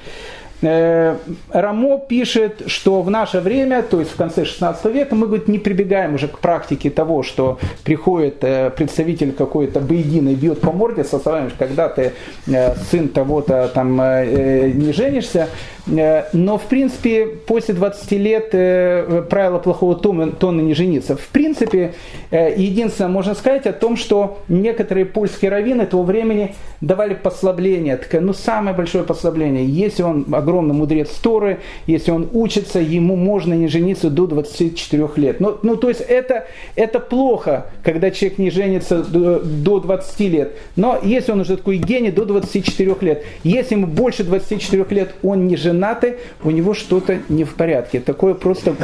Э, 0.63 1.17
Рамо 1.51 1.99
пишет, 1.99 2.63
что 2.67 3.01
в 3.01 3.09
наше 3.09 3.41
время, 3.41 3.83
то 3.83 3.99
есть 3.99 4.11
в 4.11 4.15
конце 4.15 4.45
16 4.45 4.85
века, 4.85 5.13
мы 5.15 5.27
говорит, 5.27 5.47
не 5.47 5.59
прибегаем 5.59 6.15
уже 6.15 6.27
к 6.27 6.39
практике 6.39 6.89
того, 6.89 7.21
что 7.21 7.59
приходит 7.83 8.43
э, 8.43 8.69
представитель 8.69 9.33
какой-то 9.33 9.81
боедины 9.81 10.29
и 10.29 10.35
бьет 10.35 10.61
по 10.61 10.71
морде 10.71 11.03
со 11.03 11.19
словами, 11.19 11.51
когда 11.57 11.89
ты 11.89 12.13
э, 12.47 12.75
сын 12.89 13.09
того-то 13.09 13.69
там 13.73 13.95
не 13.95 14.93
женишься. 14.93 15.49
Но, 15.85 16.57
в 16.57 16.63
принципе, 16.69 17.25
после 17.25 17.73
20 17.73 18.11
лет 18.13 18.49
правило 19.29 19.59
плохого 19.59 19.95
тона 19.95 20.61
не 20.61 20.73
жениться. 20.73 21.17
В 21.17 21.27
принципе, 21.27 21.93
единственное, 22.31 23.09
можно 23.09 23.35
сказать 23.35 23.65
о 23.65 23.73
том, 23.73 23.97
что 23.97 24.39
некоторые 24.47 25.05
польские 25.05 25.51
раввины 25.51 25.85
того 25.85 26.03
времени 26.03 26.55
давали 26.81 27.13
послабление, 27.13 27.97
такое, 27.97 28.21
ну, 28.21 28.33
самое 28.33 28.75
большое 28.75 29.03
послабление. 29.03 29.65
Если 29.65 30.03
он 30.03 30.25
огромный 30.31 30.73
мудрец 30.73 31.09
Торы, 31.21 31.59
если 31.87 32.11
он 32.11 32.29
учится, 32.33 32.79
ему 32.79 33.15
можно 33.15 33.53
не 33.53 33.67
жениться 33.67 34.09
до 34.09 34.27
24 34.27 35.09
лет. 35.17 35.39
Ну, 35.39 35.57
ну 35.63 35.75
то 35.75 35.89
есть 35.89 36.01
это, 36.01 36.47
это 36.75 36.99
плохо, 36.99 37.67
когда 37.83 38.11
человек 38.11 38.37
не 38.37 38.51
женится 38.51 39.03
до, 39.03 39.39
до 39.39 39.79
20 39.79 40.19
лет. 40.21 40.53
Но 40.75 40.99
если 41.03 41.31
он 41.31 41.41
уже 41.41 41.57
такой 41.57 41.77
гений, 41.77 42.11
до 42.11 42.25
24 42.25 42.95
лет. 43.01 43.23
Если 43.43 43.75
ему 43.75 43.87
больше 43.87 44.23
24 44.23 44.85
лет 44.89 45.15
он 45.23 45.47
не 45.47 45.55
женатый, 45.73 46.17
у 46.43 46.51
него 46.51 46.73
что-то 46.73 47.19
не 47.29 47.43
в 47.43 47.55
порядке. 47.55 47.99
Такое 47.99 48.33
просто, 48.35 48.75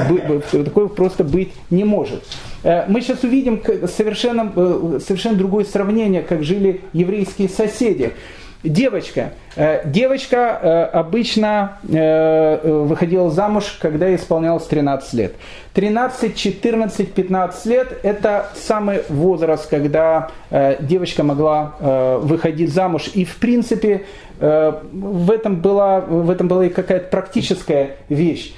такое 0.51 0.87
просто 0.87 1.23
быть 1.23 1.53
не 1.69 1.83
может. 1.83 2.23
Э, 2.63 2.85
мы 2.87 3.01
сейчас 3.01 3.23
увидим 3.23 3.61
совершенно, 3.87 4.51
э, 4.55 4.99
совершенно 5.05 5.37
другое 5.37 5.65
сравнение, 5.65 6.21
как 6.21 6.43
жили 6.43 6.81
еврейские 6.93 7.49
соседи. 7.49 8.11
Девочка. 8.61 9.31
Э, 9.55 9.83
девочка 9.85 10.89
обычно 10.91 11.77
выходила 11.83 13.29
замуж, 13.29 13.77
когда 13.81 14.13
исполнялось 14.13 14.65
13 14.65 15.13
лет. 15.13 15.35
13, 15.73 16.35
14, 16.35 17.13
15 17.13 17.65
лет– 17.67 17.99
это 18.03 18.49
самый 18.55 19.03
возраст, 19.07 19.69
когда 19.69 20.29
девочка 20.81 21.23
могла 21.23 22.19
выходить 22.21 22.73
замуж. 22.73 23.09
И, 23.13 23.23
в 23.23 23.37
принципе, 23.37 24.05
в 24.39 25.31
этом 25.31 25.57
была, 25.57 25.99
в 25.99 26.29
этом 26.29 26.47
была 26.47 26.65
и 26.65 26.69
какая-то 26.69 27.09
практическая 27.09 27.97
вещь. 28.07 28.53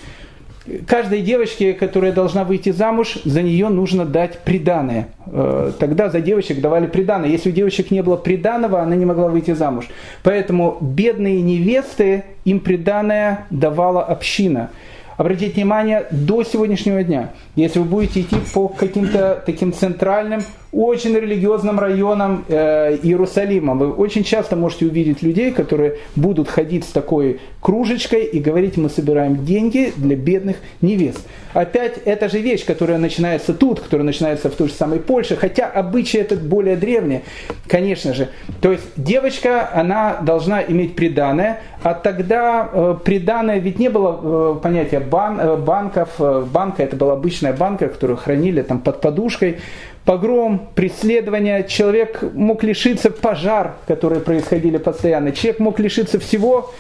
каждой 0.88 1.22
девочке, 1.22 1.74
которая 1.74 2.12
должна 2.12 2.44
выйти 2.44 2.72
замуж, 2.72 3.18
за 3.26 3.42
нее 3.42 3.70
нужно 3.70 4.06
дать 4.06 4.40
приданное. 4.40 5.08
Э, 5.26 5.72
тогда 5.80 6.10
за 6.10 6.22
девочек 6.22 6.62
давали 6.62 6.88
приданное. 6.88 7.30
Если 7.30 7.50
у 7.50 7.52
девочек 7.52 7.90
не 7.92 8.04
было 8.04 8.16
приданого, 8.16 8.82
она 8.82 8.96
не 8.96 9.06
могла 9.06 9.30
выйти 9.30 9.52
замуж. 9.52 9.88
Поэтому 10.24 10.78
бедные 10.80 11.42
невесты, 11.42 12.26
им 12.46 12.60
приданное 12.60 13.48
давала 13.50 14.04
община. 14.04 14.70
Обратите 15.18 15.54
внимание, 15.54 16.08
до 16.12 16.44
сегодняшнего 16.44 17.04
дня, 17.04 17.32
если 17.56 17.80
вы 17.80 17.86
будете 17.86 18.22
идти 18.22 18.38
по 18.54 18.68
каким-то 18.68 19.42
таким 19.46 19.74
центральным 19.74 20.42
очень 20.72 21.14
религиозным 21.16 21.80
районам 21.80 22.46
э, 22.48 22.98
Иерусалима. 23.04 23.76
Вы 23.76 23.92
очень 23.92 24.24
часто 24.24 24.56
можете 24.56 24.86
увидеть 24.86 25.22
людей, 25.22 25.52
которые 25.52 25.98
будут 26.16 26.50
ходить 26.50 26.86
с 26.86 26.88
такой 26.88 27.42
кружечкой 27.60 28.24
и 28.24 28.40
говорить, 28.40 28.78
мы 28.78 28.90
собираем 28.90 29.46
деньги 29.46 29.94
для 29.98 30.16
бедных 30.16 30.58
невест. 30.82 31.28
Опять 31.54 32.00
эта 32.06 32.30
же 32.30 32.40
вещь, 32.40 32.66
которая 32.66 32.98
начинается 32.98 33.54
тут, 33.54 33.82
которая 33.82 34.06
начинается 34.06 34.50
в 34.50 34.56
той 34.56 34.70
же 34.70 34.74
самой 34.74 35.00
Польше, 35.00 35.36
хотя 35.36 35.68
обычай 35.68 36.20
этот 36.20 36.42
более 36.42 36.78
древний, 36.78 37.22
конечно 37.68 38.14
же. 38.14 38.30
То 38.62 38.72
есть 38.72 38.86
девочка, 38.96 39.70
она 39.74 40.18
должна 40.22 40.64
иметь 40.64 40.96
приданное, 40.96 41.60
а 41.84 41.94
тогда 41.94 42.70
э, 42.72 42.96
приданное, 43.04 43.60
ведь 43.60 43.80
не 43.80 43.90
было 43.90 44.20
э, 44.22 44.60
понятия 44.62 45.00
бан, 45.00 45.40
э, 45.40 45.58
банков, 45.58 46.10
банка 46.52 46.84
это 46.84 46.96
была 46.96 47.14
обычная 47.14 47.54
банка, 47.54 47.90
которую 47.90 48.18
хранили 48.18 48.62
там 48.62 48.80
под 48.80 49.02
подушкой, 49.02 49.58
погром, 50.06 50.70
преследование, 50.76 51.66
человек 51.68 52.22
мог 52.34 52.64
лишиться 52.64 53.12
пожар, 53.12 53.76
которые 53.88 54.22
происходили 54.22 54.78
постоянно, 54.78 55.32
человек 55.32 55.60
мог 55.60 55.80
лишиться 55.80 56.20
всего, 56.20 56.74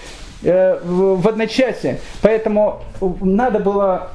в 0.44 1.28
одночасье. 1.28 2.00
Поэтому 2.22 2.82
надо 3.22 3.60
было 3.60 4.10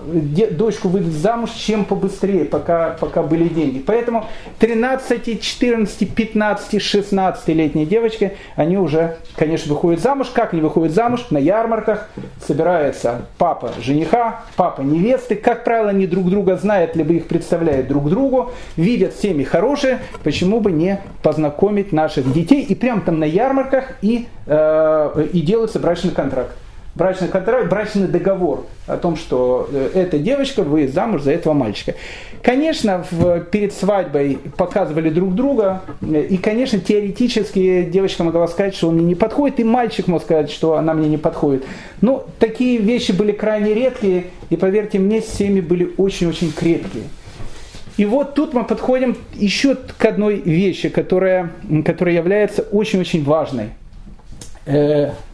дочку 0.51 0.89
выдать 0.89 1.13
замуж 1.13 1.51
чем 1.51 1.85
побыстрее, 1.85 2.45
пока, 2.45 2.97
пока 3.01 3.23
были 3.23 3.49
деньги. 3.49 3.79
Поэтому 3.79 4.27
13, 4.59 5.43
14, 5.43 6.15
15, 6.15 6.83
16 6.83 7.49
летние 7.49 7.87
девочки, 7.87 8.33
они 8.55 8.79
уже, 8.79 9.17
конечно, 9.37 9.73
выходят 9.73 10.01
замуж. 10.01 10.29
Как 10.33 10.53
они 10.53 10.63
выходят 10.63 10.95
замуж? 10.95 11.27
На 11.31 11.39
ярмарках 11.39 12.09
собирается 12.47 13.27
папа 13.39 13.73
жениха, 13.81 14.43
папа 14.57 14.83
невесты. 14.83 15.35
Как 15.35 15.65
правило, 15.65 15.91
они 15.91 16.07
друг 16.07 16.29
друга 16.31 16.57
знают, 16.57 16.95
либо 16.97 17.15
их 17.15 17.27
представляют 17.27 17.89
друг 17.89 18.09
другу, 18.09 18.53
видят 18.77 19.15
семьи 19.15 19.45
хорошие. 19.45 19.99
Почему 20.23 20.61
бы 20.61 20.71
не 20.71 21.01
познакомить 21.23 21.93
наших 21.93 22.33
детей 22.33 22.63
и 22.63 22.75
прямо 22.75 23.01
там 23.01 23.19
на 23.19 23.25
ярмарках 23.25 23.93
и, 24.03 24.29
э, 24.47 25.27
и 25.33 25.41
делается 25.41 25.81
брачный 25.81 26.13
контракт. 26.17 26.53
Брачный 26.97 27.29
контракт, 27.29 27.69
брачный 27.69 28.09
договор 28.09 28.65
о 28.87 28.97
том, 28.97 29.17
что 29.17 29.69
э, 29.71 29.91
эта 29.93 30.19
девочка, 30.19 30.63
вы 30.63 30.89
замуж 30.89 31.21
за 31.23 31.33
этого 31.33 31.53
мальчика. 31.53 31.95
Конечно, 32.43 33.05
в, 33.11 33.41
перед 33.41 33.75
свадьбой 33.75 34.39
показывали 34.57 35.11
друг 35.11 35.35
друга, 35.35 35.83
э, 36.01 36.23
и, 36.23 36.39
конечно, 36.39 36.79
теоретически 36.79 37.83
девочка 37.83 38.25
могла 38.25 38.49
сказать, 38.49 38.75
что 38.75 38.89
он 38.89 38.95
мне 38.95 39.05
не 39.05 39.15
подходит, 39.15 39.61
и 39.61 39.65
мальчик 39.65 40.07
мог 40.07 40.23
сказать, 40.23 40.51
что 40.51 40.79
она 40.79 40.95
мне 40.95 41.11
не 41.11 41.19
подходит. 41.19 41.67
Но 42.01 42.25
такие 42.39 42.79
вещи 42.79 43.13
были 43.13 43.33
крайне 43.33 43.75
редкие, 43.75 44.29
и, 44.49 44.57
поверьте 44.57 44.99
мне, 44.99 45.21
семьи 45.21 45.61
были 45.61 45.93
очень-очень 45.99 46.51
крепкие. 46.51 47.05
И 47.99 48.07
вот 48.07 48.35
тут 48.35 48.55
мы 48.55 48.65
подходим 48.65 49.19
еще 49.35 49.75
к 49.75 50.03
одной 50.07 50.37
вещи, 50.37 50.89
которая, 50.89 51.53
которая 51.85 52.15
является 52.15 52.63
очень-очень 52.63 53.23
важной. 53.23 53.71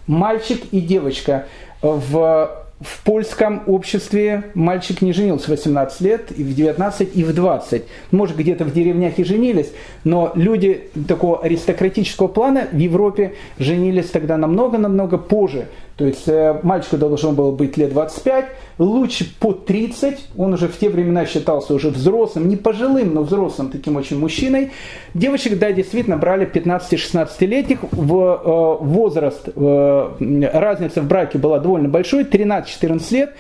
Мальчик 0.07 0.63
и 0.73 0.81
девочка 0.81 1.47
в 1.81 2.63
в 2.83 3.05
польском 3.05 3.63
обществе 3.67 4.45
мальчик 4.55 5.03
не 5.03 5.13
женился 5.13 5.47
в 5.47 5.49
18 5.51 6.01
лет, 6.01 6.33
и 6.37 6.43
в 6.43 6.55
19, 6.55 7.17
и 7.17 7.25
в 7.25 7.33
20. 7.33 7.85
Может, 8.11 8.37
где-то 8.37 8.65
в 8.65 8.73
деревнях 8.73 9.19
и 9.19 9.25
женились, 9.25 9.73
но 10.05 10.33
люди 10.35 10.89
такого 11.07 11.43
аристократического 11.43 12.29
плана 12.29 12.67
в 12.73 12.77
Европе 12.77 13.35
женились 13.59 14.11
тогда 14.11 14.37
намного-намного 14.37 15.17
позже. 15.17 15.69
То 15.97 16.07
есть 16.07 16.27
э, 16.27 16.59
мальчику 16.63 16.97
должно 16.97 17.33
было 17.33 17.53
быть 17.53 17.77
лет 17.77 17.93
25, 17.93 18.47
лучше 18.79 19.27
по 19.39 19.53
30, 19.53 20.19
он 20.37 20.55
уже 20.55 20.69
в 20.69 20.79
те 20.79 20.89
времена 20.89 21.27
считался 21.27 21.75
уже 21.75 21.91
взрослым, 21.91 22.49
не 22.49 22.57
пожилым, 22.57 23.15
но 23.15 23.23
взрослым 23.23 23.71
таким 23.71 23.97
очень 23.97 24.19
мужчиной. 24.19 24.71
Девочек, 25.13 25.59
да, 25.59 25.71
действительно 25.71 26.17
брали 26.17 26.51
15-16-летних, 26.51 27.81
в 27.93 28.15
э, 28.15 28.85
возраст, 28.85 29.49
э, 29.55 30.51
разница 30.53 31.03
в 31.03 31.07
браке 31.07 31.39
была 31.39 31.59
довольно 31.59 31.89
большой, 31.89 32.25
13-14 32.25 33.15
лет, 33.15 33.35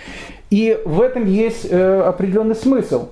и 0.50 0.78
в 0.84 1.00
этом 1.00 1.26
есть 1.26 1.64
определенный 1.64 2.54
смысл. 2.54 3.08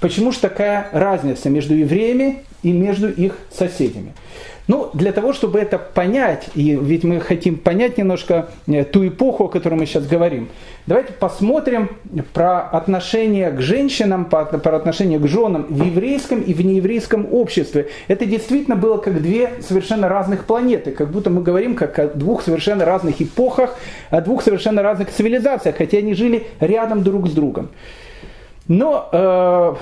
Почему 0.00 0.32
же 0.32 0.40
такая 0.40 0.88
разница 0.90 1.50
между 1.50 1.74
евреями 1.74 2.38
и 2.64 2.72
между 2.72 3.08
их 3.08 3.36
соседями? 3.52 4.14
Ну, 4.70 4.88
для 4.94 5.10
того, 5.10 5.32
чтобы 5.32 5.58
это 5.58 5.78
понять, 5.78 6.46
и 6.54 6.78
ведь 6.80 7.02
мы 7.02 7.18
хотим 7.18 7.56
понять 7.56 7.98
немножко 7.98 8.50
э, 8.68 8.84
ту 8.84 9.04
эпоху, 9.04 9.46
о 9.46 9.48
которой 9.48 9.74
мы 9.74 9.84
сейчас 9.84 10.06
говорим, 10.06 10.48
давайте 10.86 11.12
посмотрим 11.12 11.90
про 12.32 12.60
отношение 12.60 13.50
к 13.50 13.60
женщинам, 13.60 14.26
про 14.26 14.76
отношение 14.76 15.18
к 15.18 15.26
женам 15.26 15.66
в 15.68 15.82
еврейском 15.82 16.40
и 16.40 16.54
в 16.54 16.64
нееврейском 16.64 17.34
обществе. 17.34 17.88
Это 18.06 18.26
действительно 18.26 18.76
было 18.76 18.98
как 18.98 19.20
две 19.20 19.54
совершенно 19.60 20.08
разных 20.08 20.44
планеты, 20.44 20.92
как 20.92 21.10
будто 21.10 21.30
мы 21.30 21.42
говорим 21.42 21.74
как 21.74 21.98
о 21.98 22.06
двух 22.06 22.42
совершенно 22.42 22.84
разных 22.84 23.20
эпохах, 23.20 23.76
о 24.10 24.20
двух 24.20 24.40
совершенно 24.40 24.84
разных 24.84 25.10
цивилизациях, 25.10 25.78
хотя 25.78 25.98
они 25.98 26.14
жили 26.14 26.46
рядом 26.60 27.02
друг 27.02 27.26
с 27.26 27.32
другом. 27.32 27.70
Но 28.68 29.08
э, 29.10 29.74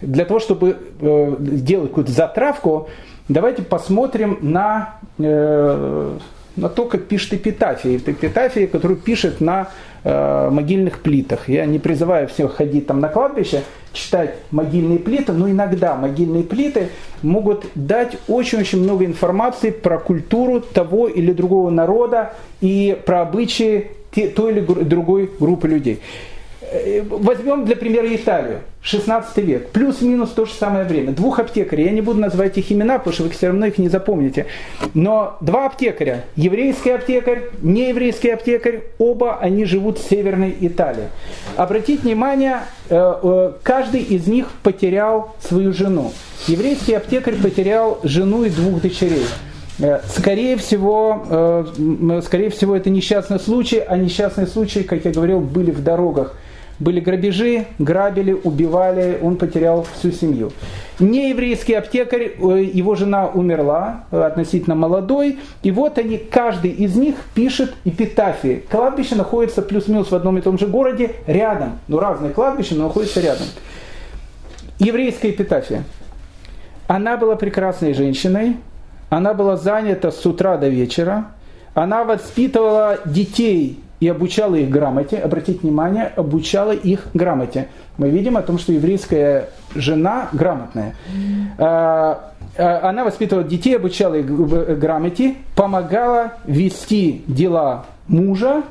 для 0.00 0.24
того, 0.24 0.40
чтобы 0.40 0.78
э, 1.02 1.36
делать 1.38 1.90
какую-то 1.90 2.12
затравку, 2.12 2.88
Давайте 3.30 3.62
посмотрим 3.62 4.38
на, 4.40 4.96
э, 5.18 6.18
на 6.56 6.68
то, 6.68 6.84
как 6.86 7.04
пишет 7.04 7.34
эпитафия. 7.34 7.96
Эпитафия, 7.96 8.66
которую 8.66 8.98
пишет 8.98 9.40
на 9.40 9.68
э, 10.02 10.48
могильных 10.50 10.98
плитах. 10.98 11.48
Я 11.48 11.64
не 11.64 11.78
призываю 11.78 12.26
всех 12.26 12.56
ходить 12.56 12.88
там 12.88 12.98
на 12.98 13.06
кладбище, 13.06 13.62
читать 13.92 14.34
могильные 14.50 14.98
плиты, 14.98 15.32
но 15.32 15.48
иногда 15.48 15.94
могильные 15.94 16.42
плиты 16.42 16.88
могут 17.22 17.66
дать 17.76 18.16
очень-очень 18.26 18.82
много 18.82 19.04
информации 19.04 19.70
про 19.70 20.00
культуру 20.00 20.60
того 20.60 21.06
или 21.06 21.32
другого 21.32 21.70
народа 21.70 22.32
и 22.60 23.00
про 23.06 23.20
обычаи 23.20 23.92
той 24.12 24.50
или 24.50 24.60
другой 24.60 25.30
группы 25.38 25.68
людей. 25.68 26.00
Э, 26.72 27.02
возьмем 27.02 27.64
для 27.64 27.74
примера 27.74 28.14
Италию, 28.14 28.60
16 28.82 29.36
век, 29.38 29.70
плюс-минус 29.70 30.30
то 30.30 30.44
же 30.44 30.52
самое 30.52 30.84
время. 30.84 31.10
Двух 31.10 31.40
аптекарей, 31.40 31.86
я 31.86 31.90
не 31.90 32.00
буду 32.00 32.20
называть 32.20 32.56
их 32.58 32.70
имена, 32.70 32.98
потому 32.98 33.12
что 33.12 33.24
вы 33.24 33.30
все 33.30 33.48
равно 33.48 33.66
их 33.66 33.78
не 33.78 33.88
запомните. 33.88 34.46
Но 34.94 35.36
два 35.40 35.66
аптекаря, 35.66 36.24
еврейский 36.36 36.90
аптекарь, 36.90 37.42
нееврейский 37.60 38.32
аптекарь, 38.32 38.82
оба 38.98 39.38
они 39.38 39.64
живут 39.64 39.98
в 39.98 40.08
Северной 40.08 40.54
Италии. 40.60 41.08
Обратите 41.56 42.02
внимание, 42.02 42.58
э, 42.88 43.14
э, 43.20 43.52
каждый 43.64 44.02
из 44.02 44.28
них 44.28 44.46
потерял 44.62 45.34
свою 45.40 45.72
жену. 45.72 46.12
Еврейский 46.46 46.94
аптекарь 46.94 47.34
потерял 47.34 47.98
жену 48.04 48.44
и 48.44 48.50
двух 48.50 48.80
дочерей. 48.80 49.26
Скорее 50.14 50.58
всего, 50.58 51.64
скорее 52.22 52.50
всего, 52.50 52.76
это 52.76 52.90
несчастный 52.90 53.40
случай, 53.40 53.78
а 53.78 53.96
несчастные 53.96 54.46
случаи, 54.46 54.80
как 54.80 55.06
я 55.06 55.10
говорил, 55.10 55.40
были 55.40 55.70
в 55.70 55.82
дорогах 55.82 56.36
были 56.80 56.98
грабежи, 56.98 57.66
грабили, 57.78 58.32
убивали, 58.32 59.18
он 59.22 59.36
потерял 59.36 59.86
всю 59.94 60.10
семью. 60.10 60.50
Нееврейский 60.98 61.76
аптекарь, 61.76 62.32
э, 62.36 62.62
его 62.72 62.94
жена 62.94 63.26
умерла, 63.26 64.04
э, 64.10 64.20
относительно 64.20 64.74
молодой, 64.74 65.38
и 65.62 65.70
вот 65.70 65.98
они, 65.98 66.16
каждый 66.16 66.70
из 66.70 66.96
них 66.96 67.16
пишет 67.34 67.74
эпитафии. 67.84 68.64
Кладбище 68.70 69.14
находится 69.14 69.62
плюс-минус 69.62 70.10
в 70.10 70.14
одном 70.14 70.38
и 70.38 70.40
том 70.40 70.58
же 70.58 70.66
городе, 70.66 71.12
рядом, 71.26 71.78
ну 71.86 71.98
разные 71.98 72.32
кладбища, 72.32 72.74
но 72.74 72.84
находятся 72.84 73.20
рядом. 73.20 73.46
Еврейская 74.78 75.30
эпитафия. 75.30 75.84
Она 76.88 77.16
была 77.18 77.36
прекрасной 77.36 77.92
женщиной, 77.94 78.56
она 79.10 79.34
была 79.34 79.56
занята 79.56 80.10
с 80.10 80.24
утра 80.24 80.56
до 80.56 80.68
вечера, 80.68 81.26
она 81.74 82.04
воспитывала 82.04 82.98
детей 83.04 83.80
и 84.00 84.08
обучала 84.08 84.54
их 84.54 84.70
грамоте, 84.70 85.18
обратите 85.18 85.60
внимание, 85.60 86.06
обучала 86.16 86.72
их 86.72 87.06
грамоте. 87.14 87.68
Мы 87.98 88.08
видим 88.08 88.36
о 88.36 88.42
том, 88.42 88.58
что 88.58 88.72
еврейская 88.72 89.50
жена 89.74 90.30
грамотная. 90.32 90.94
А, 91.58 92.32
а, 92.56 92.88
она 92.88 93.04
воспитывала 93.04 93.44
детей, 93.44 93.76
обучала 93.76 94.14
их 94.14 94.78
грамоте, 94.78 95.36
помогала 95.54 96.32
вести 96.46 97.22
дела 97.26 97.84
мужа 98.08 98.62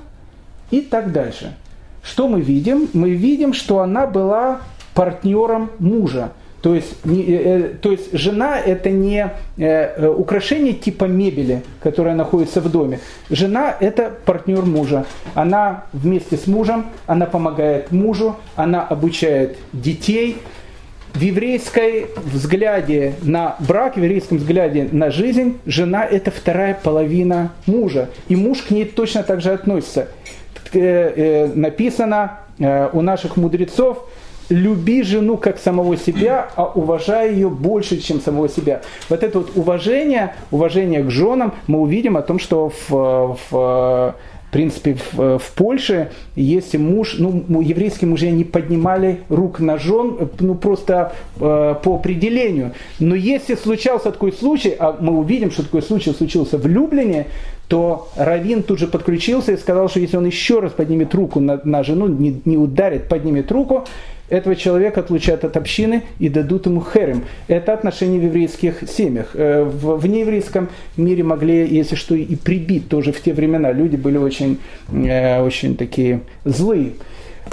и 0.72 0.82
так 0.82 1.12
дальше. 1.12 1.56
Что 2.02 2.28
мы 2.28 2.42
видим? 2.42 2.90
Мы 2.94 3.12
видим, 3.12 3.54
что 3.54 3.80
она 3.80 4.08
была 4.08 4.62
партнером 4.96 5.70
мужа. 5.80 6.32
То 6.62 6.76
есть, 6.76 7.06
не, 7.06 7.24
э, 7.24 7.70
то 7.82 7.92
есть 7.92 8.12
жена 8.12 8.60
это 8.60 8.90
не 8.90 9.32
э, 9.58 10.08
украшение 10.08 10.74
типа 10.74 11.06
мебели, 11.06 11.64
которая 11.82 12.16
находится 12.16 12.60
в 12.60 12.70
доме. 12.70 13.00
Жена 13.30 13.74
это 13.80 14.12
партнер 14.26 14.64
мужа. 14.64 15.06
Она 15.36 15.86
вместе 15.94 16.36
с 16.36 16.48
мужем, 16.48 16.88
она 17.06 17.26
помогает 17.26 17.92
мужу, 17.92 18.36
она 18.56 18.86
обучает 18.86 19.58
детей. 19.72 20.38
В 21.14 21.22
еврейской 21.22 22.08
взгляде 22.18 23.16
на 23.24 23.56
брак, 23.60 23.96
в 23.96 23.98
еврейском 23.98 24.38
взгляде 24.38 24.88
на 24.92 25.10
жизнь, 25.10 25.58
жена 25.66 26.06
это 26.06 26.30
вторая 26.30 26.78
половина 26.82 27.52
мужа. 27.66 28.10
И 28.28 28.36
муж 28.36 28.62
к 28.62 28.70
ней 28.70 28.86
точно 28.86 29.24
так 29.24 29.42
же 29.42 29.52
относится. 29.52 30.10
Написано 30.72 32.40
у 32.60 33.02
наших 33.02 33.38
мудрецов, 33.38 34.08
люби 34.50 35.04
жену 35.04 35.38
как 35.38 35.60
самого 35.60 35.98
себя, 35.98 36.50
а 36.56 36.66
уважай 36.66 37.34
ее 37.34 37.50
больше, 37.50 38.00
чем 38.00 38.20
самого 38.20 38.50
себя. 38.50 38.82
Вот 39.10 39.24
это 39.24 39.40
вот 39.40 39.52
уважение, 39.56 40.36
уважение 40.52 41.04
к 41.04 41.10
женам, 41.10 41.54
мы 41.68 41.80
увидим 41.80 42.18
о 42.18 42.22
том, 42.22 42.40
что 42.40 42.72
в, 42.90 43.38
в 43.52 44.16
в 44.50 44.52
принципе, 44.52 44.98
в, 45.12 45.38
в 45.38 45.52
Польше, 45.52 46.10
если 46.36 46.78
муж, 46.78 47.18
ну, 47.20 47.62
еврейские 47.62 48.10
мужья 48.10 48.32
не 48.32 48.44
поднимали 48.44 49.20
рук 49.30 49.60
на 49.60 49.78
жен, 49.78 50.28
ну, 50.40 50.56
просто 50.56 51.14
э, 51.40 51.76
по 51.84 51.96
определению. 51.96 52.72
Но 52.98 53.14
если 53.14 53.54
случался 53.54 54.12
такой 54.12 54.34
случай, 54.34 54.76
а 54.80 54.98
мы 55.00 55.16
увидим, 55.20 55.52
что 55.52 55.62
такой 55.62 55.84
случай 55.84 56.12
случился 56.14 56.58
в 56.58 56.66
Люблине, 56.66 57.28
то 57.68 58.10
Равин 58.16 58.64
тут 58.64 58.80
же 58.80 58.88
подключился 58.88 59.52
и 59.52 59.58
сказал, 59.58 59.88
что 59.88 60.00
если 60.00 60.18
он 60.18 60.26
еще 60.26 60.60
раз 60.60 60.72
поднимет 60.72 61.14
руку 61.14 61.40
на, 61.40 61.62
на 61.64 61.84
жену, 61.84 62.08
не, 62.08 62.42
не 62.44 62.58
ударит, 62.58 63.08
поднимет 63.08 63.52
руку, 63.52 63.86
этого 64.30 64.56
человека 64.56 65.02
отлучат 65.02 65.44
от 65.44 65.58
общины 65.58 66.04
и 66.20 66.30
дадут 66.30 66.66
ему 66.66 66.84
херем. 66.84 67.26
Это 67.48 67.74
отношение 67.74 68.20
в 68.20 68.24
еврейских 68.24 68.84
семьях. 68.90 69.32
Э, 69.34 69.64
в, 69.64 70.06
нееврейском 70.06 70.70
мире 70.98 71.24
могли, 71.24 71.68
если 71.68 71.96
что, 71.96 72.16
и 72.16 72.36
прибить 72.36 72.90
тоже 72.90 73.12
в 73.12 73.22
те 73.22 73.34
времена. 73.34 73.72
Люди 73.72 73.96
были 73.96 74.18
очень, 74.18 74.60
э, 74.92 75.42
очень 75.42 75.76
такие 75.76 76.22
злые. 76.46 76.94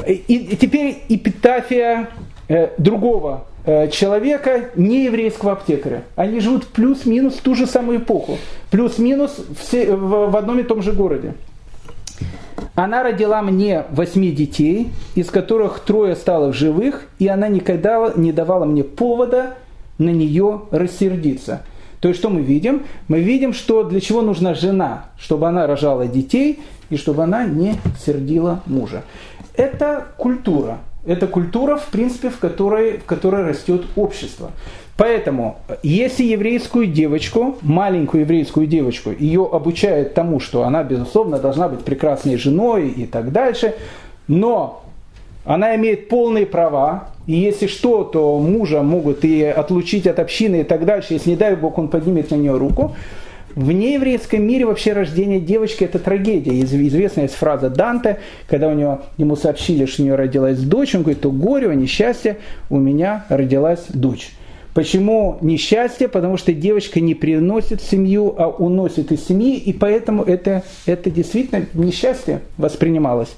И, 0.07 0.57
теперь 0.61 0.99
эпитафия 1.09 2.09
э, 2.49 2.69
другого 2.79 3.47
человека, 3.91 4.71
не 4.77 5.07
еврейского 5.07 5.51
аптекаря. 5.51 6.05
Они 6.15 6.39
живут 6.39 6.69
плюс-минус 6.69 7.35
ту 7.35 7.57
же 7.57 7.67
самую 7.67 7.99
эпоху. 7.99 8.39
Плюс-минус 8.71 9.39
в, 9.39 10.31
в 10.31 10.37
одном 10.37 10.61
и 10.61 10.63
том 10.63 10.83
же 10.83 10.93
городе. 10.93 11.35
Она 12.75 13.03
родила 13.03 13.41
мне 13.43 13.85
восьми 13.91 14.31
детей, 14.31 14.91
из 15.15 15.31
которых 15.31 15.81
трое 15.81 16.15
стало 16.15 16.53
живых, 16.53 17.07
и 17.19 17.27
она 17.27 17.49
никогда 17.49 18.13
не 18.15 18.33
давала 18.33 18.65
мне 18.67 18.85
повода 18.85 19.55
на 19.99 20.11
нее 20.11 20.63
рассердиться. 20.71 21.63
То 22.01 22.09
есть 22.09 22.21
что 22.21 22.29
мы 22.29 22.43
видим? 22.43 22.83
Мы 23.09 23.21
видим, 23.21 23.55
что 23.55 23.83
для 23.83 24.01
чего 24.01 24.21
нужна 24.21 24.55
жена, 24.55 25.07
чтобы 25.19 25.49
она 25.49 25.67
рожала 25.67 26.07
детей 26.07 26.61
и 26.91 26.97
чтобы 26.97 27.25
она 27.25 27.47
не 27.47 27.77
сердила 28.05 28.63
мужа. 28.67 29.03
Это 29.55 30.09
культура. 30.19 30.79
Это 31.07 31.27
культура, 31.29 31.77
в 31.77 31.87
принципе, 31.87 32.31
в 32.31 32.39
которой, 32.39 32.99
в 32.99 33.05
которой 33.05 33.45
растет 33.45 33.87
общество. 33.97 34.51
Поэтому, 34.97 35.59
если 35.83 36.25
еврейскую 36.25 36.87
девочку, 36.87 37.57
маленькую 37.61 38.23
еврейскую 38.23 38.67
девочку, 38.67 39.11
ее 39.11 39.47
обучают 39.51 40.15
тому, 40.15 40.41
что 40.41 40.63
она, 40.63 40.83
безусловно, 40.85 41.39
должна 41.39 41.69
быть 41.69 41.81
прекрасной 41.81 42.37
женой 42.37 42.89
и 42.89 43.05
так 43.05 43.31
дальше, 43.31 43.75
но 44.27 44.83
она 45.45 45.77
имеет 45.77 46.09
полные 46.09 46.47
права, 46.47 47.11
и 47.27 47.35
если 47.35 47.67
что, 47.67 48.05
то 48.05 48.39
мужа 48.39 48.83
могут 48.83 49.25
и 49.25 49.45
отлучить 49.45 50.07
от 50.07 50.19
общины 50.19 50.63
и 50.63 50.65
так 50.65 50.87
дальше, 50.87 51.15
если, 51.15 51.31
не 51.31 51.37
дай 51.37 51.57
Бог, 51.57 51.77
он 51.77 51.89
поднимет 51.89 52.31
на 52.31 52.37
нее 52.37 52.57
руку, 52.57 52.97
в 53.55 53.73
нееврейском 53.73 54.43
мире 54.43 54.67
вообще 54.67 54.93
рождение 54.93 55.41
девочки 55.41 55.83
это 55.85 55.99
трагедия. 55.99 56.61
Известная 56.61 57.25
есть 57.25 57.37
фраза 57.37 57.71
Данте, 57.71 58.19
когда 58.49 58.69
у 58.69 58.75
него, 58.75 59.01
ему 59.17 59.35
сообщили, 59.35 59.87
что 59.87 60.03
у 60.03 60.05
нее 60.05 60.15
родилась 60.15 60.59
дочь, 60.59 60.95
он 60.95 61.03
говорит, 61.03 61.23
то 61.23 61.31
горе, 61.31 61.75
несчастье, 61.75 62.37
у 62.69 62.77
меня 62.77 63.25
родилась 63.31 63.87
дочь. 63.89 64.33
Почему 64.77 65.39
несчастье? 65.41 66.07
Потому 66.07 66.37
что 66.37 66.53
девочка 66.53 67.01
не 67.01 67.15
приносит 67.15 67.81
семью, 67.81 68.35
а 68.37 68.49
уносит 68.49 69.11
из 69.11 69.27
семьи, 69.27 69.57
и 69.57 69.73
поэтому 69.73 70.23
это, 70.23 70.65
это 70.85 71.11
действительно 71.11 71.65
несчастье 71.73 72.43
воспринималось. 72.59 73.35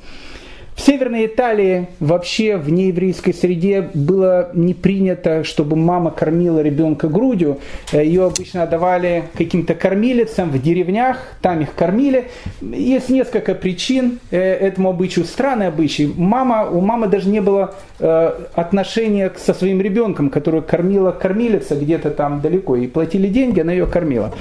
В 0.79 0.81
Северной 0.81 1.26
Италии 1.26 1.89
вообще 1.99 2.57
в 2.57 2.70
нееврейской 2.70 3.35
среде 3.35 3.91
было 3.95 4.51
не 4.55 4.74
принято, 4.74 5.43
чтобы 5.43 5.74
мама 5.74 6.12
кормила 6.12 6.61
ребенка 6.61 7.09
грудью. 7.09 7.59
Э, 7.93 8.05
Ее 8.05 8.26
обычно 8.26 8.62
отдавали 8.62 9.24
каким-то 9.37 9.74
кормилицам 9.74 10.51
в 10.51 10.62
деревнях, 10.62 11.18
там 11.43 11.61
их 11.62 11.74
кормили. 11.74 12.29
Есть 12.61 13.09
несколько 13.09 13.57
причин 13.57 14.20
э, 14.31 14.39
этому 14.39 14.91
обычаю, 14.91 15.24
странный 15.26 15.66
обычай. 15.66 16.07
Мама, 16.16 16.70
у 16.70 16.81
мамы 16.81 17.09
даже 17.09 17.29
не 17.29 17.41
было 17.41 17.74
э, 17.99 18.33
отношения 18.55 19.33
со 19.37 19.55
своим 19.55 19.81
ребенком, 19.81 20.31
которую 20.31 20.62
кормила 20.62 21.11
кормилица 21.11 21.74
где-то 21.74 22.11
там 22.11 22.41
далеко. 22.41 22.76
И 22.76 22.87
платили 22.87 23.26
деньги, 23.26 23.59
она 23.59 23.72
ее 23.72 23.87
кормила. 23.89 24.33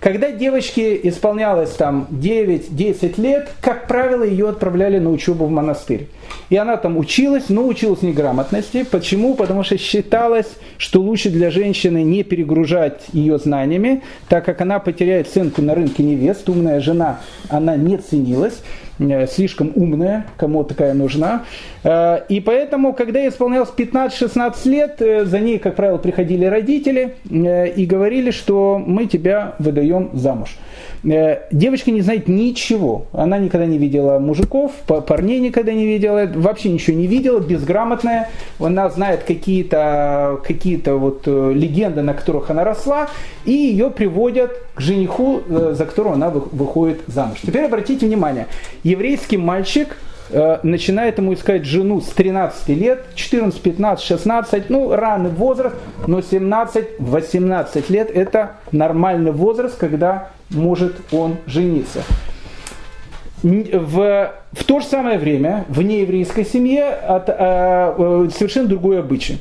Когда 0.00 0.30
девочке 0.30 0.98
исполнялось 1.08 1.70
там 1.70 2.06
9-10 2.12 3.20
лет, 3.20 3.48
как 3.60 3.88
правило, 3.88 4.22
ее 4.22 4.48
отправляли 4.50 4.98
на 4.98 5.10
учебу 5.10 5.46
в 5.46 5.50
монастырь. 5.50 6.06
И 6.50 6.56
она 6.56 6.76
там 6.76 6.96
училась, 6.96 7.48
но 7.48 7.66
училась 7.66 8.02
неграмотности. 8.02 8.84
Почему? 8.84 9.34
Потому 9.34 9.64
что 9.64 9.76
считалось, 9.76 10.46
что 10.76 11.02
лучше 11.02 11.30
для 11.30 11.50
женщины 11.50 12.04
не 12.04 12.22
перегружать 12.22 13.02
ее 13.12 13.38
знаниями, 13.38 14.02
так 14.28 14.44
как 14.44 14.60
она 14.60 14.78
потеряет 14.78 15.28
ценку 15.28 15.62
на 15.62 15.74
рынке 15.74 16.04
невест. 16.04 16.48
Умная 16.48 16.80
жена, 16.80 17.20
она 17.48 17.74
не 17.76 17.98
ценилась. 17.98 18.62
Э, 18.98 19.26
слишком 19.26 19.72
умная, 19.74 20.26
кому 20.36 20.64
такая 20.64 20.94
нужна. 20.94 21.44
Э, 21.84 22.20
и 22.28 22.40
поэтому, 22.40 22.92
когда 22.92 23.20
ей 23.20 23.28
исполнялось 23.28 23.70
15-16 23.76 24.68
лет, 24.68 25.00
э, 25.00 25.24
за 25.24 25.38
ней, 25.38 25.58
как 25.58 25.76
правило, 25.76 25.98
приходили 25.98 26.44
родители 26.44 27.14
и 27.30 27.86
говорили, 27.86 28.30
что 28.30 28.82
мы 28.84 29.06
тебя 29.06 29.54
выдаем 29.58 30.10
замуж. 30.14 30.56
Девочка 31.02 31.90
не 31.90 32.00
знает 32.00 32.28
ничего. 32.28 33.06
Она 33.12 33.38
никогда 33.38 33.66
не 33.66 33.78
видела 33.78 34.18
мужиков, 34.18 34.72
парней 34.86 35.38
никогда 35.40 35.72
не 35.72 35.86
видела, 35.86 36.28
вообще 36.34 36.70
ничего 36.70 36.96
не 36.96 37.06
видела, 37.06 37.40
безграмотная. 37.40 38.30
Она 38.58 38.88
знает 38.90 39.22
какие-то 39.24 40.40
какие 40.44 40.82
вот 40.88 41.26
легенды, 41.26 42.02
на 42.02 42.14
которых 42.14 42.50
она 42.50 42.64
росла, 42.64 43.08
и 43.44 43.52
ее 43.52 43.90
приводят 43.90 44.52
к 44.74 44.80
жениху, 44.80 45.40
за 45.48 45.84
которого 45.84 46.14
она 46.14 46.30
выходит 46.30 47.00
замуж. 47.06 47.38
Теперь 47.42 47.64
обратите 47.64 48.06
внимание, 48.06 48.46
еврейский 48.82 49.36
мальчик 49.36 49.96
э, 50.30 50.58
начинает 50.62 51.18
ему 51.18 51.34
искать 51.34 51.64
жену 51.64 52.00
с 52.00 52.06
13 52.08 52.68
лет, 52.68 53.04
14, 53.14 53.60
15, 53.60 54.04
16, 54.04 54.70
ну, 54.70 54.94
ранний 54.94 55.30
возраст, 55.30 55.76
но 56.06 56.20
17-18 56.20 57.84
лет 57.88 58.10
это 58.10 58.56
нормальный 58.72 59.32
возраст, 59.32 59.76
когда 59.76 60.30
может 60.50 60.96
он 61.12 61.36
жениться. 61.46 62.02
В, 63.42 64.32
в 64.52 64.64
то 64.64 64.80
же 64.80 64.86
самое 64.86 65.18
время 65.18 65.64
в 65.68 65.80
нееврейской 65.82 66.44
семье 66.44 66.86
от, 66.86 67.28
а, 67.28 67.94
э, 68.26 68.30
совершенно 68.34 68.68
другой 68.68 68.98
обычай. 68.98 69.38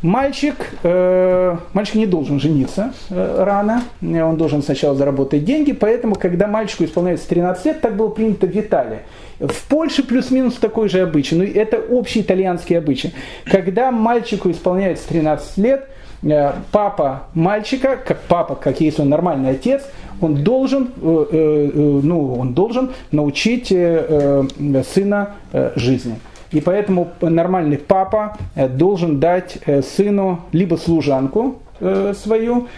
Мальчик, 0.00 0.54
э, 0.84 1.56
мальчик 1.72 1.96
не 1.96 2.06
должен 2.06 2.38
жениться 2.38 2.92
э, 3.10 3.42
рано, 3.42 3.82
он 4.00 4.36
должен 4.36 4.62
сначала 4.62 4.94
заработать 4.94 5.44
деньги, 5.44 5.72
поэтому, 5.72 6.14
когда 6.14 6.46
мальчику 6.46 6.84
исполняется 6.84 7.28
13 7.28 7.64
лет, 7.64 7.80
так 7.80 7.96
было 7.96 8.08
принято 8.08 8.46
в 8.46 8.56
Италии. 8.56 9.00
В 9.40 9.68
Польше 9.68 10.04
плюс-минус 10.04 10.54
такой 10.54 10.88
же 10.88 11.00
обычай, 11.00 11.34
но 11.34 11.42
это 11.42 11.78
общий 11.78 12.20
итальянский 12.20 12.78
обычай. 12.78 13.12
Когда 13.44 13.90
мальчику 13.90 14.52
исполняется 14.52 15.08
13 15.08 15.58
лет, 15.58 15.88
э, 16.22 16.52
папа 16.70 17.24
мальчика, 17.34 17.96
как 17.96 18.20
папа, 18.28 18.54
как 18.54 18.80
если 18.80 19.02
он 19.02 19.08
нормальный 19.08 19.50
отец, 19.50 19.82
он 20.20 20.42
должен, 20.42 20.90
э, 21.00 21.26
э, 21.30 21.70
э 21.74 22.00
ну, 22.02 22.34
он 22.34 22.54
должен 22.54 22.90
научить 23.10 23.68
сына 23.68 25.34
жизни. 25.76 26.14
И 26.50 26.60
поэтому 26.60 27.08
нормальный 27.20 27.76
папа 27.76 28.38
должен 28.70 29.20
дать 29.20 29.58
сыну 29.82 30.40
либо 30.52 30.76
служанку, 30.76 31.56
свою, 31.78 32.68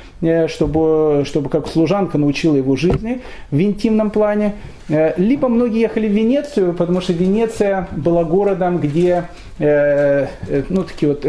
чтобы, 0.48 1.22
чтобы 1.24 1.48
как 1.48 1.68
служанка 1.68 2.18
научила 2.18 2.56
его 2.56 2.76
жизни 2.76 3.20
в 3.50 3.60
интимном 3.60 4.10
плане. 4.10 4.54
Э, 4.90 5.12
либо 5.16 5.48
многие 5.48 5.80
ехали 5.80 6.08
в 6.08 6.12
Венецию, 6.12 6.74
потому 6.74 7.00
что 7.00 7.12
Венеция 7.12 7.86
была 7.92 8.24
городом, 8.24 8.78
где 8.78 9.24
э, 9.58 10.26
э, 10.48 10.62
ну, 10.68 10.82
такие 10.82 11.12
вот 11.12 11.24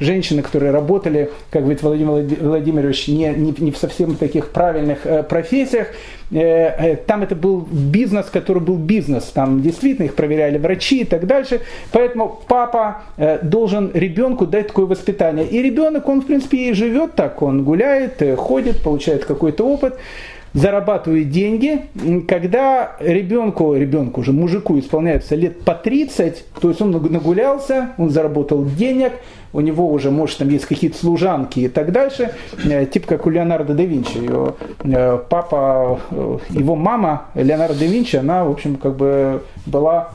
женщины, 0.00 0.42
которые 0.42 0.72
работали, 0.72 1.30
как 1.50 1.62
говорит 1.62 1.82
Владимир 1.82 2.24
Владимирович, 2.40 3.06
не, 3.08 3.28
не, 3.28 3.54
не 3.56 3.70
в 3.70 3.76
совсем 3.76 4.16
таких 4.16 4.50
правильных 4.50 5.06
профессиях, 5.28 5.88
там 6.30 7.22
это 7.22 7.36
был 7.36 7.68
бизнес, 7.70 8.26
который 8.26 8.60
был 8.60 8.76
бизнес, 8.76 9.24
там 9.24 9.62
действительно 9.62 10.06
их 10.06 10.14
проверяли 10.14 10.58
врачи 10.58 11.02
и 11.02 11.04
так 11.04 11.26
дальше, 11.26 11.60
поэтому 11.92 12.40
папа 12.48 13.02
должен 13.42 13.90
ребенку 13.94 14.46
дать 14.46 14.68
такое 14.68 14.86
воспитание. 14.86 15.46
И 15.46 15.62
ребенок, 15.62 16.08
он 16.08 16.22
в 16.22 16.26
принципе 16.26 16.70
и 16.70 16.72
живет 16.72 17.14
так, 17.14 17.42
он 17.42 17.62
гуляет, 17.62 18.22
ходит, 18.38 18.82
получает 18.82 19.26
какой-то 19.26 19.64
опыт 19.64 19.96
зарабатывает 20.54 21.30
деньги, 21.30 21.82
когда 22.28 22.96
ребенку, 23.00 23.74
ребенку 23.74 24.20
уже 24.20 24.32
мужику 24.32 24.78
исполняется 24.78 25.34
лет 25.34 25.60
по 25.64 25.74
30, 25.74 26.44
то 26.60 26.68
есть 26.68 26.80
он 26.80 26.92
нагулялся, 26.92 27.90
он 27.98 28.10
заработал 28.10 28.64
денег, 28.64 29.12
у 29.54 29.60
него 29.60 29.90
уже, 29.90 30.10
может, 30.10 30.38
там 30.38 30.48
есть 30.50 30.66
какие-то 30.66 30.98
служанки 30.98 31.60
и 31.60 31.68
так 31.68 31.92
дальше, 31.92 32.34
типа 32.92 33.06
как 33.06 33.26
у 33.26 33.30
Леонардо 33.30 33.72
да 33.72 33.84
Винчи. 33.84 34.18
Его, 34.18 34.56
э, 34.82 35.18
папа, 35.30 36.00
э, 36.10 36.38
его 36.50 36.74
мама 36.74 37.28
Леонардо 37.34 37.78
да 37.78 37.86
Винчи, 37.86 38.16
она, 38.16 38.44
в 38.44 38.50
общем, 38.50 38.76
как 38.76 38.96
бы 38.96 39.42
была 39.64 40.10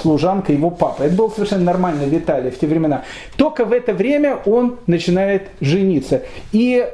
служанка 0.00 0.52
его 0.52 0.70
папы. 0.70 1.04
Это 1.04 1.14
было 1.14 1.28
совершенно 1.28 1.64
нормально 1.64 2.04
в 2.04 2.16
Италии 2.16 2.50
в 2.50 2.58
те 2.58 2.66
времена. 2.66 3.02
Только 3.36 3.64
в 3.64 3.72
это 3.72 3.92
время 3.92 4.38
он 4.46 4.76
начинает 4.86 5.48
жениться. 5.60 6.22
И 6.52 6.86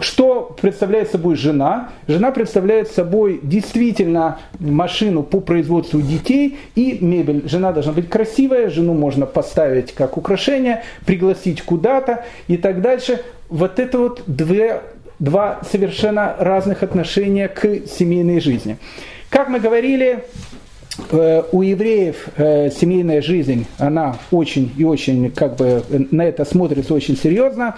что 0.00 0.56
представляет 0.60 1.10
собой 1.10 1.36
жена? 1.36 1.90
Жена 2.06 2.30
представляет 2.30 2.90
собой 2.90 3.40
действительно 3.42 4.38
машину 4.60 5.22
по 5.22 5.40
производству 5.40 6.00
детей 6.00 6.58
и 6.74 6.98
мебель. 7.00 7.48
Жена 7.48 7.72
должна 7.72 7.92
быть 7.92 8.08
красивая, 8.08 8.68
жену 8.70 8.94
можно 8.94 9.26
поставить 9.26 9.92
как 9.92 10.16
украшение, 10.16 10.83
пригласить 11.06 11.62
куда-то 11.62 12.24
и 12.48 12.56
так 12.56 12.80
дальше. 12.80 13.22
Вот 13.48 13.78
это 13.78 13.98
вот 13.98 14.22
две, 14.26 14.80
два 15.18 15.60
совершенно 15.70 16.34
разных 16.38 16.82
отношения 16.82 17.48
к 17.48 17.86
семейной 17.86 18.40
жизни. 18.40 18.78
Как 19.34 19.48
мы 19.48 19.58
говорили, 19.58 20.24
э, 21.10 21.42
у 21.50 21.62
евреев 21.62 22.28
э, 22.36 22.70
семейная 22.70 23.20
жизнь, 23.20 23.66
она 23.78 24.16
очень 24.30 24.72
и 24.78 24.84
очень, 24.84 25.30
как 25.32 25.56
бы, 25.56 25.82
на 26.10 26.22
это 26.22 26.44
смотрится 26.44 26.94
очень 26.94 27.16
серьезно. 27.16 27.74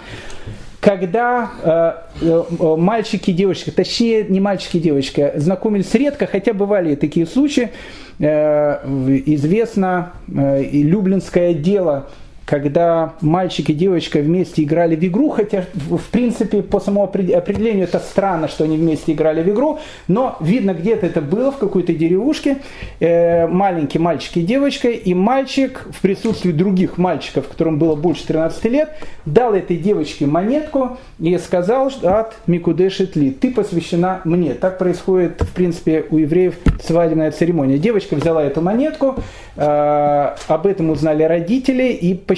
Когда 0.79 2.03
э, 2.21 2.43
мальчики 2.77 3.31
и 3.31 3.33
девочки, 3.33 3.71
точнее 3.71 4.25
не 4.25 4.39
мальчики 4.39 4.77
и 4.77 4.79
девочки, 4.79 5.31
знакомились 5.35 5.91
редко, 5.95 6.27
хотя 6.27 6.53
бывали 6.53 6.93
такие 6.93 7.25
случаи, 7.25 7.71
известно 8.19 10.13
и 10.27 10.83
Люблинское 10.83 11.53
дело 11.53 12.07
когда 12.47 13.15
мальчик 13.19 13.69
и 13.69 13.73
девочка 13.73 14.19
вместе 14.19 14.63
играли 14.63 14.95
в 14.95 15.03
игру, 15.03 15.29
хотя 15.29 15.65
в 15.73 16.09
принципе 16.09 16.63
по 16.63 16.79
самому 16.79 17.03
определению 17.03 17.83
это 17.83 17.99
странно, 17.99 18.47
что 18.47 18.63
они 18.63 18.77
вместе 18.77 19.11
играли 19.11 19.43
в 19.43 19.49
игру, 19.53 19.79
но 20.07 20.37
видно 20.39 20.73
где-то 20.73 21.05
это 21.05 21.19
было 21.19 21.51
в 21.51 21.57
какой-то 21.57 21.93
деревушке, 21.93 22.59
э, 23.01 23.47
маленький 23.47 23.99
мальчик 23.99 24.37
и 24.37 24.41
девочка, 24.43 24.87
и 24.87 25.13
мальчик 25.13 25.87
в 25.91 25.99
присутствии 26.01 26.53
других 26.53 26.97
мальчиков, 26.97 27.49
которым 27.49 27.79
было 27.79 27.95
больше 27.95 28.25
13 28.25 28.63
лет, 28.65 28.91
дал 29.25 29.53
этой 29.53 29.75
девочке 29.75 30.25
монетку 30.25 30.97
и 31.19 31.37
сказал, 31.39 31.91
что 31.91 32.17
от 32.17 32.35
Микудешит 32.47 33.17
Ли, 33.17 33.31
ты 33.31 33.51
посвящена 33.51 34.21
мне. 34.23 34.53
Так 34.53 34.77
происходит 34.77 35.41
в 35.41 35.53
принципе 35.53 36.05
у 36.09 36.17
евреев 36.17 36.55
свадебная 36.81 37.31
церемония. 37.31 37.77
Девочка 37.77 38.15
взяла 38.15 38.41
эту 38.41 38.61
монетку, 38.61 39.15
э, 39.57 40.35
об 40.47 40.65
этом 40.65 40.91
узнали 40.91 41.23
родители 41.23 41.89
и 41.89 42.13
посчитали, 42.13 42.36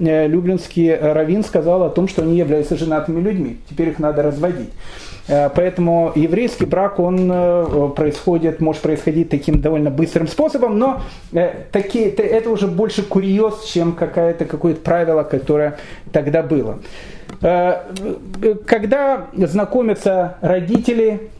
э, 0.00 0.26
Люблинский 0.26 0.94
раввин 0.94 1.42
сказал 1.44 1.82
о 1.82 1.90
том, 1.90 2.08
что 2.08 2.22
они 2.22 2.36
являются 2.38 2.76
женатыми 2.76 3.20
людьми, 3.20 3.58
теперь 3.68 3.88
их 3.88 3.98
надо 3.98 4.22
разводить. 4.22 4.70
Э, 5.28 5.48
поэтому 5.54 6.12
еврейский 6.14 6.66
брак, 6.66 6.98
он 6.98 7.30
э, 7.32 7.90
происходит, 7.96 8.60
может 8.60 8.82
происходить 8.82 9.28
таким 9.28 9.60
довольно 9.60 9.90
быстрым 9.90 10.28
способом, 10.28 10.78
но 10.78 11.02
такие, 11.72 12.10
это 12.10 12.50
уже 12.50 12.66
больше 12.66 13.02
курьез, 13.02 13.64
чем 13.64 13.92
какое-то 13.92 14.44
какое-то 14.44 14.80
правило, 14.80 15.22
которое 15.22 15.78
тогда 16.12 16.42
было. 16.42 16.78
Когда 17.40 19.26
знакомятся 19.32 20.36
родители, 20.40 21.30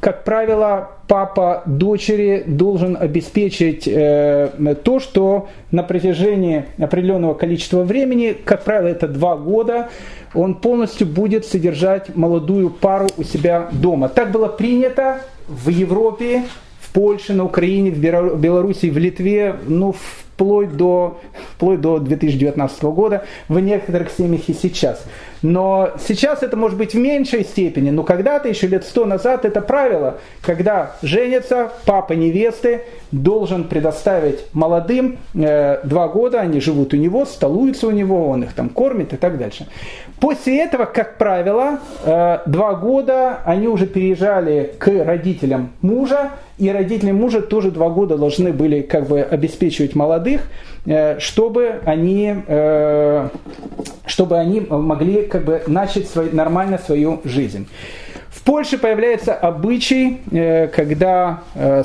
как 0.00 0.24
правило, 0.24 0.90
папа 1.06 1.62
дочери 1.64 2.42
должен 2.46 2.96
обеспечить 2.98 3.86
э, 3.86 4.74
то, 4.82 4.98
что 4.98 5.48
на 5.70 5.84
протяжении 5.84 6.64
определенного 6.76 7.34
количества 7.34 7.84
времени, 7.84 8.36
как 8.44 8.64
правило, 8.64 8.88
это 8.88 9.06
два 9.06 9.36
года, 9.36 9.90
он 10.34 10.54
полностью 10.54 11.06
будет 11.06 11.46
содержать 11.46 12.16
молодую 12.16 12.70
пару 12.70 13.08
у 13.16 13.22
себя 13.22 13.68
дома. 13.70 14.08
Так 14.08 14.32
было 14.32 14.48
принято 14.48 15.18
в 15.46 15.68
Европе, 15.68 16.42
в 16.80 16.92
Польше, 16.92 17.32
на 17.32 17.44
Украине, 17.44 17.90
в 17.90 17.98
Беларуси, 17.98 18.86
в 18.86 18.98
Литве, 18.98 19.54
ну, 19.68 19.94
вплоть 20.42 20.76
до, 20.76 21.20
вплоть 21.54 21.80
до 21.80 21.98
2019 21.98 22.82
года, 22.84 23.24
в 23.48 23.60
некоторых 23.60 24.10
семьях 24.10 24.48
и 24.48 24.54
сейчас. 24.54 25.04
Но 25.42 25.90
сейчас 26.04 26.42
это 26.42 26.56
может 26.56 26.78
быть 26.78 26.94
в 26.94 26.98
меньшей 26.98 27.44
степени, 27.44 27.90
но 27.90 28.02
когда-то, 28.04 28.48
еще 28.48 28.68
лет 28.68 28.84
сто 28.84 29.04
назад, 29.04 29.44
это 29.44 29.60
правило, 29.60 30.18
когда 30.40 30.96
женится 31.02 31.72
папа 31.84 32.12
невесты, 32.12 32.82
должен 33.10 33.64
предоставить 33.64 34.44
молодым 34.52 35.18
э, 35.34 35.80
два 35.84 36.08
года, 36.08 36.40
они 36.40 36.60
живут 36.60 36.94
у 36.94 36.96
него, 36.96 37.24
столуются 37.24 37.88
у 37.88 37.90
него, 37.90 38.28
он 38.28 38.44
их 38.44 38.52
там 38.52 38.68
кормит 38.68 39.12
и 39.12 39.16
так 39.16 39.36
дальше. 39.36 39.66
После 40.20 40.62
этого, 40.62 40.84
как 40.84 41.18
правило, 41.18 41.80
э, 42.04 42.38
два 42.46 42.74
года 42.74 43.40
они 43.44 43.66
уже 43.66 43.86
переезжали 43.86 44.74
к 44.78 44.88
родителям 45.04 45.72
мужа, 45.82 46.30
и 46.58 46.70
родители 46.70 47.10
мужа 47.10 47.42
тоже 47.42 47.70
два 47.70 47.90
года 47.90 48.16
должны 48.16 48.52
были 48.52 48.82
как 48.82 49.08
бы 49.08 49.20
обеспечивать 49.20 49.96
молодых, 49.96 50.31
э, 50.86 51.18
чтобы 51.18 51.80
они, 51.84 52.34
э, 52.46 53.28
чтобы 54.06 54.38
они 54.38 54.60
могли 54.60 55.22
как 55.22 55.44
бы 55.44 55.62
начать 55.66 56.08
свой, 56.08 56.32
нормально 56.32 56.78
свою 56.78 57.20
жизнь. 57.24 57.68
В 58.28 58.42
Польше 58.42 58.78
появляется 58.78 59.34
обычай, 59.34 60.20
э, 60.30 60.66
когда 60.68 61.42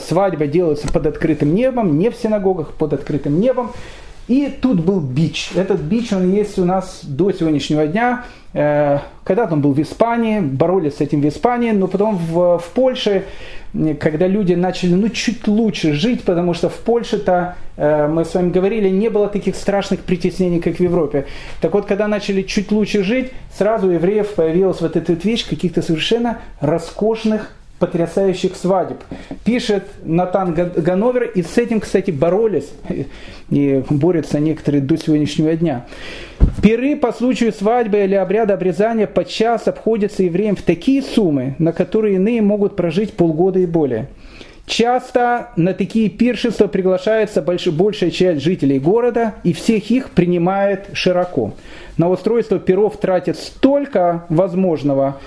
свадьба 0.08 0.48
делается 0.48 0.88
под 0.92 1.06
открытым 1.06 1.54
небом, 1.54 1.98
не 2.00 2.10
в 2.10 2.16
синагогах, 2.16 2.74
под 2.74 2.94
открытым 2.94 3.40
небом. 3.40 3.72
И 4.28 4.54
тут 4.62 4.82
был 4.82 5.00
бич. 5.00 5.52
Этот 5.56 5.80
бич, 5.80 6.12
он 6.12 6.34
есть 6.34 6.60
у 6.60 6.66
нас 6.66 7.02
до 7.04 7.32
сегодняшнего 7.32 7.88
дня. 7.88 8.26
Когда-то 8.52 9.54
он 9.54 9.62
был 9.62 9.72
в 9.72 9.82
Испании, 9.82 10.40
боролись 10.40 10.98
с 10.98 11.02
этим 11.02 11.22
в 11.22 11.28
Испании, 11.28 11.72
но 11.72 11.88
потом 11.88 12.18
в, 12.18 12.58
в 12.58 12.70
Польше 12.74 13.24
когда 14.00 14.28
люди 14.28 14.54
начали 14.54 14.94
ну, 14.94 15.10
чуть 15.10 15.48
лучше 15.48 15.94
жить, 15.94 16.24
потому 16.24 16.54
что 16.54 16.70
в 16.70 16.76
Польше-то, 16.78 17.56
э, 17.76 18.08
мы 18.08 18.26
с 18.26 18.34
вами 18.34 18.50
говорили, 18.50 18.90
не 18.90 19.10
было 19.10 19.28
таких 19.28 19.56
страшных 19.56 20.02
притеснений, 20.02 20.62
как 20.62 20.78
в 20.78 20.80
Европе. 20.80 21.26
Так 21.62 21.74
вот, 21.74 21.86
когда 21.86 22.08
начали 22.08 22.42
чуть 22.42 22.72
лучше 22.72 23.04
жить, 23.04 23.32
сразу 23.56 23.88
у 23.88 23.92
евреев 23.92 24.36
появилась 24.36 24.82
вот 24.82 24.96
эта 24.96 25.14
вещь 25.14 25.48
каких-то 25.48 25.82
совершенно 25.82 26.40
роскошных 26.60 27.52
потрясающих 27.80 28.56
свадеб. 28.56 28.98
Пишет 29.44 29.84
Натан 30.04 30.54
Гановер, 30.54 31.24
и 31.24 31.44
с 31.44 31.58
этим, 31.58 31.80
кстати, 31.80 32.12
боролись, 32.12 32.70
и 33.50 33.84
борются 33.90 34.40
некоторые 34.40 34.82
до 34.82 34.98
сегодняшнего 34.98 35.56
дня. 35.56 35.86
Пиры 36.62 36.96
по 36.96 37.12
случаю 37.12 37.54
свадьбы 37.54 38.00
или 38.00 38.16
обряда 38.16 38.56
обрезания 38.56 39.08
подчас 39.08 39.68
обходятся 39.68 40.24
евреям 40.24 40.56
в 40.56 40.62
такие 40.62 41.02
суммы, 41.02 41.56
на 41.60 41.72
которые 41.72 42.16
иные 42.16 42.42
могут 42.42 42.76
прожить 42.76 43.14
полгода 43.14 43.60
и 43.60 43.66
более. 43.66 44.08
Часто 44.68 45.52
на 45.56 45.74
такие 45.74 46.10
пиршества 46.10 46.68
приглашается 46.68 47.42
большая 47.42 48.12
часть 48.12 48.44
жителей 48.44 48.80
города, 48.80 49.36
и 49.46 49.54
всех 49.54 49.90
их 49.92 50.10
принимает 50.10 50.90
широко. 50.92 51.54
На 51.96 52.10
устройство 52.10 52.60
пиров 52.60 52.98
тратят 52.98 53.38
столько 53.38 54.26
возможного, 54.28 55.20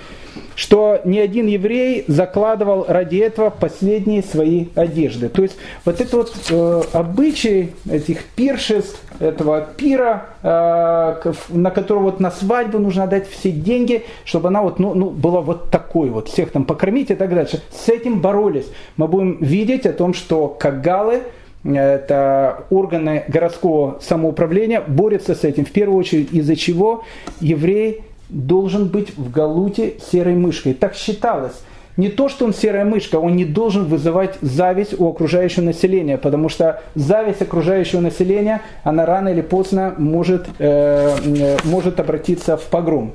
что 0.55 1.01
ни 1.05 1.19
один 1.19 1.47
еврей 1.47 2.05
закладывал 2.07 2.85
ради 2.87 3.17
этого 3.17 3.49
последние 3.49 4.23
свои 4.23 4.67
одежды. 4.75 5.29
То 5.29 5.43
есть 5.43 5.57
вот 5.85 6.01
это 6.01 6.17
вот 6.17 6.33
э, 6.49 6.81
обычай 6.93 7.73
этих 7.89 8.23
пиршеств, 8.25 9.01
этого 9.21 9.61
пира, 9.77 10.25
э, 10.41 11.33
на 11.49 11.71
которого 11.71 12.03
вот 12.03 12.19
на 12.19 12.31
свадьбу 12.31 12.79
нужно 12.79 13.03
отдать 13.03 13.29
все 13.29 13.51
деньги, 13.51 14.03
чтобы 14.25 14.47
она 14.49 14.61
вот, 14.61 14.79
ну, 14.79 14.93
ну, 14.93 15.09
была 15.09 15.41
вот 15.41 15.69
такой 15.69 16.09
вот, 16.09 16.27
всех 16.27 16.51
там 16.51 16.65
покормить 16.65 17.11
и 17.11 17.15
так 17.15 17.33
дальше. 17.33 17.61
С 17.71 17.87
этим 17.89 18.19
боролись. 18.19 18.65
Мы 18.97 19.07
будем 19.07 19.37
видеть 19.39 19.85
о 19.85 19.93
том, 19.93 20.13
что 20.13 20.47
кагалы, 20.47 21.21
это 21.63 22.63
органы 22.71 23.23
городского 23.27 23.99
самоуправления 24.01 24.81
борются 24.81 25.35
с 25.35 25.43
этим. 25.43 25.65
В 25.65 25.71
первую 25.71 25.99
очередь 25.99 26.33
из-за 26.33 26.55
чего 26.55 27.03
еврей 27.39 28.01
должен 28.31 28.87
быть 28.87 29.15
в 29.17 29.29
Галуте 29.29 29.95
серой 30.11 30.35
мышкой. 30.35 30.73
Так 30.73 30.95
считалось. 30.95 31.53
Не 31.97 32.07
то, 32.07 32.29
что 32.29 32.45
он 32.45 32.53
серая 32.53 32.85
мышка, 32.85 33.17
он 33.17 33.35
не 33.35 33.43
должен 33.43 33.85
вызывать 33.85 34.37
зависть 34.41 34.97
у 34.97 35.09
окружающего 35.09 35.65
населения, 35.65 36.17
потому 36.17 36.47
что 36.47 36.81
зависть 36.95 37.41
окружающего 37.41 37.99
населения, 37.99 38.61
она 38.83 39.05
рано 39.05 39.29
или 39.29 39.41
поздно 39.41 39.93
может, 39.97 40.47
э, 40.57 41.15
э 41.23 41.57
может 41.65 41.99
обратиться 41.99 42.55
в 42.55 42.63
погром. 42.63 43.11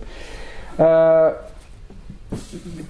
Э, 0.77 1.37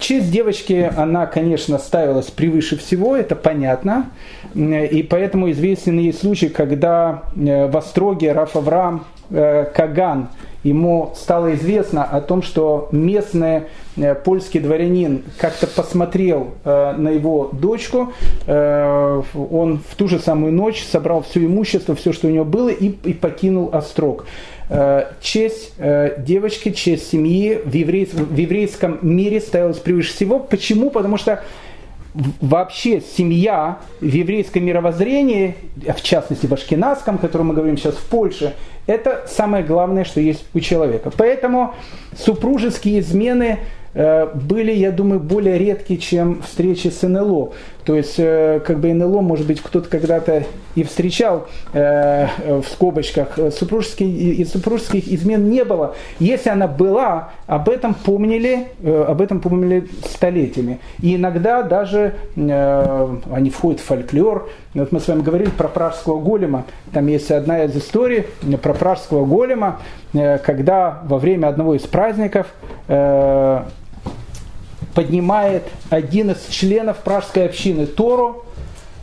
честь 0.01 0.33
девочки, 0.33 0.91
она, 0.97 1.27
конечно, 1.27 1.79
ставилась 1.79 2.33
превыше 2.33 2.77
всего, 2.77 3.17
это 3.17 3.37
понятно. 3.37 4.11
И 4.55 5.07
поэтому 5.09 5.51
известен 5.53 5.99
есть 5.99 6.21
случай, 6.21 6.49
когда 6.49 7.23
э, 7.37 7.69
в 7.69 7.77
Остроге 7.77 8.33
Раф 8.33 8.57
Авраам 8.57 9.05
Каган 9.31 10.29
ему 10.67 11.13
стало 11.15 11.55
известно 11.55 12.05
о 12.05 12.21
том, 12.21 12.43
что 12.43 12.89
местный 12.91 13.63
э, 13.97 14.15
польский 14.15 14.61
дворянин 14.61 15.23
как-то 15.39 15.67
посмотрел 15.67 16.55
э, 16.65 16.95
на 16.97 17.11
его 17.11 17.51
дочку, 17.53 18.13
э, 18.47 19.23
он 19.35 19.81
в 19.89 19.95
ту 19.95 20.09
же 20.09 20.19
самую 20.19 20.53
ночь 20.53 20.85
собрал 20.85 21.23
все 21.23 21.45
имущество, 21.45 21.95
все, 21.95 22.13
что 22.13 22.27
у 22.27 22.31
него 22.31 22.45
было, 22.45 22.69
и, 22.69 22.89
и 22.89 23.13
покинул 23.13 23.71
Острог. 23.73 24.27
Честь 25.21 25.75
девочки, 25.79 26.73
честь 26.73 27.11
семьи 27.11 27.61
в, 27.65 27.73
еврейс, 27.73 28.13
в 28.13 28.37
еврейском 28.37 28.99
мире 29.01 29.41
ставилась 29.41 29.79
превыше 29.79 30.13
всего. 30.13 30.41
Почему? 30.41 30.91
Потому 30.91 31.19
что 31.19 31.45
вообще 32.41 33.01
семья 33.01 33.79
в 34.01 34.05
еврейском 34.05 34.65
мировоззрении, 34.65 35.55
в 35.77 36.03
частности 36.03 36.47
в 36.47 36.53
Ашкенадском, 36.53 37.17
о 37.17 37.19
котором 37.19 37.49
мы 37.49 37.55
говорим 37.55 37.77
сейчас 37.77 37.95
в 37.95 38.09
Польше, 38.09 38.55
это 38.87 39.25
самое 39.29 39.65
главное, 39.65 40.05
что 40.05 40.21
есть 40.21 40.45
у 40.55 40.61
человека. 40.61 41.11
Поэтому 41.17 41.75
супружеские 42.17 43.01
измены 43.01 43.59
Э, 43.97 44.27
были, 44.35 44.73
я 44.73 44.93
думаю, 44.93 45.21
более 45.21 45.57
редкие, 45.57 45.99
чем 45.99 46.43
встречи 46.43 46.89
с 46.89 47.01
НЛО. 47.01 47.55
То 47.87 47.95
есть, 47.95 48.17
э, 48.19 48.61
как 48.67 48.81
бы 48.81 48.93
НЛО, 48.93 49.21
может 49.21 49.47
быть, 49.47 49.63
кто-то 49.63 49.89
когда-то 49.89 50.43
и 50.75 50.83
встречал 50.83 51.47
э, 51.73 52.27
в 52.45 52.65
скобочках, 52.65 53.39
супружеских, 53.57 54.07
и 54.07 54.45
супружеских 54.45 55.07
измен 55.07 55.49
не 55.49 55.65
было. 55.65 55.95
Если 56.19 56.51
она 56.51 56.67
была, 56.67 57.31
об 57.47 57.69
этом 57.69 57.95
помнили, 57.95 58.67
об 58.85 59.21
этом 59.21 59.41
помнили 59.41 59.89
столетиями. 60.05 60.81
И 61.01 61.15
иногда 61.15 61.63
даже 61.63 62.15
они 62.35 63.51
входят 63.51 63.81
в 63.81 63.85
фольклор. 63.85 64.51
Вот 64.75 64.91
мы 64.91 64.99
с 64.99 65.07
вами 65.07 65.23
говорили 65.23 65.51
про 65.51 65.69
пражского 65.69 66.21
голема. 66.21 66.65
Там 66.93 67.07
есть 67.07 67.31
одна 67.31 67.65
из 67.65 67.77
историй 67.77 68.27
про 68.61 68.75
пражского 68.75 69.25
голема, 69.25 69.79
когда 70.13 71.03
во 71.05 71.19
время 71.19 71.47
одного 71.47 71.77
из 71.77 71.83
праздников 71.83 72.49
поднимает 74.97 75.65
один 75.91 76.31
из 76.31 76.47
членов 76.49 76.97
пражской 76.97 77.45
общины 77.45 77.85
Тору, 77.85 78.45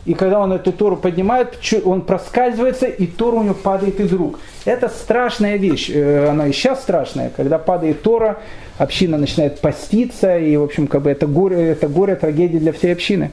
и 0.04 0.12
когда 0.12 0.40
он 0.40 0.52
эту 0.52 0.72
Тору 0.72 0.96
поднимает, 0.96 1.56
он 1.84 2.02
проскальзывается, 2.02 2.86
и 2.86 3.06
Тора 3.06 3.36
у 3.36 3.42
него 3.44 3.54
падает 3.54 4.00
из 4.00 4.12
рук. 4.12 4.40
Это 4.64 4.88
страшная 4.88 5.56
вещь, 5.56 5.88
э, 5.88 6.28
она 6.28 6.48
и 6.48 6.52
сейчас 6.52 6.82
страшная, 6.82 7.30
когда 7.34 7.58
падает 7.58 8.02
Тора, 8.02 8.38
община 8.76 9.18
начинает 9.18 9.60
поститься, 9.60 10.36
и, 10.36 10.56
в 10.56 10.64
общем, 10.64 10.88
как 10.88 11.02
бы 11.02 11.10
это 11.10 11.28
горе, 11.28 11.68
это 11.68 11.86
горе, 11.86 12.16
трагедия 12.16 12.58
для 12.58 12.72
всей 12.72 12.92
общины. 12.92 13.30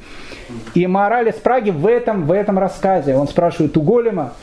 И 0.76 0.86
мораль 0.86 1.30
из 1.30 1.36
Праги 1.36 1.72
в 1.72 1.88
этом, 1.88 2.28
в 2.28 2.32
этом 2.32 2.59
рассказе. 2.59 3.16
Он 3.16 3.28
спрашивает 3.28 3.76
у 3.76 3.82
Голема, 3.82 4.34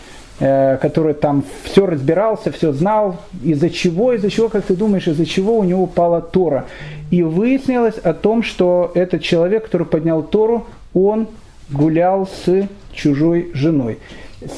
Э, 0.41 0.77
который 0.81 1.15
там 1.15 1.43
все 1.65 1.85
разбирался, 1.85 2.53
все 2.53 2.73
знал, 2.73 3.17
из-за 3.43 3.71
чего, 3.71 4.13
из-за 4.13 4.31
чего, 4.31 4.49
как 4.49 4.63
ты 4.63 4.77
думаешь, 4.77 5.09
из-за 5.09 5.27
чего 5.27 5.59
у 5.59 5.65
него 5.65 5.83
упала 5.83 6.21
Тора. 6.21 6.67
И 7.11 7.23
выяснилось 7.23 7.97
о 7.99 8.13
том, 8.13 8.43
что 8.43 8.93
этот 8.95 9.23
человек, 9.23 9.65
который 9.65 9.87
поднял 9.87 10.23
Тору, 10.23 10.67
он 10.95 11.29
гулял 11.71 12.27
с 12.27 12.69
чужой 12.93 13.51
женой. 13.55 13.99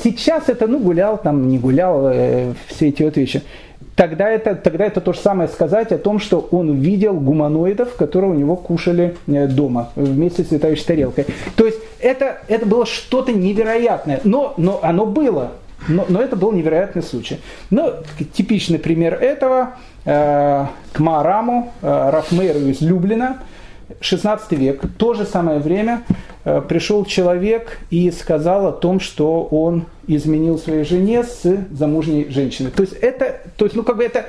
Сейчас 0.03 0.49
это, 0.49 0.67
ну, 0.67 0.79
гулял, 0.79 1.19
там, 1.19 1.49
не 1.49 1.59
гулял, 1.59 2.09
э, 2.09 2.53
все 2.67 2.89
эти 2.89 3.03
вот 3.03 3.17
вещи. 3.17 3.43
Тогда 3.97 4.29
это, 4.29 4.55
тогда 4.55 4.87
это 4.87 5.01
то 5.01 5.13
же 5.13 5.21
самое 5.21 5.49
сказать 5.49 5.93
о 5.93 5.99
том, 5.99 6.21
что 6.21 6.49
он 6.51 6.81
видел 6.81 7.15
гуманоидов, 7.15 7.95
которые 7.97 8.31
у 8.33 8.35
него 8.35 8.57
кушали 8.57 9.17
э, 9.27 9.47
дома 9.47 9.91
вместе 9.95 10.43
с 10.43 10.51
летающей 10.51 10.85
тарелкой. 10.85 11.27
То 11.57 11.67
есть 11.67 11.79
это, 12.01 12.39
это 12.49 12.67
было 12.67 12.87
что-то 12.87 13.33
невероятное, 13.33 14.21
но, 14.25 14.55
но 14.57 14.81
оно 14.83 15.07
было. 15.07 15.53
Но, 15.89 16.05
но 16.09 16.21
это 16.21 16.37
был 16.37 16.53
невероятный 16.53 17.03
случай. 17.03 17.41
Ну, 17.71 17.93
типичный 18.35 18.79
пример 18.79 19.15
этого 19.15 19.75
к 20.05 20.99
Маараму, 20.99 21.73
э, 21.83 22.11
Рафмейру 22.11 22.61
из 22.61 22.81
Люблина, 22.81 23.39
16 24.01 24.53
век, 24.53 24.83
то 24.99 25.15
же 25.15 25.25
самое 25.25 25.59
время 25.59 26.05
э, 26.45 26.61
пришел 26.67 27.05
человек 27.05 27.79
и 27.91 28.11
сказал 28.11 28.67
о 28.67 28.73
том, 28.73 29.01
что 29.01 29.43
он 29.45 29.87
изменил 30.07 30.59
своей 30.59 30.85
жене 30.85 31.25
с 31.25 31.43
замужней 31.71 32.31
женщиной. 32.31 32.71
То 32.71 32.83
есть 32.83 32.95
это, 32.95 33.41
то 33.57 33.65
есть, 33.65 33.77
ну 33.77 33.83
как 33.83 33.97
бы 33.97 34.05
это 34.05 34.27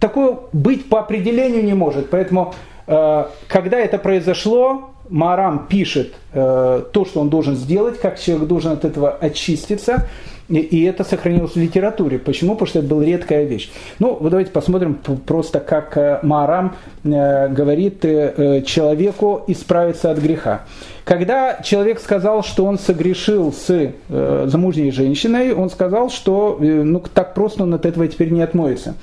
такое 0.00 0.36
быть 0.52 0.88
по 0.88 1.00
определению 1.00 1.64
не 1.64 1.74
может. 1.74 2.10
Поэтому, 2.10 2.54
э, 2.86 3.24
когда 3.48 3.78
это 3.78 3.98
произошло, 3.98 4.90
Марам 5.08 5.66
пишет 5.68 6.14
э, 6.32 6.84
то, 6.92 7.04
что 7.04 7.20
он 7.20 7.30
должен 7.30 7.54
сделать, 7.54 8.00
как 8.00 8.18
человек 8.18 8.48
должен 8.48 8.72
от 8.72 8.84
этого 8.84 9.10
очиститься. 9.10 10.06
И, 10.48 10.84
это 10.84 11.02
сохранилось 11.02 11.52
в 11.52 11.56
литературе. 11.56 12.18
Почему? 12.18 12.52
Потому 12.52 12.68
что 12.68 12.78
это 12.78 12.88
была 12.88 13.04
редкая 13.04 13.44
вещь. 13.44 13.70
Ну, 13.98 14.16
вот 14.20 14.30
давайте 14.30 14.52
посмотрим 14.52 14.94
просто, 14.94 15.58
как 15.58 15.96
э, 15.96 16.20
Марам 16.22 16.76
э, 17.04 17.48
говорит 17.48 18.04
э, 18.04 18.62
человеку 18.64 19.42
исправиться 19.48 20.10
от 20.10 20.18
греха. 20.18 20.62
Когда 21.04 21.60
человек 21.62 22.00
сказал, 22.00 22.42
что 22.42 22.64
он 22.64 22.78
согрешил 22.78 23.52
с 23.52 23.92
замужней 24.08 24.90
женщиной, 24.90 25.52
он 25.52 25.70
сказал, 25.70 26.10
что 26.10 26.58
ну, 26.60 27.00
так 27.00 27.34
просто 27.34 27.62
он 27.62 27.74
от 27.74 27.86
этого 27.86 28.08
теперь 28.08 28.30
не 28.30 28.42
отмоется. 28.42 28.94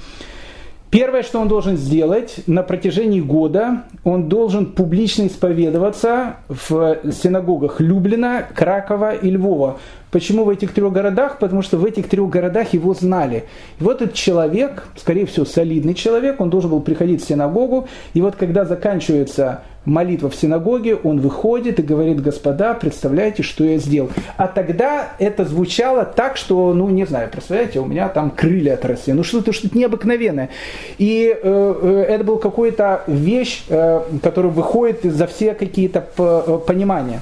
Первое, 0.94 1.24
что 1.24 1.40
он 1.40 1.48
должен 1.48 1.76
сделать 1.76 2.42
на 2.46 2.62
протяжении 2.62 3.20
года, 3.20 3.86
он 4.04 4.30
должен 4.30 4.68
публично 4.68 5.26
исповедоваться 5.26 6.36
в 6.48 7.00
синагогах 7.12 7.82
Люблина, 7.82 8.46
Кракова 8.54 9.16
и 9.16 9.32
Львова. 9.32 9.80
Почему 10.12 10.44
в 10.44 10.50
этих 10.50 10.72
трех 10.72 10.94
городах? 10.94 11.40
Потому 11.40 11.64
что 11.64 11.78
в 11.78 11.86
этих 11.86 12.08
трех 12.08 12.30
городах 12.30 12.74
его 12.74 12.94
знали. 12.94 13.46
И 13.80 13.84
вот 13.84 14.04
этот 14.04 14.14
человек, 14.14 14.86
скорее 14.96 15.26
всего, 15.26 15.46
солидный 15.48 15.96
человек, 15.96 16.40
он 16.40 16.52
должен 16.52 16.70
был 16.70 16.82
приходить 16.82 17.24
в 17.24 17.28
синагогу, 17.28 17.88
и 18.14 18.22
вот 18.22 18.36
когда 18.36 18.64
заканчивается 18.64 19.64
молитва 19.86 20.30
в 20.30 20.36
синагоге, 20.36 20.96
он 20.96 21.20
выходит 21.20 21.80
и 21.80 21.82
говорит, 21.84 22.22
господа, 22.22 22.74
представляете, 22.74 23.44
что 23.44 23.64
я 23.64 23.78
сделал. 23.78 24.10
А 24.38 24.48
тогда 24.48 25.14
это 25.20 25.46
звучало 25.46 26.06
так, 26.06 26.38
что, 26.38 26.74
ну, 26.74 26.90
не 26.90 27.06
знаю, 27.06 27.30
представляете, 27.30 27.80
у 27.80 27.86
меня 27.86 28.08
там 28.10 28.32
крылья 28.32 28.76
отросли. 28.76 29.14
Ну, 29.14 29.24
что-то 29.24 29.52
что 29.52 29.70
необыкновенное. 29.78 30.50
И 30.98 31.36
э, 31.36 31.76
э, 31.82 32.06
это 32.10 32.24
был 32.24 32.38
какой-то 32.38 33.04
вещь, 33.08 33.64
э, 33.70 34.02
которая 34.22 34.52
выходит 34.52 35.04
за 35.04 35.28
все 35.28 35.54
какие-то 35.54 36.06
э, 36.18 36.60
понимания. 36.66 37.22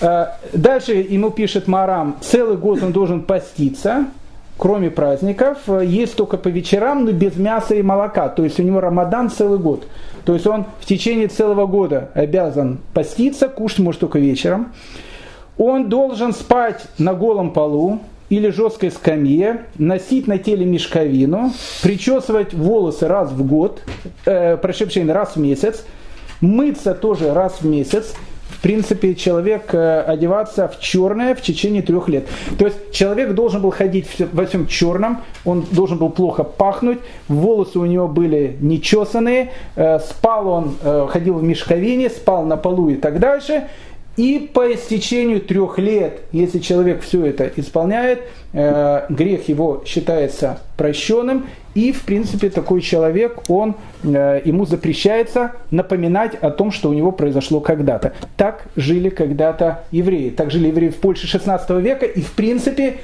Э, 0.00 0.26
дальше 0.52 0.92
ему 0.92 1.30
пишет 1.30 1.68
Марам, 1.68 2.16
целый 2.20 2.56
год 2.56 2.82
он 2.82 2.92
должен 2.92 3.22
поститься, 3.22 4.06
кроме 4.58 4.90
праздников, 4.90 5.58
есть 5.82 6.16
только 6.16 6.36
по 6.36 6.48
вечерам, 6.48 7.04
но 7.04 7.12
без 7.12 7.36
мяса 7.36 7.74
и 7.74 7.82
молока. 7.82 8.28
То 8.28 8.44
есть 8.44 8.58
у 8.60 8.62
него 8.62 8.80
Рамадан 8.80 9.30
целый 9.30 9.58
год. 9.58 9.86
То 10.24 10.34
есть 10.34 10.46
он 10.46 10.66
в 10.80 10.86
течение 10.86 11.28
целого 11.28 11.66
года 11.66 12.10
обязан 12.14 12.78
поститься, 12.92 13.48
кушать 13.48 13.80
может 13.80 14.00
только 14.00 14.18
вечером. 14.18 14.72
Он 15.58 15.88
должен 15.88 16.32
спать 16.32 16.86
на 16.98 17.14
голом 17.14 17.52
полу 17.52 18.00
или 18.28 18.50
жесткой 18.50 18.90
скамье, 18.90 19.66
носить 19.78 20.26
на 20.26 20.38
теле 20.38 20.66
мешковину, 20.66 21.52
причесывать 21.82 22.52
волосы 22.52 23.06
раз 23.06 23.30
в 23.30 23.46
год, 23.46 23.80
э, 24.24 24.56
прошу 24.56 24.84
прощения, 24.84 25.12
раз 25.12 25.36
в 25.36 25.40
месяц, 25.40 25.84
мыться 26.40 26.94
тоже 26.94 27.32
раз 27.32 27.60
в 27.60 27.66
месяц, 27.66 28.14
принципе, 28.66 29.14
человек 29.14 29.72
э, 29.74 30.00
одеваться 30.00 30.66
в 30.66 30.80
черное 30.80 31.36
в 31.36 31.40
течение 31.40 31.82
трех 31.82 32.08
лет. 32.08 32.26
То 32.58 32.64
есть 32.64 32.90
человек 32.90 33.32
должен 33.32 33.62
был 33.62 33.70
ходить 33.70 34.08
во 34.32 34.44
всем 34.44 34.66
черном, 34.66 35.18
он 35.44 35.64
должен 35.70 35.98
был 35.98 36.10
плохо 36.10 36.42
пахнуть, 36.42 36.98
волосы 37.28 37.78
у 37.78 37.84
него 37.84 38.08
были 38.08 38.56
нечесанные, 38.60 39.52
э, 39.76 40.00
спал 40.00 40.48
он, 40.48 40.74
э, 40.82 41.06
ходил 41.08 41.34
в 41.34 41.44
мешковине, 41.44 42.10
спал 42.10 42.44
на 42.44 42.56
полу 42.56 42.90
и 42.90 42.96
так 42.96 43.20
дальше. 43.20 43.68
И 44.16 44.50
по 44.52 44.74
истечению 44.74 45.42
трех 45.42 45.78
лет, 45.78 46.22
если 46.32 46.58
человек 46.58 47.02
все 47.02 47.26
это 47.26 47.48
исполняет, 47.54 48.22
грех 48.52 49.46
его 49.50 49.82
считается 49.84 50.60
прощенным, 50.78 51.44
и, 51.76 51.92
в 51.92 52.02
принципе, 52.02 52.48
такой 52.48 52.80
человек, 52.80 53.42
он, 53.48 53.74
э, 54.02 54.40
ему 54.46 54.64
запрещается 54.64 55.52
напоминать 55.70 56.34
о 56.34 56.50
том, 56.50 56.72
что 56.72 56.88
у 56.88 56.94
него 56.94 57.12
произошло 57.12 57.60
когда-то. 57.60 58.14
Так 58.38 58.64
жили 58.76 59.10
когда-то 59.10 59.84
евреи. 59.90 60.30
Так 60.30 60.50
жили 60.50 60.68
евреи 60.68 60.88
в 60.88 60.96
Польше 60.96 61.26
16 61.26 61.70
века, 61.82 62.06
и, 62.06 62.22
в 62.22 62.32
принципе, 62.32 62.96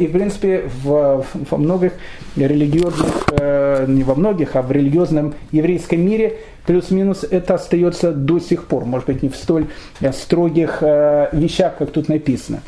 И, 0.00 0.06
в 0.06 0.12
принципе, 0.12 0.62
в, 0.84 1.26
во 1.50 1.58
многих 1.58 1.94
религиозных, 2.36 3.88
не 3.88 4.04
во 4.04 4.14
многих, 4.14 4.54
а 4.54 4.62
в 4.62 4.70
религиозном 4.70 5.34
еврейском 5.50 6.00
мире 6.00 6.38
плюс-минус 6.66 7.24
это 7.28 7.54
остается 7.54 8.12
до 8.12 8.38
сих 8.38 8.66
пор. 8.66 8.84
Может 8.84 9.08
быть, 9.08 9.24
не 9.24 9.28
в 9.28 9.34
столь 9.34 9.66
строгих 10.12 10.82
вещах, 11.32 11.78
как 11.78 11.90
тут 11.90 12.08
написано. 12.08 12.62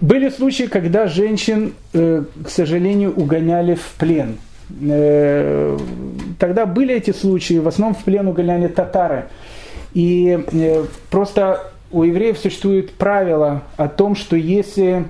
Были 0.00 0.28
случаи, 0.28 0.64
когда 0.64 1.08
женщин, 1.08 1.74
э, 1.92 2.22
к 2.44 2.48
сожалению, 2.48 3.12
угоняли 3.14 3.74
в 3.74 3.94
плен. 3.98 4.38
Э, 4.80 5.76
тогда 6.38 6.66
были 6.66 6.94
эти 6.94 7.10
случаи, 7.10 7.58
в 7.58 7.66
основном 7.66 7.96
в 7.96 8.04
плен 8.04 8.28
угоняли 8.28 8.68
татары. 8.68 9.24
И 9.94 10.38
э, 10.52 10.84
просто 11.10 11.72
у 11.90 12.04
евреев 12.04 12.38
существует 12.38 12.92
правило 12.92 13.62
о 13.76 13.88
том, 13.88 14.14
что 14.14 14.36
если 14.36 15.06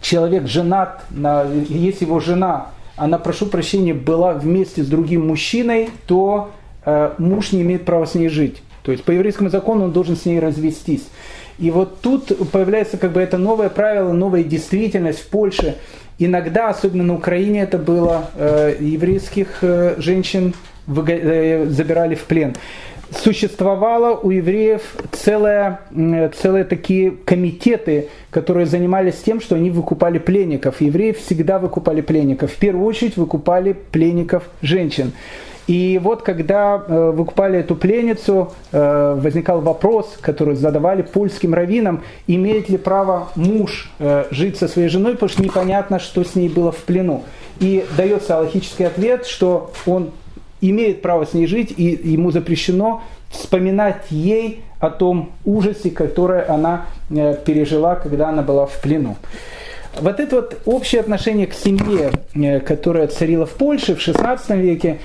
человек 0.00 0.46
женат, 0.46 1.04
если 1.68 2.04
его 2.04 2.20
жена, 2.20 2.68
она, 2.96 3.18
прошу 3.18 3.46
прощения, 3.46 3.94
была 3.94 4.32
вместе 4.32 4.82
с 4.82 4.86
другим 4.86 5.26
мужчиной, 5.26 5.90
то 6.06 6.52
муж 7.18 7.52
не 7.52 7.62
имеет 7.62 7.84
права 7.84 8.06
с 8.06 8.14
ней 8.14 8.28
жить. 8.28 8.62
То 8.84 8.92
есть 8.92 9.04
по 9.04 9.10
еврейскому 9.10 9.50
закону 9.50 9.84
он 9.84 9.92
должен 9.92 10.16
с 10.16 10.24
ней 10.24 10.38
развестись. 10.38 11.08
И 11.58 11.70
вот 11.70 12.00
тут 12.00 12.50
появляется 12.50 12.96
как 12.98 13.12
бы 13.12 13.20
это 13.20 13.36
новое 13.36 13.68
правило, 13.68 14.12
новая 14.12 14.44
действительность 14.44 15.20
в 15.20 15.26
Польше. 15.28 15.76
Иногда, 16.18 16.68
особенно 16.68 17.04
на 17.04 17.14
Украине 17.14 17.62
это 17.62 17.78
было, 17.78 18.30
э, 18.36 18.76
еврейских 18.80 19.58
э, 19.62 19.94
женщин 19.98 20.54
э, 20.86 21.66
забирали 21.68 22.14
в 22.14 22.24
плен. 22.24 22.54
Существовало 23.10 24.16
у 24.16 24.30
евреев 24.30 24.82
целое, 25.12 25.80
целые 26.36 26.64
такие 26.64 27.12
комитеты, 27.12 28.08
которые 28.30 28.66
занимались 28.66 29.14
тем, 29.24 29.40
что 29.40 29.56
они 29.56 29.70
выкупали 29.70 30.18
пленников. 30.18 30.82
Евреи 30.82 31.12
всегда 31.12 31.58
выкупали 31.58 32.02
пленников. 32.02 32.52
В 32.52 32.56
первую 32.56 32.84
очередь 32.84 33.16
выкупали 33.16 33.72
пленников 33.72 34.42
женщин. 34.60 35.12
И 35.68 36.00
вот 36.02 36.22
когда 36.22 36.82
э, 36.88 37.10
выкупали 37.14 37.58
эту 37.58 37.76
пленницу, 37.76 38.52
э, 38.72 39.20
возникал 39.20 39.60
вопрос, 39.60 40.16
который 40.18 40.56
задавали 40.56 41.02
польским 41.02 41.52
раввинам, 41.52 42.02
имеет 42.26 42.70
ли 42.70 42.78
право 42.78 43.28
муж 43.36 43.90
э, 43.98 44.24
жить 44.30 44.56
со 44.56 44.66
своей 44.66 44.88
женой, 44.88 45.12
потому 45.12 45.28
что 45.28 45.42
непонятно, 45.42 45.98
что 45.98 46.24
с 46.24 46.34
ней 46.34 46.48
было 46.48 46.72
в 46.72 46.78
плену. 46.78 47.22
И 47.60 47.84
дается 47.98 48.38
логический 48.38 48.84
ответ, 48.84 49.26
что 49.26 49.70
он 49.84 50.10
имеет 50.62 51.02
право 51.02 51.26
с 51.26 51.34
ней 51.34 51.46
жить, 51.46 51.74
и 51.76 52.00
ему 52.02 52.30
запрещено 52.30 53.02
вспоминать 53.28 54.06
ей 54.08 54.62
о 54.80 54.88
том 54.88 55.32
ужасе, 55.44 55.90
который 55.90 56.44
она 56.44 56.86
пережила, 57.10 57.94
когда 57.96 58.30
она 58.30 58.42
была 58.42 58.64
в 58.64 58.80
плену. 58.80 59.16
Вот 60.00 60.18
это 60.18 60.36
вот 60.36 60.56
общее 60.64 61.02
отношение 61.02 61.46
к 61.46 61.52
семье, 61.52 62.10
которое 62.60 63.06
царило 63.08 63.44
в 63.44 63.52
Польше 63.52 63.96
в 63.96 63.98
XVI 63.98 64.38
веке, 64.56 64.98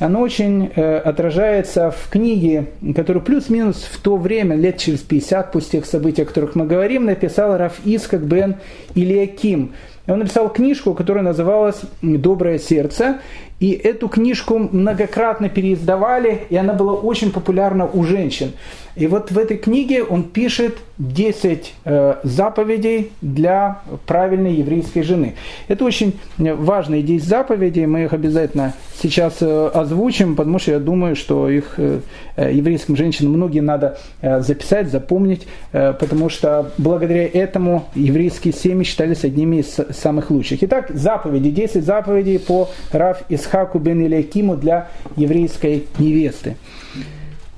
оно 0.00 0.20
очень 0.20 0.72
э, 0.74 0.96
отражается 0.96 1.90
в 1.90 2.08
книге, 2.08 2.68
которую 2.96 3.22
плюс-минус 3.22 3.86
в 3.92 4.00
то 4.00 4.16
время, 4.16 4.56
лет 4.56 4.78
через 4.78 5.00
50 5.00 5.52
после 5.52 5.80
тех 5.80 5.86
событий, 5.86 6.22
о 6.22 6.24
которых 6.24 6.54
мы 6.54 6.64
говорим, 6.64 7.04
написал 7.04 7.56
Раф 7.56 7.80
Искак 7.84 8.22
бен 8.22 8.56
Ильяким. 8.94 9.74
Он 10.06 10.20
написал 10.20 10.48
книжку, 10.48 10.94
которая 10.94 11.22
называлась 11.22 11.82
«Доброе 12.00 12.58
сердце». 12.58 13.18
И 13.60 13.72
эту 13.72 14.08
книжку 14.08 14.58
многократно 14.58 15.50
переиздавали, 15.50 16.46
и 16.48 16.56
она 16.56 16.72
была 16.72 16.94
очень 16.94 17.30
популярна 17.30 17.86
у 17.86 18.04
женщин. 18.04 18.52
И 18.96 19.06
вот 19.06 19.30
в 19.30 19.38
этой 19.38 19.56
книге 19.56 20.02
он 20.02 20.24
пишет 20.24 20.78
10 20.98 21.74
э, 21.84 22.14
заповедей 22.22 23.12
для 23.22 23.80
правильной 24.06 24.54
еврейской 24.54 25.02
жены. 25.02 25.36
Это 25.68 25.84
очень 25.84 26.18
важные 26.36 27.02
10 27.02 27.26
заповедей, 27.26 27.86
мы 27.86 28.04
их 28.04 28.12
обязательно 28.12 28.74
сейчас 29.00 29.38
э, 29.40 29.70
озвучим, 29.72 30.36
потому 30.36 30.58
что 30.58 30.72
я 30.72 30.78
думаю, 30.78 31.16
что 31.16 31.48
их 31.48 31.74
э, 31.78 32.00
еврейским 32.36 32.96
женщинам 32.96 33.32
многие 33.32 33.60
надо 33.60 33.98
записать, 34.22 34.90
запомнить, 34.90 35.46
потому 35.72 36.28
что 36.28 36.72
благодаря 36.78 37.26
этому 37.26 37.88
еврейские 37.94 38.54
семьи 38.54 38.84
считались 38.84 39.24
одними 39.24 39.56
из 39.56 39.76
самых 39.96 40.30
лучших. 40.30 40.62
Итак, 40.62 40.90
заповеди, 40.90 41.50
10 41.50 41.84
заповедей 41.84 42.38
по 42.38 42.70
Раф 42.92 43.22
Исхаку 43.50 43.80
бен 43.80 44.06
Илякиму 44.06 44.56
для 44.56 44.88
еврейской 45.16 45.84
невесты. 45.98 46.56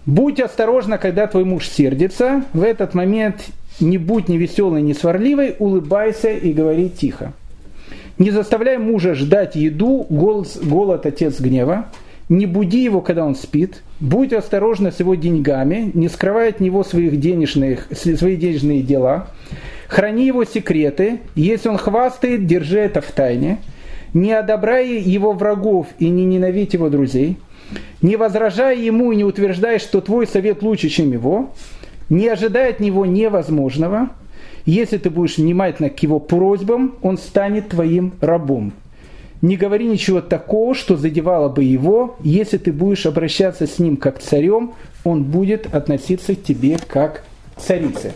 Будь 0.06 0.40
осторожна, 0.40 0.96
когда 0.96 1.26
твой 1.26 1.44
муж 1.44 1.68
сердится. 1.68 2.44
В 2.54 2.62
этот 2.62 2.94
момент 2.94 3.44
не 3.78 3.98
будь 3.98 4.28
ни 4.28 4.38
веселой, 4.38 4.80
ни 4.82 4.94
сварливой, 4.94 5.54
улыбайся 5.58 6.30
и 6.30 6.52
говори 6.52 6.88
тихо. 6.88 7.32
Не 8.18 8.30
заставляй 8.30 8.78
мужа 8.78 9.14
ждать 9.14 9.54
еду, 9.54 10.06
голос, 10.08 10.58
голод 10.62 11.04
отец 11.06 11.40
гнева. 11.40 11.86
Не 12.28 12.46
буди 12.46 12.82
его, 12.82 13.00
когда 13.02 13.26
он 13.26 13.34
спит. 13.34 13.82
Будь 14.00 14.32
осторожна 14.32 14.92
с 14.92 15.00
его 15.00 15.14
деньгами, 15.14 15.90
не 15.92 16.08
скрывай 16.08 16.48
от 16.48 16.60
него 16.60 16.84
своих 16.84 17.20
денежных, 17.20 17.88
свои 17.92 18.36
денежные 18.36 18.82
дела. 18.82 19.28
Храни 19.88 20.26
его 20.26 20.44
секреты. 20.44 21.20
Если 21.34 21.68
он 21.68 21.76
хвастает, 21.76 22.46
держи 22.46 22.78
это 22.78 23.02
в 23.02 23.10
тайне. 23.12 23.58
Не 24.14 24.32
одобряй 24.32 24.98
его 24.98 25.32
врагов 25.32 25.86
и 25.98 26.08
не 26.08 26.24
ненавидь 26.24 26.74
его 26.74 26.88
друзей– 26.88 27.38
не 28.00 28.16
возражай 28.16 28.80
ему 28.80 29.12
и 29.12 29.16
не 29.16 29.24
утверждай, 29.24 29.78
что 29.78 30.00
твой 30.00 30.26
совет 30.26 30.62
лучше, 30.62 30.88
чем 30.88 31.12
его, 31.12 31.50
не 32.08 32.28
ожидай 32.28 32.70
от 32.70 32.80
него 32.80 33.06
невозможного. 33.06 34.10
Если 34.64 34.98
ты 34.98 35.10
будешь 35.10 35.38
внимательно 35.38 35.90
к 35.90 36.00
его 36.00 36.20
просьбам, 36.20 36.94
он 37.02 37.18
станет 37.18 37.70
твоим 37.70 38.12
рабом. 38.20 38.72
Не 39.40 39.56
говори 39.56 39.86
ничего 39.86 40.20
такого, 40.20 40.74
что 40.74 40.96
задевало 40.96 41.48
бы 41.48 41.64
его. 41.64 42.16
Если 42.20 42.58
ты 42.58 42.72
будешь 42.72 43.06
обращаться 43.06 43.66
с 43.66 43.80
ним 43.80 43.96
как 43.96 44.20
царем, 44.20 44.74
он 45.02 45.24
будет 45.24 45.74
относиться 45.74 46.36
к 46.36 46.42
тебе 46.44 46.78
как 46.86 47.24
царице. 47.56 48.12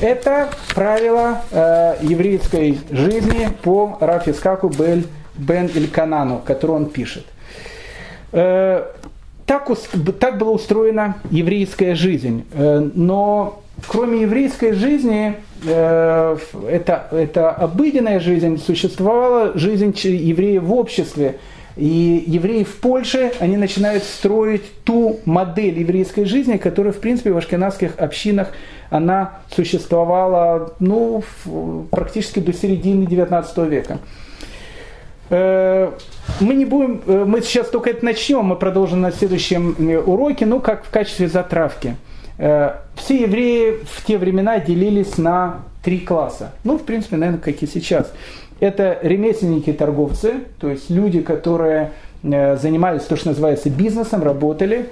Это 0.00 0.48
правило 0.74 1.42
э, 1.50 1.96
еврейской 2.02 2.78
жизни 2.90 3.48
по 3.62 3.98
Рафискаку 4.00 4.68
Бель 4.68 5.04
Бен 5.34 5.66
Ильканану, 5.66 6.40
который 6.44 6.72
он 6.72 6.86
пишет. 6.86 7.24
Э, 8.32 8.84
так, 9.46 9.70
так 10.18 10.38
была 10.38 10.52
устроена 10.52 11.16
еврейская 11.30 11.94
жизнь. 11.94 12.44
Э, 12.52 12.88
но 12.94 13.62
кроме 13.86 14.22
еврейской 14.22 14.72
жизни, 14.72 15.36
э, 15.66 16.36
это, 16.70 17.08
это 17.10 17.50
обыденная 17.50 18.20
жизнь, 18.20 18.58
существовала 18.58 19.56
жизнь 19.56 19.94
евреев 19.94 20.62
в 20.62 20.72
обществе. 20.72 21.38
И 21.76 22.24
евреи 22.26 22.64
в 22.64 22.76
Польше, 22.80 23.32
они 23.40 23.56
начинают 23.56 24.04
строить 24.04 24.62
ту 24.84 25.20
модель 25.24 25.78
еврейской 25.78 26.24
жизни, 26.26 26.58
которая, 26.58 26.92
в 26.92 26.98
принципе, 26.98 27.32
в 27.32 27.38
ашкенадских 27.38 27.98
общинах, 27.98 28.48
она 28.90 29.38
существовала 29.50 30.74
ну, 30.80 31.24
практически 31.90 32.40
до 32.40 32.52
середины 32.52 33.04
XIX 33.04 33.68
века. 33.68 33.98
Мы 35.32 36.54
не 36.54 36.64
будем, 36.64 37.00
э, 37.06 37.24
мы 37.24 37.40
сейчас 37.40 37.68
только 37.68 37.90
это 37.90 38.04
начнем, 38.04 38.44
мы 38.44 38.56
продолжим 38.56 39.00
на 39.00 39.12
следующем 39.12 39.74
э, 39.78 39.98
уроке, 39.98 40.44
ну 40.44 40.60
как 40.60 40.84
в 40.84 40.90
качестве 40.90 41.28
затравки. 41.28 41.96
Э, 42.36 42.74
все 42.96 43.22
евреи 43.22 43.78
в 43.90 44.04
те 44.04 44.18
времена 44.18 44.58
делились 44.58 45.16
на 45.16 45.62
три 45.82 46.00
класса. 46.00 46.52
Ну, 46.64 46.78
в 46.78 46.82
принципе, 46.82 47.16
наверное, 47.16 47.40
как 47.40 47.62
и 47.62 47.66
сейчас. 47.66 48.12
Это 48.60 48.98
ремесленники 49.02 49.72
торговцы, 49.72 50.34
то 50.60 50.68
есть 50.68 50.90
люди, 50.90 51.20
которые 51.20 51.92
занимались 52.22 53.02
то, 53.02 53.16
что 53.16 53.30
называется 53.30 53.68
бизнесом, 53.68 54.22
работали. 54.22 54.86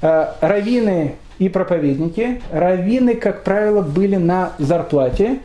Равины 0.00 1.14
и 1.38 1.48
проповедники. 1.48 2.42
Равины, 2.50 3.14
как 3.14 3.44
правило, 3.44 3.82
были 3.82 4.16
на 4.16 4.50
зарплате. 4.58 5.38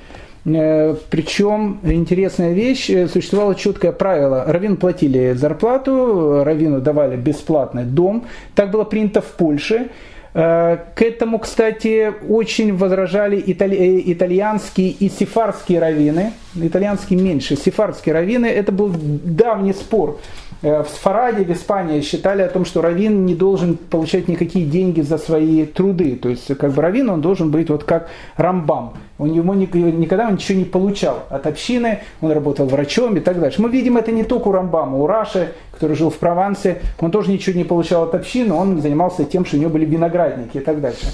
Э, 0.45 0.95
Причем 1.09 1.79
интересная 1.83 2.53
вещь, 2.53 2.89
э, 2.89 3.07
существовало 3.07 3.55
четкое 3.55 3.91
правило. 3.91 4.43
Равин 4.47 4.77
платили 4.77 5.33
зарплату, 5.33 6.43
равину 6.43 6.81
давали 6.81 7.15
бесплатный 7.15 7.83
дом. 7.83 8.25
Так 8.55 8.71
было 8.71 8.83
принято 8.83 9.21
в 9.21 9.31
Польше. 9.37 9.89
Э, 10.33 10.77
к 10.95 11.01
этому, 11.01 11.39
кстати, 11.39 12.13
очень 12.27 12.75
возражали 12.75 13.43
итали- 13.45 14.01
итальянские 14.05 14.89
и 14.89 15.09
сефарские 15.09 15.79
раввины. 15.79 16.31
Итальянские 16.55 17.19
меньше, 17.19 17.55
сефарские 17.55 18.13
раввины. 18.13 18.45
Это 18.45 18.71
был 18.71 18.91
давний 18.93 19.73
спор 19.73 20.19
Э, 20.63 20.83
в 20.83 20.89
Сфараде, 20.89 21.43
в 21.43 21.49
Испании 21.49 22.01
считали 22.01 22.43
о 22.43 22.47
том, 22.47 22.65
что 22.65 22.81
раввин 22.81 23.25
не 23.25 23.33
должен 23.33 23.77
получать 23.77 24.27
никакие 24.27 24.65
деньги 24.65 25.01
за 25.01 25.17
свои 25.17 25.65
труды. 25.65 26.15
То 26.15 26.29
есть, 26.29 26.55
как 26.55 26.73
бы 26.73 26.81
раввин, 26.81 27.09
он 27.09 27.21
должен 27.21 27.49
быть 27.49 27.69
вот 27.69 27.83
как 27.83 28.09
Рамбам. 28.37 28.93
У 29.17 29.25
него 29.25 29.55
никогда 29.55 30.27
он 30.27 30.33
ничего 30.33 30.59
не 30.59 30.65
получал 30.65 31.23
от 31.29 31.47
общины, 31.47 31.99
он 32.21 32.31
работал 32.31 32.67
врачом 32.67 33.17
и 33.17 33.19
так 33.19 33.39
дальше. 33.39 33.61
Мы 33.61 33.69
видим 33.69 33.97
это 33.97 34.11
не 34.11 34.23
только 34.23 34.49
у 34.49 34.51
Рамбама, 34.51 34.97
у 34.97 35.07
Раши, 35.07 35.53
который 35.71 35.95
жил 35.95 36.09
в 36.09 36.17
Провансе, 36.17 36.81
он 36.99 37.11
тоже 37.11 37.31
ничего 37.31 37.57
не 37.57 37.63
получал 37.63 38.03
от 38.03 38.15
общины, 38.15 38.53
он 38.53 38.81
занимался 38.81 39.25
тем, 39.25 39.45
что 39.45 39.57
у 39.57 39.59
него 39.59 39.71
были 39.71 39.85
виноградники 39.85 40.57
и 40.57 40.61
так 40.61 40.81
дальше. 40.81 41.07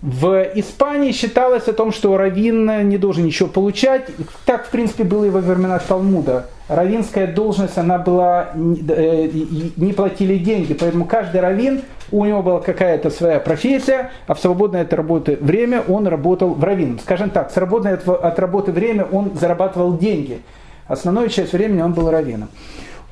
В 0.00 0.50
Испании 0.54 1.12
считалось 1.12 1.68
о 1.68 1.72
том, 1.72 1.92
что 1.92 2.16
раввин 2.16 2.88
не 2.88 2.98
должен 2.98 3.24
ничего 3.24 3.48
получать. 3.48 4.08
Так, 4.46 4.66
в 4.66 4.70
принципе, 4.70 5.04
было 5.04 5.26
и 5.26 5.30
во 5.30 5.40
времена 5.40 5.78
Талмуда. 5.78 6.46
Равинская 6.68 7.26
должность, 7.26 7.76
она 7.76 7.98
была, 7.98 8.48
э, 8.54 9.28
не 9.76 9.92
платили 9.92 10.38
деньги, 10.38 10.72
поэтому 10.72 11.04
каждый 11.04 11.40
раввин, 11.40 11.82
у 12.10 12.24
него 12.24 12.42
была 12.42 12.60
какая-то 12.60 13.10
своя 13.10 13.40
профессия, 13.40 14.10
а 14.26 14.34
в 14.34 14.40
свободное 14.40 14.82
от 14.82 14.92
работы 14.94 15.36
время 15.40 15.82
он 15.86 16.06
работал 16.06 16.54
в 16.54 16.64
раввином. 16.64 16.98
Скажем 16.98 17.30
так, 17.30 17.50
в 17.50 17.54
свободное 17.54 17.96
от 17.96 18.38
работы 18.38 18.72
время 18.72 19.04
он 19.04 19.32
зарабатывал 19.38 19.98
деньги. 19.98 20.40
Основную 20.88 21.28
часть 21.28 21.52
времени 21.52 21.82
он 21.82 21.92
был 21.92 22.10
раввином. 22.10 22.48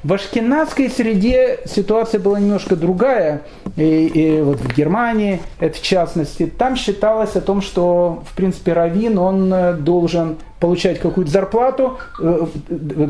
В 0.03 0.15
ашкенадской 0.15 0.89
среде 0.89 1.59
ситуация 1.67 2.21
была 2.21 2.41
немножко 2.41 2.75
другая, 2.75 3.43
и, 3.77 4.07
и 4.07 4.41
вот 4.41 4.59
в 4.59 4.75
Германии, 4.75 5.43
это 5.59 5.77
в 5.77 5.83
частности, 5.83 6.47
там 6.47 6.75
считалось 6.75 7.37
о 7.37 7.43
том, 7.43 7.61
что, 7.61 8.23
в 8.27 8.35
принципе, 8.35 8.73
раввин, 8.73 9.19
он 9.19 9.53
э, 9.53 9.75
должен 9.75 10.39
получать 10.59 11.01
какую-то 11.01 11.31
зарплату 11.31 11.99
э, 12.19 12.47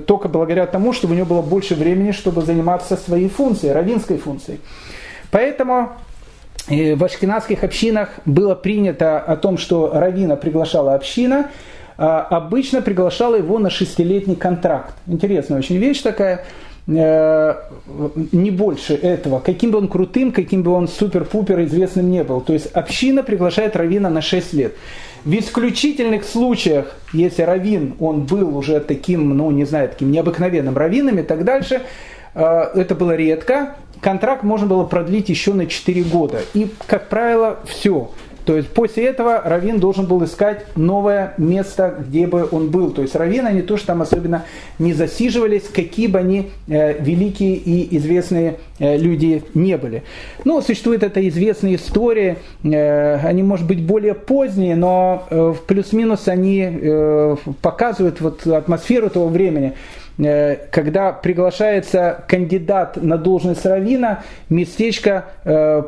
только 0.04 0.28
благодаря 0.28 0.66
тому, 0.66 0.92
чтобы 0.92 1.14
у 1.14 1.16
него 1.16 1.26
было 1.26 1.42
больше 1.42 1.76
времени, 1.76 2.10
чтобы 2.10 2.42
заниматься 2.42 2.96
своей 2.96 3.28
функцией, 3.28 3.72
раввинской 3.72 4.18
функцией. 4.18 4.58
Поэтому 5.30 5.90
э, 6.68 6.96
в 6.96 7.04
ашкенадских 7.04 7.62
общинах 7.62 8.08
было 8.24 8.56
принято 8.56 9.20
о 9.20 9.36
том, 9.36 9.58
что 9.58 9.92
равина 9.94 10.34
приглашала 10.34 10.94
община, 10.96 11.50
а 11.96 12.22
обычно 12.22 12.82
приглашала 12.82 13.36
его 13.36 13.60
на 13.60 13.70
шестилетний 13.70 14.34
контракт. 14.34 14.94
Интересная 15.06 15.58
очень 15.58 15.76
вещь 15.76 16.02
такая– 16.02 16.44
Э, 16.69 16.69
не 16.90 18.50
больше 18.50 18.94
этого, 18.94 19.38
каким 19.38 19.70
бы 19.70 19.78
он 19.78 19.88
крутым, 19.88 20.32
каким 20.32 20.62
бы 20.62 20.72
он 20.72 20.88
супер-пупер 20.88 21.62
известным 21.64 22.10
не 22.10 22.24
был. 22.24 22.40
То 22.40 22.52
есть 22.52 22.66
община 22.72 23.22
приглашает 23.22 23.76
равина 23.76 24.10
на 24.10 24.20
6 24.20 24.52
лет. 24.54 24.74
В 25.24 25.32
исключительных 25.34 26.24
случаях, 26.24 26.96
если 27.12 27.42
равин, 27.42 27.94
он 28.00 28.22
был 28.22 28.56
уже 28.56 28.80
таким, 28.80 29.36
ну 29.36 29.50
не 29.50 29.64
знаю, 29.64 29.90
таким 29.90 30.10
необыкновенным 30.10 30.76
раввином 30.76 31.18
и 31.18 31.22
так 31.22 31.44
дальше, 31.44 31.82
э, 32.34 32.60
это 32.74 32.94
было 32.94 33.14
редко, 33.14 33.76
контракт 34.00 34.42
можно 34.42 34.66
было 34.66 34.84
продлить 34.84 35.28
еще 35.28 35.52
на 35.52 35.66
4 35.66 36.02
года. 36.04 36.40
И, 36.54 36.70
как 36.86 37.08
правило, 37.08 37.58
все. 37.66 38.10
То 38.50 38.56
есть 38.56 38.70
после 38.70 39.04
этого 39.04 39.40
Равин 39.44 39.78
должен 39.78 40.06
был 40.06 40.24
искать 40.24 40.66
новое 40.74 41.34
место, 41.38 41.94
где 42.00 42.26
бы 42.26 42.48
он 42.50 42.68
был. 42.70 42.90
То 42.90 43.02
есть 43.02 43.14
Равин, 43.14 43.46
они 43.46 43.62
тоже 43.62 43.84
там 43.84 44.02
особенно 44.02 44.44
не 44.80 44.92
засиживались, 44.92 45.68
какие 45.72 46.08
бы 46.08 46.18
они 46.18 46.50
э, 46.66 47.00
великие 47.00 47.54
и 47.54 47.96
известные 47.96 48.56
э, 48.80 48.96
люди 48.96 49.44
не 49.54 49.76
были. 49.76 50.02
Ну, 50.44 50.60
существует 50.62 51.04
эта 51.04 51.28
известная 51.28 51.76
история, 51.76 52.38
э, 52.64 53.18
они, 53.24 53.44
может 53.44 53.68
быть, 53.68 53.84
более 53.84 54.14
поздние, 54.14 54.74
но 54.74 55.28
э, 55.30 55.54
плюс-минус 55.68 56.26
они 56.26 56.68
э, 56.68 57.36
показывают 57.62 58.20
вот 58.20 58.44
атмосферу 58.48 59.10
того 59.10 59.28
времени. 59.28 59.74
Э, 60.18 60.56
когда 60.70 61.12
приглашается 61.12 62.24
кандидат 62.28 63.02
на 63.02 63.16
должность 63.16 63.64
равина, 63.64 64.22
местечко 64.48 65.26
э, 65.44 65.82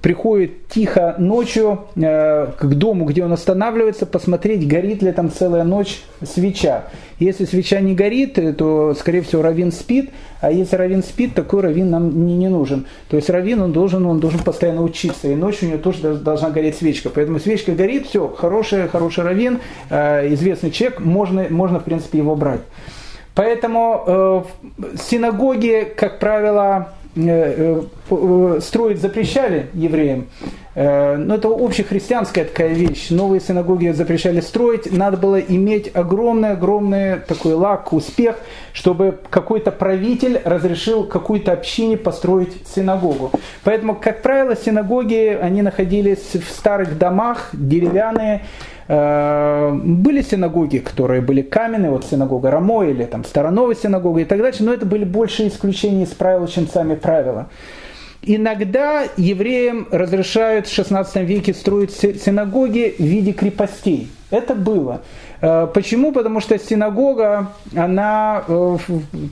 приходит 0.00 0.68
тихо 0.68 1.16
ночью 1.18 1.86
э, 1.96 2.46
к 2.58 2.64
дому, 2.64 3.04
где 3.04 3.24
он 3.24 3.32
останавливается, 3.32 4.06
посмотреть, 4.06 4.66
горит 4.68 5.02
ли 5.02 5.12
там 5.12 5.30
целая 5.30 5.64
ночь 5.64 6.02
свеча. 6.22 6.84
Если 7.18 7.46
свеча 7.46 7.80
не 7.80 7.94
горит, 7.94 8.38
то, 8.56 8.94
скорее 8.94 9.22
всего, 9.22 9.42
равин 9.42 9.72
спит, 9.72 10.10
а 10.40 10.52
если 10.52 10.76
равин 10.76 11.02
спит, 11.02 11.34
такой 11.34 11.62
равин 11.62 11.90
нам 11.90 12.26
не, 12.26 12.48
нужен. 12.48 12.86
То 13.08 13.16
есть 13.16 13.28
равин, 13.28 13.60
он 13.60 13.72
должен, 13.72 14.06
он 14.06 14.20
должен 14.20 14.38
постоянно 14.38 14.82
учиться, 14.82 15.26
и 15.26 15.34
ночью 15.34 15.68
у 15.68 15.72
него 15.72 15.82
тоже 15.82 16.14
должна 16.14 16.50
гореть 16.50 16.76
свечка. 16.76 17.10
Поэтому 17.10 17.40
свечка 17.40 17.72
горит, 17.72 18.06
все, 18.06 18.28
хороший, 18.28 18.86
хороший 18.86 19.24
равин, 19.24 19.58
известный 19.90 20.70
человек, 20.70 21.00
можно, 21.00 21.46
можно, 21.50 21.80
в 21.80 21.84
принципе, 21.84 22.18
его 22.18 22.36
брать. 22.36 22.60
Поэтому 23.38 24.02
э, 24.04 24.42
синагоги, 24.98 25.94
как 25.96 26.18
правило, 26.18 26.88
э, 27.14 27.82
э, 28.10 28.58
строить 28.60 29.00
запрещали 29.00 29.68
евреям. 29.74 30.26
Э, 30.78 31.16
но 31.16 31.34
это 31.34 31.48
общехристианская 31.48 32.44
такая 32.44 32.68
вещь. 32.68 33.10
Новые 33.10 33.40
синагоги 33.40 33.88
запрещали 33.90 34.38
строить. 34.38 34.92
Надо 34.92 35.16
было 35.16 35.40
иметь 35.40 35.90
огромный-огромный 35.92 37.16
такой 37.16 37.54
лак, 37.54 37.92
успех, 37.92 38.36
чтобы 38.72 39.18
какой-то 39.28 39.72
правитель 39.72 40.40
разрешил 40.44 41.02
какой-то 41.02 41.50
общине 41.50 41.96
построить 41.96 42.52
синагогу. 42.72 43.32
Поэтому, 43.64 43.96
как 43.96 44.22
правило, 44.22 44.54
синагоги, 44.54 45.36
они 45.42 45.62
находились 45.62 46.34
в 46.34 46.48
старых 46.48 46.96
домах, 46.96 47.48
деревянные, 47.52 48.42
Э, 48.88 49.70
были 49.74 50.22
синагоги, 50.22 50.78
которые 50.78 51.20
были 51.20 51.42
каменные, 51.42 51.90
вот 51.90 52.06
синагога 52.06 52.50
Рамо 52.50 52.84
или 52.84 53.04
там 53.04 53.22
Староновая 53.22 53.74
синагога 53.74 54.20
и 54.20 54.24
так 54.24 54.38
далее, 54.38 54.56
но 54.60 54.72
это 54.72 54.86
были 54.86 55.04
больше 55.04 55.46
исключения 55.46 56.04
из 56.04 56.10
правил, 56.10 56.46
чем 56.46 56.66
сами 56.66 56.94
правила. 56.94 57.48
Иногда 58.22 59.04
евреям 59.16 59.86
разрешают 59.90 60.66
в 60.66 60.76
XVI 60.76 61.24
веке 61.24 61.54
строить 61.54 61.92
синагоги 61.92 62.94
в 62.98 63.02
виде 63.02 63.32
крепостей. 63.32 64.10
Это 64.30 64.54
было. 64.54 65.02
Э, 65.40 65.68
почему? 65.72 66.12
Потому 66.12 66.40
что 66.40 66.58
синагога, 66.58 67.52
она, 67.76 68.42
э, 68.48 68.76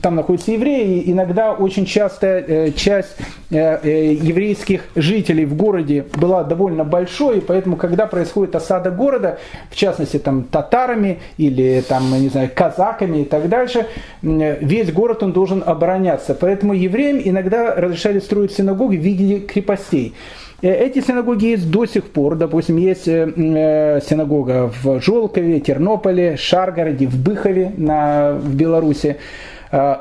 там 0.01 0.15
находятся 0.15 0.51
евреи, 0.51 1.03
иногда 1.05 1.51
очень 1.53 1.85
часто 1.85 2.27
э, 2.27 2.71
часть 2.71 3.15
еврейских 3.49 4.83
жителей 4.95 5.45
в 5.45 5.55
городе 5.55 6.05
была 6.15 6.43
довольно 6.43 6.83
большой, 6.83 7.37
и 7.37 7.41
поэтому, 7.41 7.77
когда 7.77 8.05
происходит 8.05 8.55
осада 8.57 8.91
города, 8.91 9.39
в 9.69 9.75
частности, 9.75 10.17
там, 10.19 10.43
татарами 10.43 11.19
или, 11.37 11.81
там, 11.87 12.11
не 12.19 12.27
знаю, 12.27 12.49
казаками 12.53 13.19
и 13.19 13.23
так 13.23 13.47
дальше, 13.47 13.87
весь 14.21 14.91
город 14.91 15.23
он 15.23 15.31
должен 15.31 15.63
обороняться. 15.65 16.35
Поэтому 16.35 16.73
евреям 16.73 17.21
иногда 17.23 17.73
разрешали 17.73 18.19
строить 18.19 18.51
синагоги 18.51 18.97
в 18.97 19.01
виде 19.01 19.39
крепостей. 19.39 20.13
Э, 20.61 20.73
эти 20.73 21.01
синагоги 21.01 21.45
есть 21.45 21.69
до 21.69 21.85
сих 21.85 22.05
пор. 22.05 22.35
Допустим, 22.35 22.77
есть 22.77 23.07
э, 23.07 23.31
э, 23.35 23.99
синагога 24.01 24.71
в 24.81 25.01
Жолкове, 25.01 25.59
Тернополе, 25.59 26.37
Шаргороде, 26.37 27.07
в 27.07 27.21
Быхове 27.21 27.73
на, 27.77 28.33
в 28.33 28.55
Беларуси. 28.55 29.17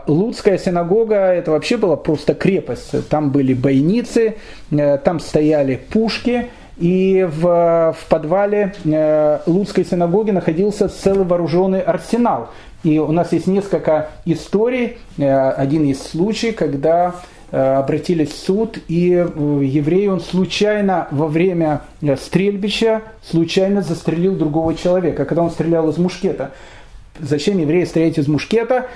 Луцкая 0.06 0.58
синагога 0.58 1.16
это 1.16 1.50
вообще 1.50 1.76
была 1.76 1.96
просто 1.96 2.34
крепость. 2.34 3.08
Там 3.08 3.32
были 3.32 3.52
бойницы, 3.52 4.36
там 4.70 5.18
стояли 5.18 5.74
пушки, 5.74 6.46
и 6.76 7.28
в, 7.28 7.96
в 7.98 8.08
подвале 8.08 8.74
Луцкой 9.44 9.84
синагоги 9.84 10.30
находился 10.30 10.88
целый 10.88 11.24
вооруженный 11.24 11.80
арсенал. 11.80 12.50
И 12.84 13.00
у 13.00 13.10
нас 13.10 13.32
есть 13.32 13.48
несколько 13.48 14.10
историй. 14.24 14.98
Один 15.18 15.82
из 15.82 16.00
случаев, 16.00 16.54
когда 16.54 17.16
Э, 17.16 17.35
обратились 17.50 18.30
в 18.30 18.38
суд, 18.38 18.78
и 18.88 19.12
э, 19.12 19.60
еврей, 19.62 20.08
он 20.08 20.20
случайно 20.20 21.08
во 21.10 21.28
время 21.28 21.82
э, 22.02 22.16
стрельбища, 22.16 23.02
случайно 23.22 23.82
застрелил 23.82 24.34
другого 24.34 24.74
человека, 24.74 25.24
когда 25.24 25.42
он 25.42 25.50
стрелял 25.50 25.88
из 25.88 25.96
мушкета. 25.96 26.52
Зачем 27.18 27.58
евреи 27.58 27.84
стрелять 27.84 28.18
из 28.18 28.28
мушкета? 28.28 28.88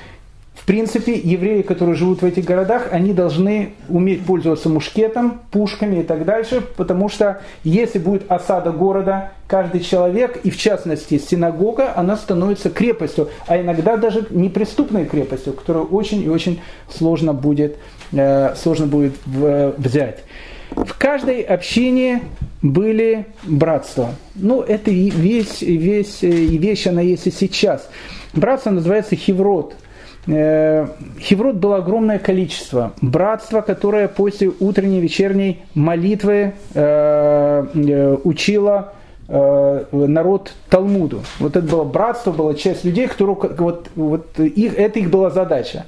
В 0.54 0.66
принципе, 0.66 1.14
евреи, 1.16 1.62
которые 1.62 1.94
живут 1.94 2.22
в 2.22 2.24
этих 2.24 2.44
городах, 2.44 2.88
они 2.90 3.12
должны 3.12 3.72
уметь 3.88 4.24
пользоваться 4.24 4.68
мушкетом, 4.68 5.40
пушками 5.50 6.00
и 6.00 6.02
так 6.02 6.24
дальше, 6.24 6.60
потому 6.76 7.08
что 7.08 7.40
если 7.64 7.98
будет 7.98 8.30
осада 8.30 8.70
города, 8.70 9.32
каждый 9.46 9.80
человек, 9.80 10.40
и 10.44 10.50
в 10.50 10.58
частности 10.58 11.18
синагога, 11.18 11.96
она 11.96 12.16
становится 12.16 12.68
крепостью, 12.68 13.30
а 13.46 13.60
иногда 13.60 13.96
даже 13.96 14.26
неприступной 14.30 15.06
крепостью, 15.06 15.54
которую 15.54 15.86
очень 15.86 16.22
и 16.22 16.28
очень 16.28 16.60
сложно 16.88 17.32
будет, 17.32 17.78
э, 18.12 18.54
сложно 18.56 18.86
будет 18.86 19.14
взять. 19.24 20.24
В 20.70 20.96
каждой 20.98 21.40
общине 21.42 22.22
были 22.62 23.26
братства. 23.44 24.10
Ну, 24.34 24.60
это 24.60 24.90
и 24.90 25.10
весь, 25.10 25.62
весь, 25.62 26.22
и 26.22 26.58
вещь 26.58 26.86
она 26.86 27.00
есть 27.00 27.26
и 27.26 27.30
сейчас. 27.30 27.88
Братство 28.34 28.70
называется 28.70 29.16
хеврот– 29.16 29.74
Э, 29.84 29.89
Хеврот 30.26 31.56
было 31.56 31.76
огромное 31.76 32.18
количество. 32.18 32.92
Братство, 33.00 33.62
которое 33.62 34.06
после 34.06 34.52
утренней 34.60 35.00
вечерней 35.00 35.62
молитвы 35.74 36.52
э, 36.74 37.66
э, 37.74 38.16
учило 38.24 38.92
народ 39.28 40.52
Талмуду. 40.68 41.20
Вот 41.38 41.54
это 41.54 41.64
было 41.64 41.84
братство, 41.84 42.32
была 42.32 42.54
часть 42.54 42.84
людей, 42.84 43.06
которые, 43.06 43.36
вот, 43.36 43.88
вот 43.94 44.40
их, 44.40 44.76
это 44.76 44.98
их 44.98 45.08
была 45.08 45.30
задача. 45.30 45.86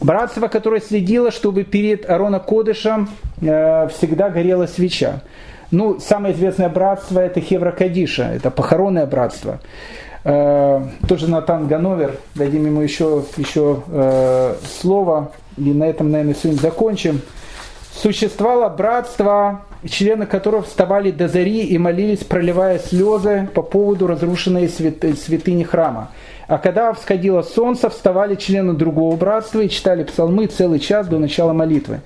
Братство, 0.00 0.48
которое 0.48 0.80
следило, 0.80 1.30
чтобы 1.30 1.62
перед 1.62 2.10
Арона 2.10 2.40
Кодышем 2.40 3.08
всегда 3.38 4.28
горела 4.28 4.66
свеча. 4.66 5.22
Ну, 5.70 6.00
самое 6.00 6.34
известное 6.34 6.68
братство 6.68 7.20
это 7.20 7.40
Хевра 7.40 7.70
Кадиша, 7.70 8.24
это 8.24 8.50
похоронное 8.50 9.06
братство. 9.06 9.60
Э, 10.22 10.82
тоже 11.08 11.28
Натан 11.28 11.66
Гановер, 11.66 12.16
дадим 12.34 12.66
ему 12.66 12.82
еще, 12.82 13.24
еще 13.36 13.82
э, 13.88 14.54
слово, 14.80 15.32
и 15.56 15.72
на 15.72 15.84
этом, 15.84 16.10
наверное, 16.10 16.34
сегодня 16.34 16.60
закончим. 16.60 17.20
существовало 17.94 18.68
братство, 18.68 19.62
члены 19.88 20.26
которого 20.26 20.62
вставали 20.62 21.10
до 21.10 21.28
зари 21.28 21.64
и 21.64 21.78
молились, 21.78 22.24
проливая 22.24 22.78
слезы 22.78 23.48
по 23.54 23.62
поводу 23.62 24.06
разрушенной 24.06 24.68
святыни 24.68 25.64
храма. 25.64 26.10
А 26.46 26.58
когда 26.58 26.92
всходило 26.92 27.42
солнце, 27.42 27.88
вставали 27.88 28.34
члены 28.34 28.74
другого 28.74 29.16
братства 29.16 29.60
и 29.60 29.68
читали 29.68 30.04
псалмы 30.04 30.46
целый 30.46 30.80
час 30.80 31.06
до 31.06 31.18
начала 31.18 31.52
молитвы. 31.52 32.00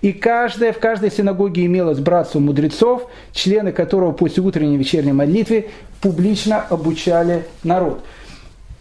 И 0.00 0.12
каждая, 0.12 0.72
в 0.72 0.78
каждой 0.78 1.10
синагоге 1.10 1.66
имелось 1.66 1.98
братство 1.98 2.38
мудрецов, 2.38 3.08
члены 3.32 3.72
которого 3.72 4.12
после 4.12 4.42
утренней 4.42 4.76
и 4.76 4.78
вечерней 4.78 5.12
молитвы 5.12 5.68
публично 6.00 6.60
обучали 6.60 7.44
народ. 7.64 8.04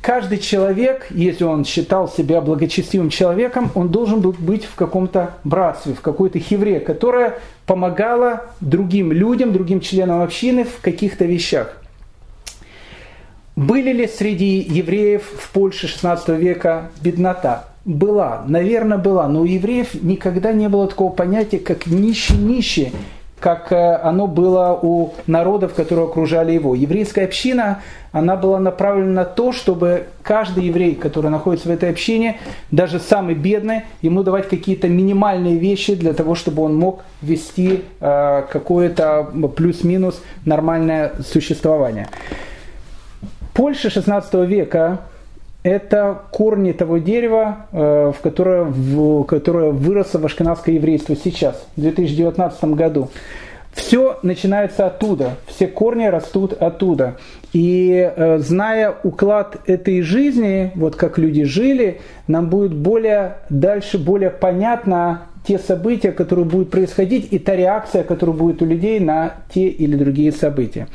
Каждый 0.02 0.38
человек, 0.38 1.08
если 1.10 1.44
он 1.44 1.66
считал 1.66 2.08
себя 2.08 2.40
благочестивым 2.40 3.10
человеком, 3.10 3.72
он 3.76 3.90
должен 3.90 4.22
был 4.22 4.32
быть 4.32 4.64
в 4.64 4.76
каком-то 4.76 5.34
братстве, 5.44 5.96
в 5.96 6.02
какой-то 6.02 6.40
хевре, 6.40 6.80
которая 6.80 7.40
помогала 7.66 8.46
другим 8.62 9.12
людям, 9.12 9.52
другим 9.52 9.82
членам 9.82 10.22
общины 10.22 10.64
в 10.64 10.80
каких-то 10.82 11.26
вещах. 11.26 11.82
Были 13.58 13.92
ли 13.92 14.08
среди 14.08 14.60
евреев 14.60 15.24
в 15.24 15.52
Польше 15.52 15.88
XVI 15.88 16.38
века 16.38 16.92
беднота? 17.02 17.66
Была, 17.88 18.44
наверное, 18.46 18.98
была, 18.98 19.30
но 19.30 19.44
у 19.44 19.46
евреев 19.46 20.04
никогда 20.04 20.52
не 20.52 20.68
было 20.68 20.90
такого 20.90 21.10
понятия, 21.10 21.58
как 21.58 21.88
нищий-нищий, 21.88 22.92
как 23.40 23.72
э, 23.72 23.96
оно 24.04 24.28
было 24.28 24.78
у 24.82 25.14
народов, 25.26 25.74
которые 25.74 26.08
окружали 26.08 26.52
его. 26.52 26.76
Еврейская 26.76 27.24
община, 27.24 27.82
она 28.12 28.36
была 28.36 28.60
направлена 28.60 29.22
на 29.22 29.24
то, 29.24 29.54
чтобы 29.54 30.08
каждый 30.22 30.66
еврей, 30.66 30.96
который 30.96 31.32
находится 31.32 31.70
в 31.70 31.72
этой 31.72 31.90
общине, 31.90 32.42
даже 32.72 33.00
самый 33.00 33.36
бедный, 33.36 33.84
ему 34.02 34.22
давать 34.22 34.50
какие-то 34.50 34.90
минимальные 34.90 35.58
вещи 35.58 35.96
для 35.96 36.12
того, 36.12 36.36
чтобы 36.36 36.64
он 36.64 36.76
мог 36.76 37.06
вести 37.22 37.86
э, 38.02 38.44
какое-то 38.52 39.32
плюс-минус 39.56 40.22
нормальное 40.44 41.14
существование. 41.26 42.10
Польша 43.54 43.88
XVI 43.88 44.46
века– 44.46 45.00
это 45.68 46.22
корни 46.32 46.72
того 46.72 46.98
дерева, 46.98 47.68
э, 47.72 48.12
в 48.16 48.22
которое, 48.22 48.64
в, 48.64 49.24
которое 49.24 49.72
выросло 49.72 50.20
в 50.20 50.26
ашкенадское 50.26 50.76
еврейство 50.76 51.16
сейчас, 51.16 51.68
в 51.76 51.82
2019 51.82 52.64
году. 52.66 53.10
Все 53.74 54.18
начинается 54.24 54.88
оттуда, 54.88 55.36
все 55.46 55.68
корни 55.68 56.08
растут 56.08 56.54
оттуда. 56.54 57.18
И 57.54 58.12
э, 58.16 58.40
зная 58.40 58.96
уклад 59.04 59.58
этой 59.68 60.02
жизни, 60.02 60.72
вот 60.76 60.96
как 60.96 61.20
люди 61.20 61.44
жили, 61.44 62.02
нам 62.28 62.50
будет 62.50 62.74
более 62.74 63.38
дальше, 63.50 64.00
более 64.00 64.32
понятно 64.32 65.28
те 65.48 65.60
события, 65.60 66.12
которые 66.12 66.46
будут 66.46 66.72
происходить, 66.72 67.28
и 67.32 67.40
та 67.40 67.56
реакция, 67.56 68.04
которая 68.04 68.36
будет 68.36 68.62
у 68.62 68.66
людей 68.66 69.00
на 69.00 69.36
те 69.54 69.68
или 69.68 69.96
другие 69.96 70.32
события. 70.32 70.88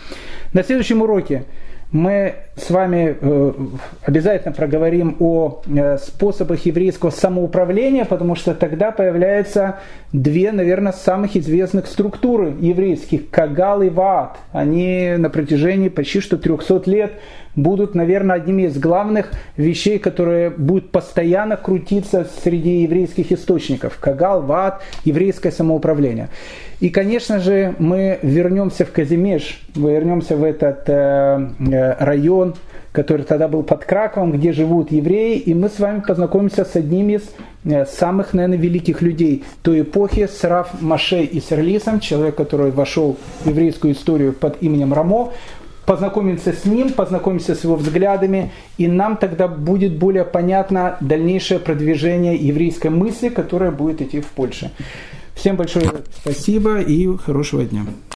На 0.52 0.62
следующем 0.64 1.02
уроке 1.02 1.44
мы 1.92 2.34
с 2.54 2.70
вами 2.70 3.16
э, 3.18 3.52
обязательно 4.02 4.52
проговорим 4.52 5.16
о 5.20 5.62
э, 5.66 5.96
способах 5.96 6.66
еврейского 6.66 7.08
самоуправления, 7.08 8.04
потому 8.04 8.34
что 8.34 8.54
тогда 8.54 8.90
появляются 8.90 9.78
две, 10.12 10.52
наверное, 10.52 10.92
самых 10.92 11.34
известных 11.34 11.86
структуры 11.86 12.54
еврейских– 12.60 13.30
Кагал 13.30 13.80
и 13.80 13.88
Ваат. 13.88 14.36
Они 14.52 15.14
на 15.16 15.30
протяжении 15.30 15.88
почти 15.88 16.20
что 16.20 16.36
300 16.36 16.82
лет 16.86 17.12
будут, 17.56 17.94
наверное, 17.94 18.36
одними 18.36 18.62
из 18.62 18.78
главных 18.78 19.30
вещей, 19.56 19.98
которые 19.98 20.50
будут 20.50 20.90
постоянно 20.90 21.56
крутиться 21.56 22.26
среди 22.42 22.82
еврейских 22.82 23.32
источников. 23.32 23.98
Кагал, 23.98 24.42
Ваат, 24.42 24.82
еврейское 25.04 25.52
самоуправление. 25.52 26.28
И, 26.80 26.88
конечно 26.88 27.38
же, 27.38 27.74
мы 27.78 28.18
вернемся 28.22 28.84
в 28.84 28.90
Казимеш, 28.90 29.62
мы 29.76 29.92
вернемся 29.92 30.36
в 30.36 30.42
этот 30.42 30.88
э, 30.88 31.50
э, 31.70 32.04
район, 32.04 32.51
который 32.92 33.24
тогда 33.24 33.48
был 33.48 33.62
под 33.62 33.84
Краковом, 33.84 34.32
где 34.32 34.52
живут 34.52 34.92
евреи, 34.92 35.38
и 35.38 35.54
мы 35.54 35.68
с 35.68 35.78
вами 35.78 36.00
познакомимся 36.06 36.64
с 36.64 36.76
одним 36.76 37.08
из 37.08 37.22
э, 37.64 37.86
самых, 37.86 38.34
наверное, 38.34 38.58
великих 38.58 39.00
людей 39.00 39.44
той 39.62 39.80
эпохи, 39.80 40.28
с 40.30 40.44
Раф 40.44 40.80
Маше 40.80 41.22
и 41.22 41.40
Серлисом, 41.40 42.00
человек, 42.00 42.34
который 42.34 42.70
вошел 42.70 43.16
в 43.44 43.48
еврейскую 43.48 43.94
историю 43.94 44.34
под 44.34 44.62
именем 44.62 44.92
Рамо, 44.92 45.32
познакомимся 45.86 46.52
с 46.52 46.66
ним, 46.66 46.92
познакомимся 46.92 47.54
с 47.54 47.64
его 47.64 47.76
взглядами, 47.76 48.52
и 48.76 48.86
нам 48.88 49.16
тогда 49.16 49.48
будет 49.48 49.96
более 49.96 50.24
понятно 50.24 50.96
дальнейшее 51.00 51.60
продвижение 51.60 52.36
еврейской 52.36 52.88
мысли, 52.88 53.30
которая 53.30 53.70
будет 53.70 54.02
идти 54.02 54.20
в 54.20 54.26
Польше. 54.26 54.70
Всем 55.34 55.56
большое 55.56 55.90
спасибо 56.14 56.80
и 56.80 57.16
хорошего 57.16 57.64
дня. 57.64 57.86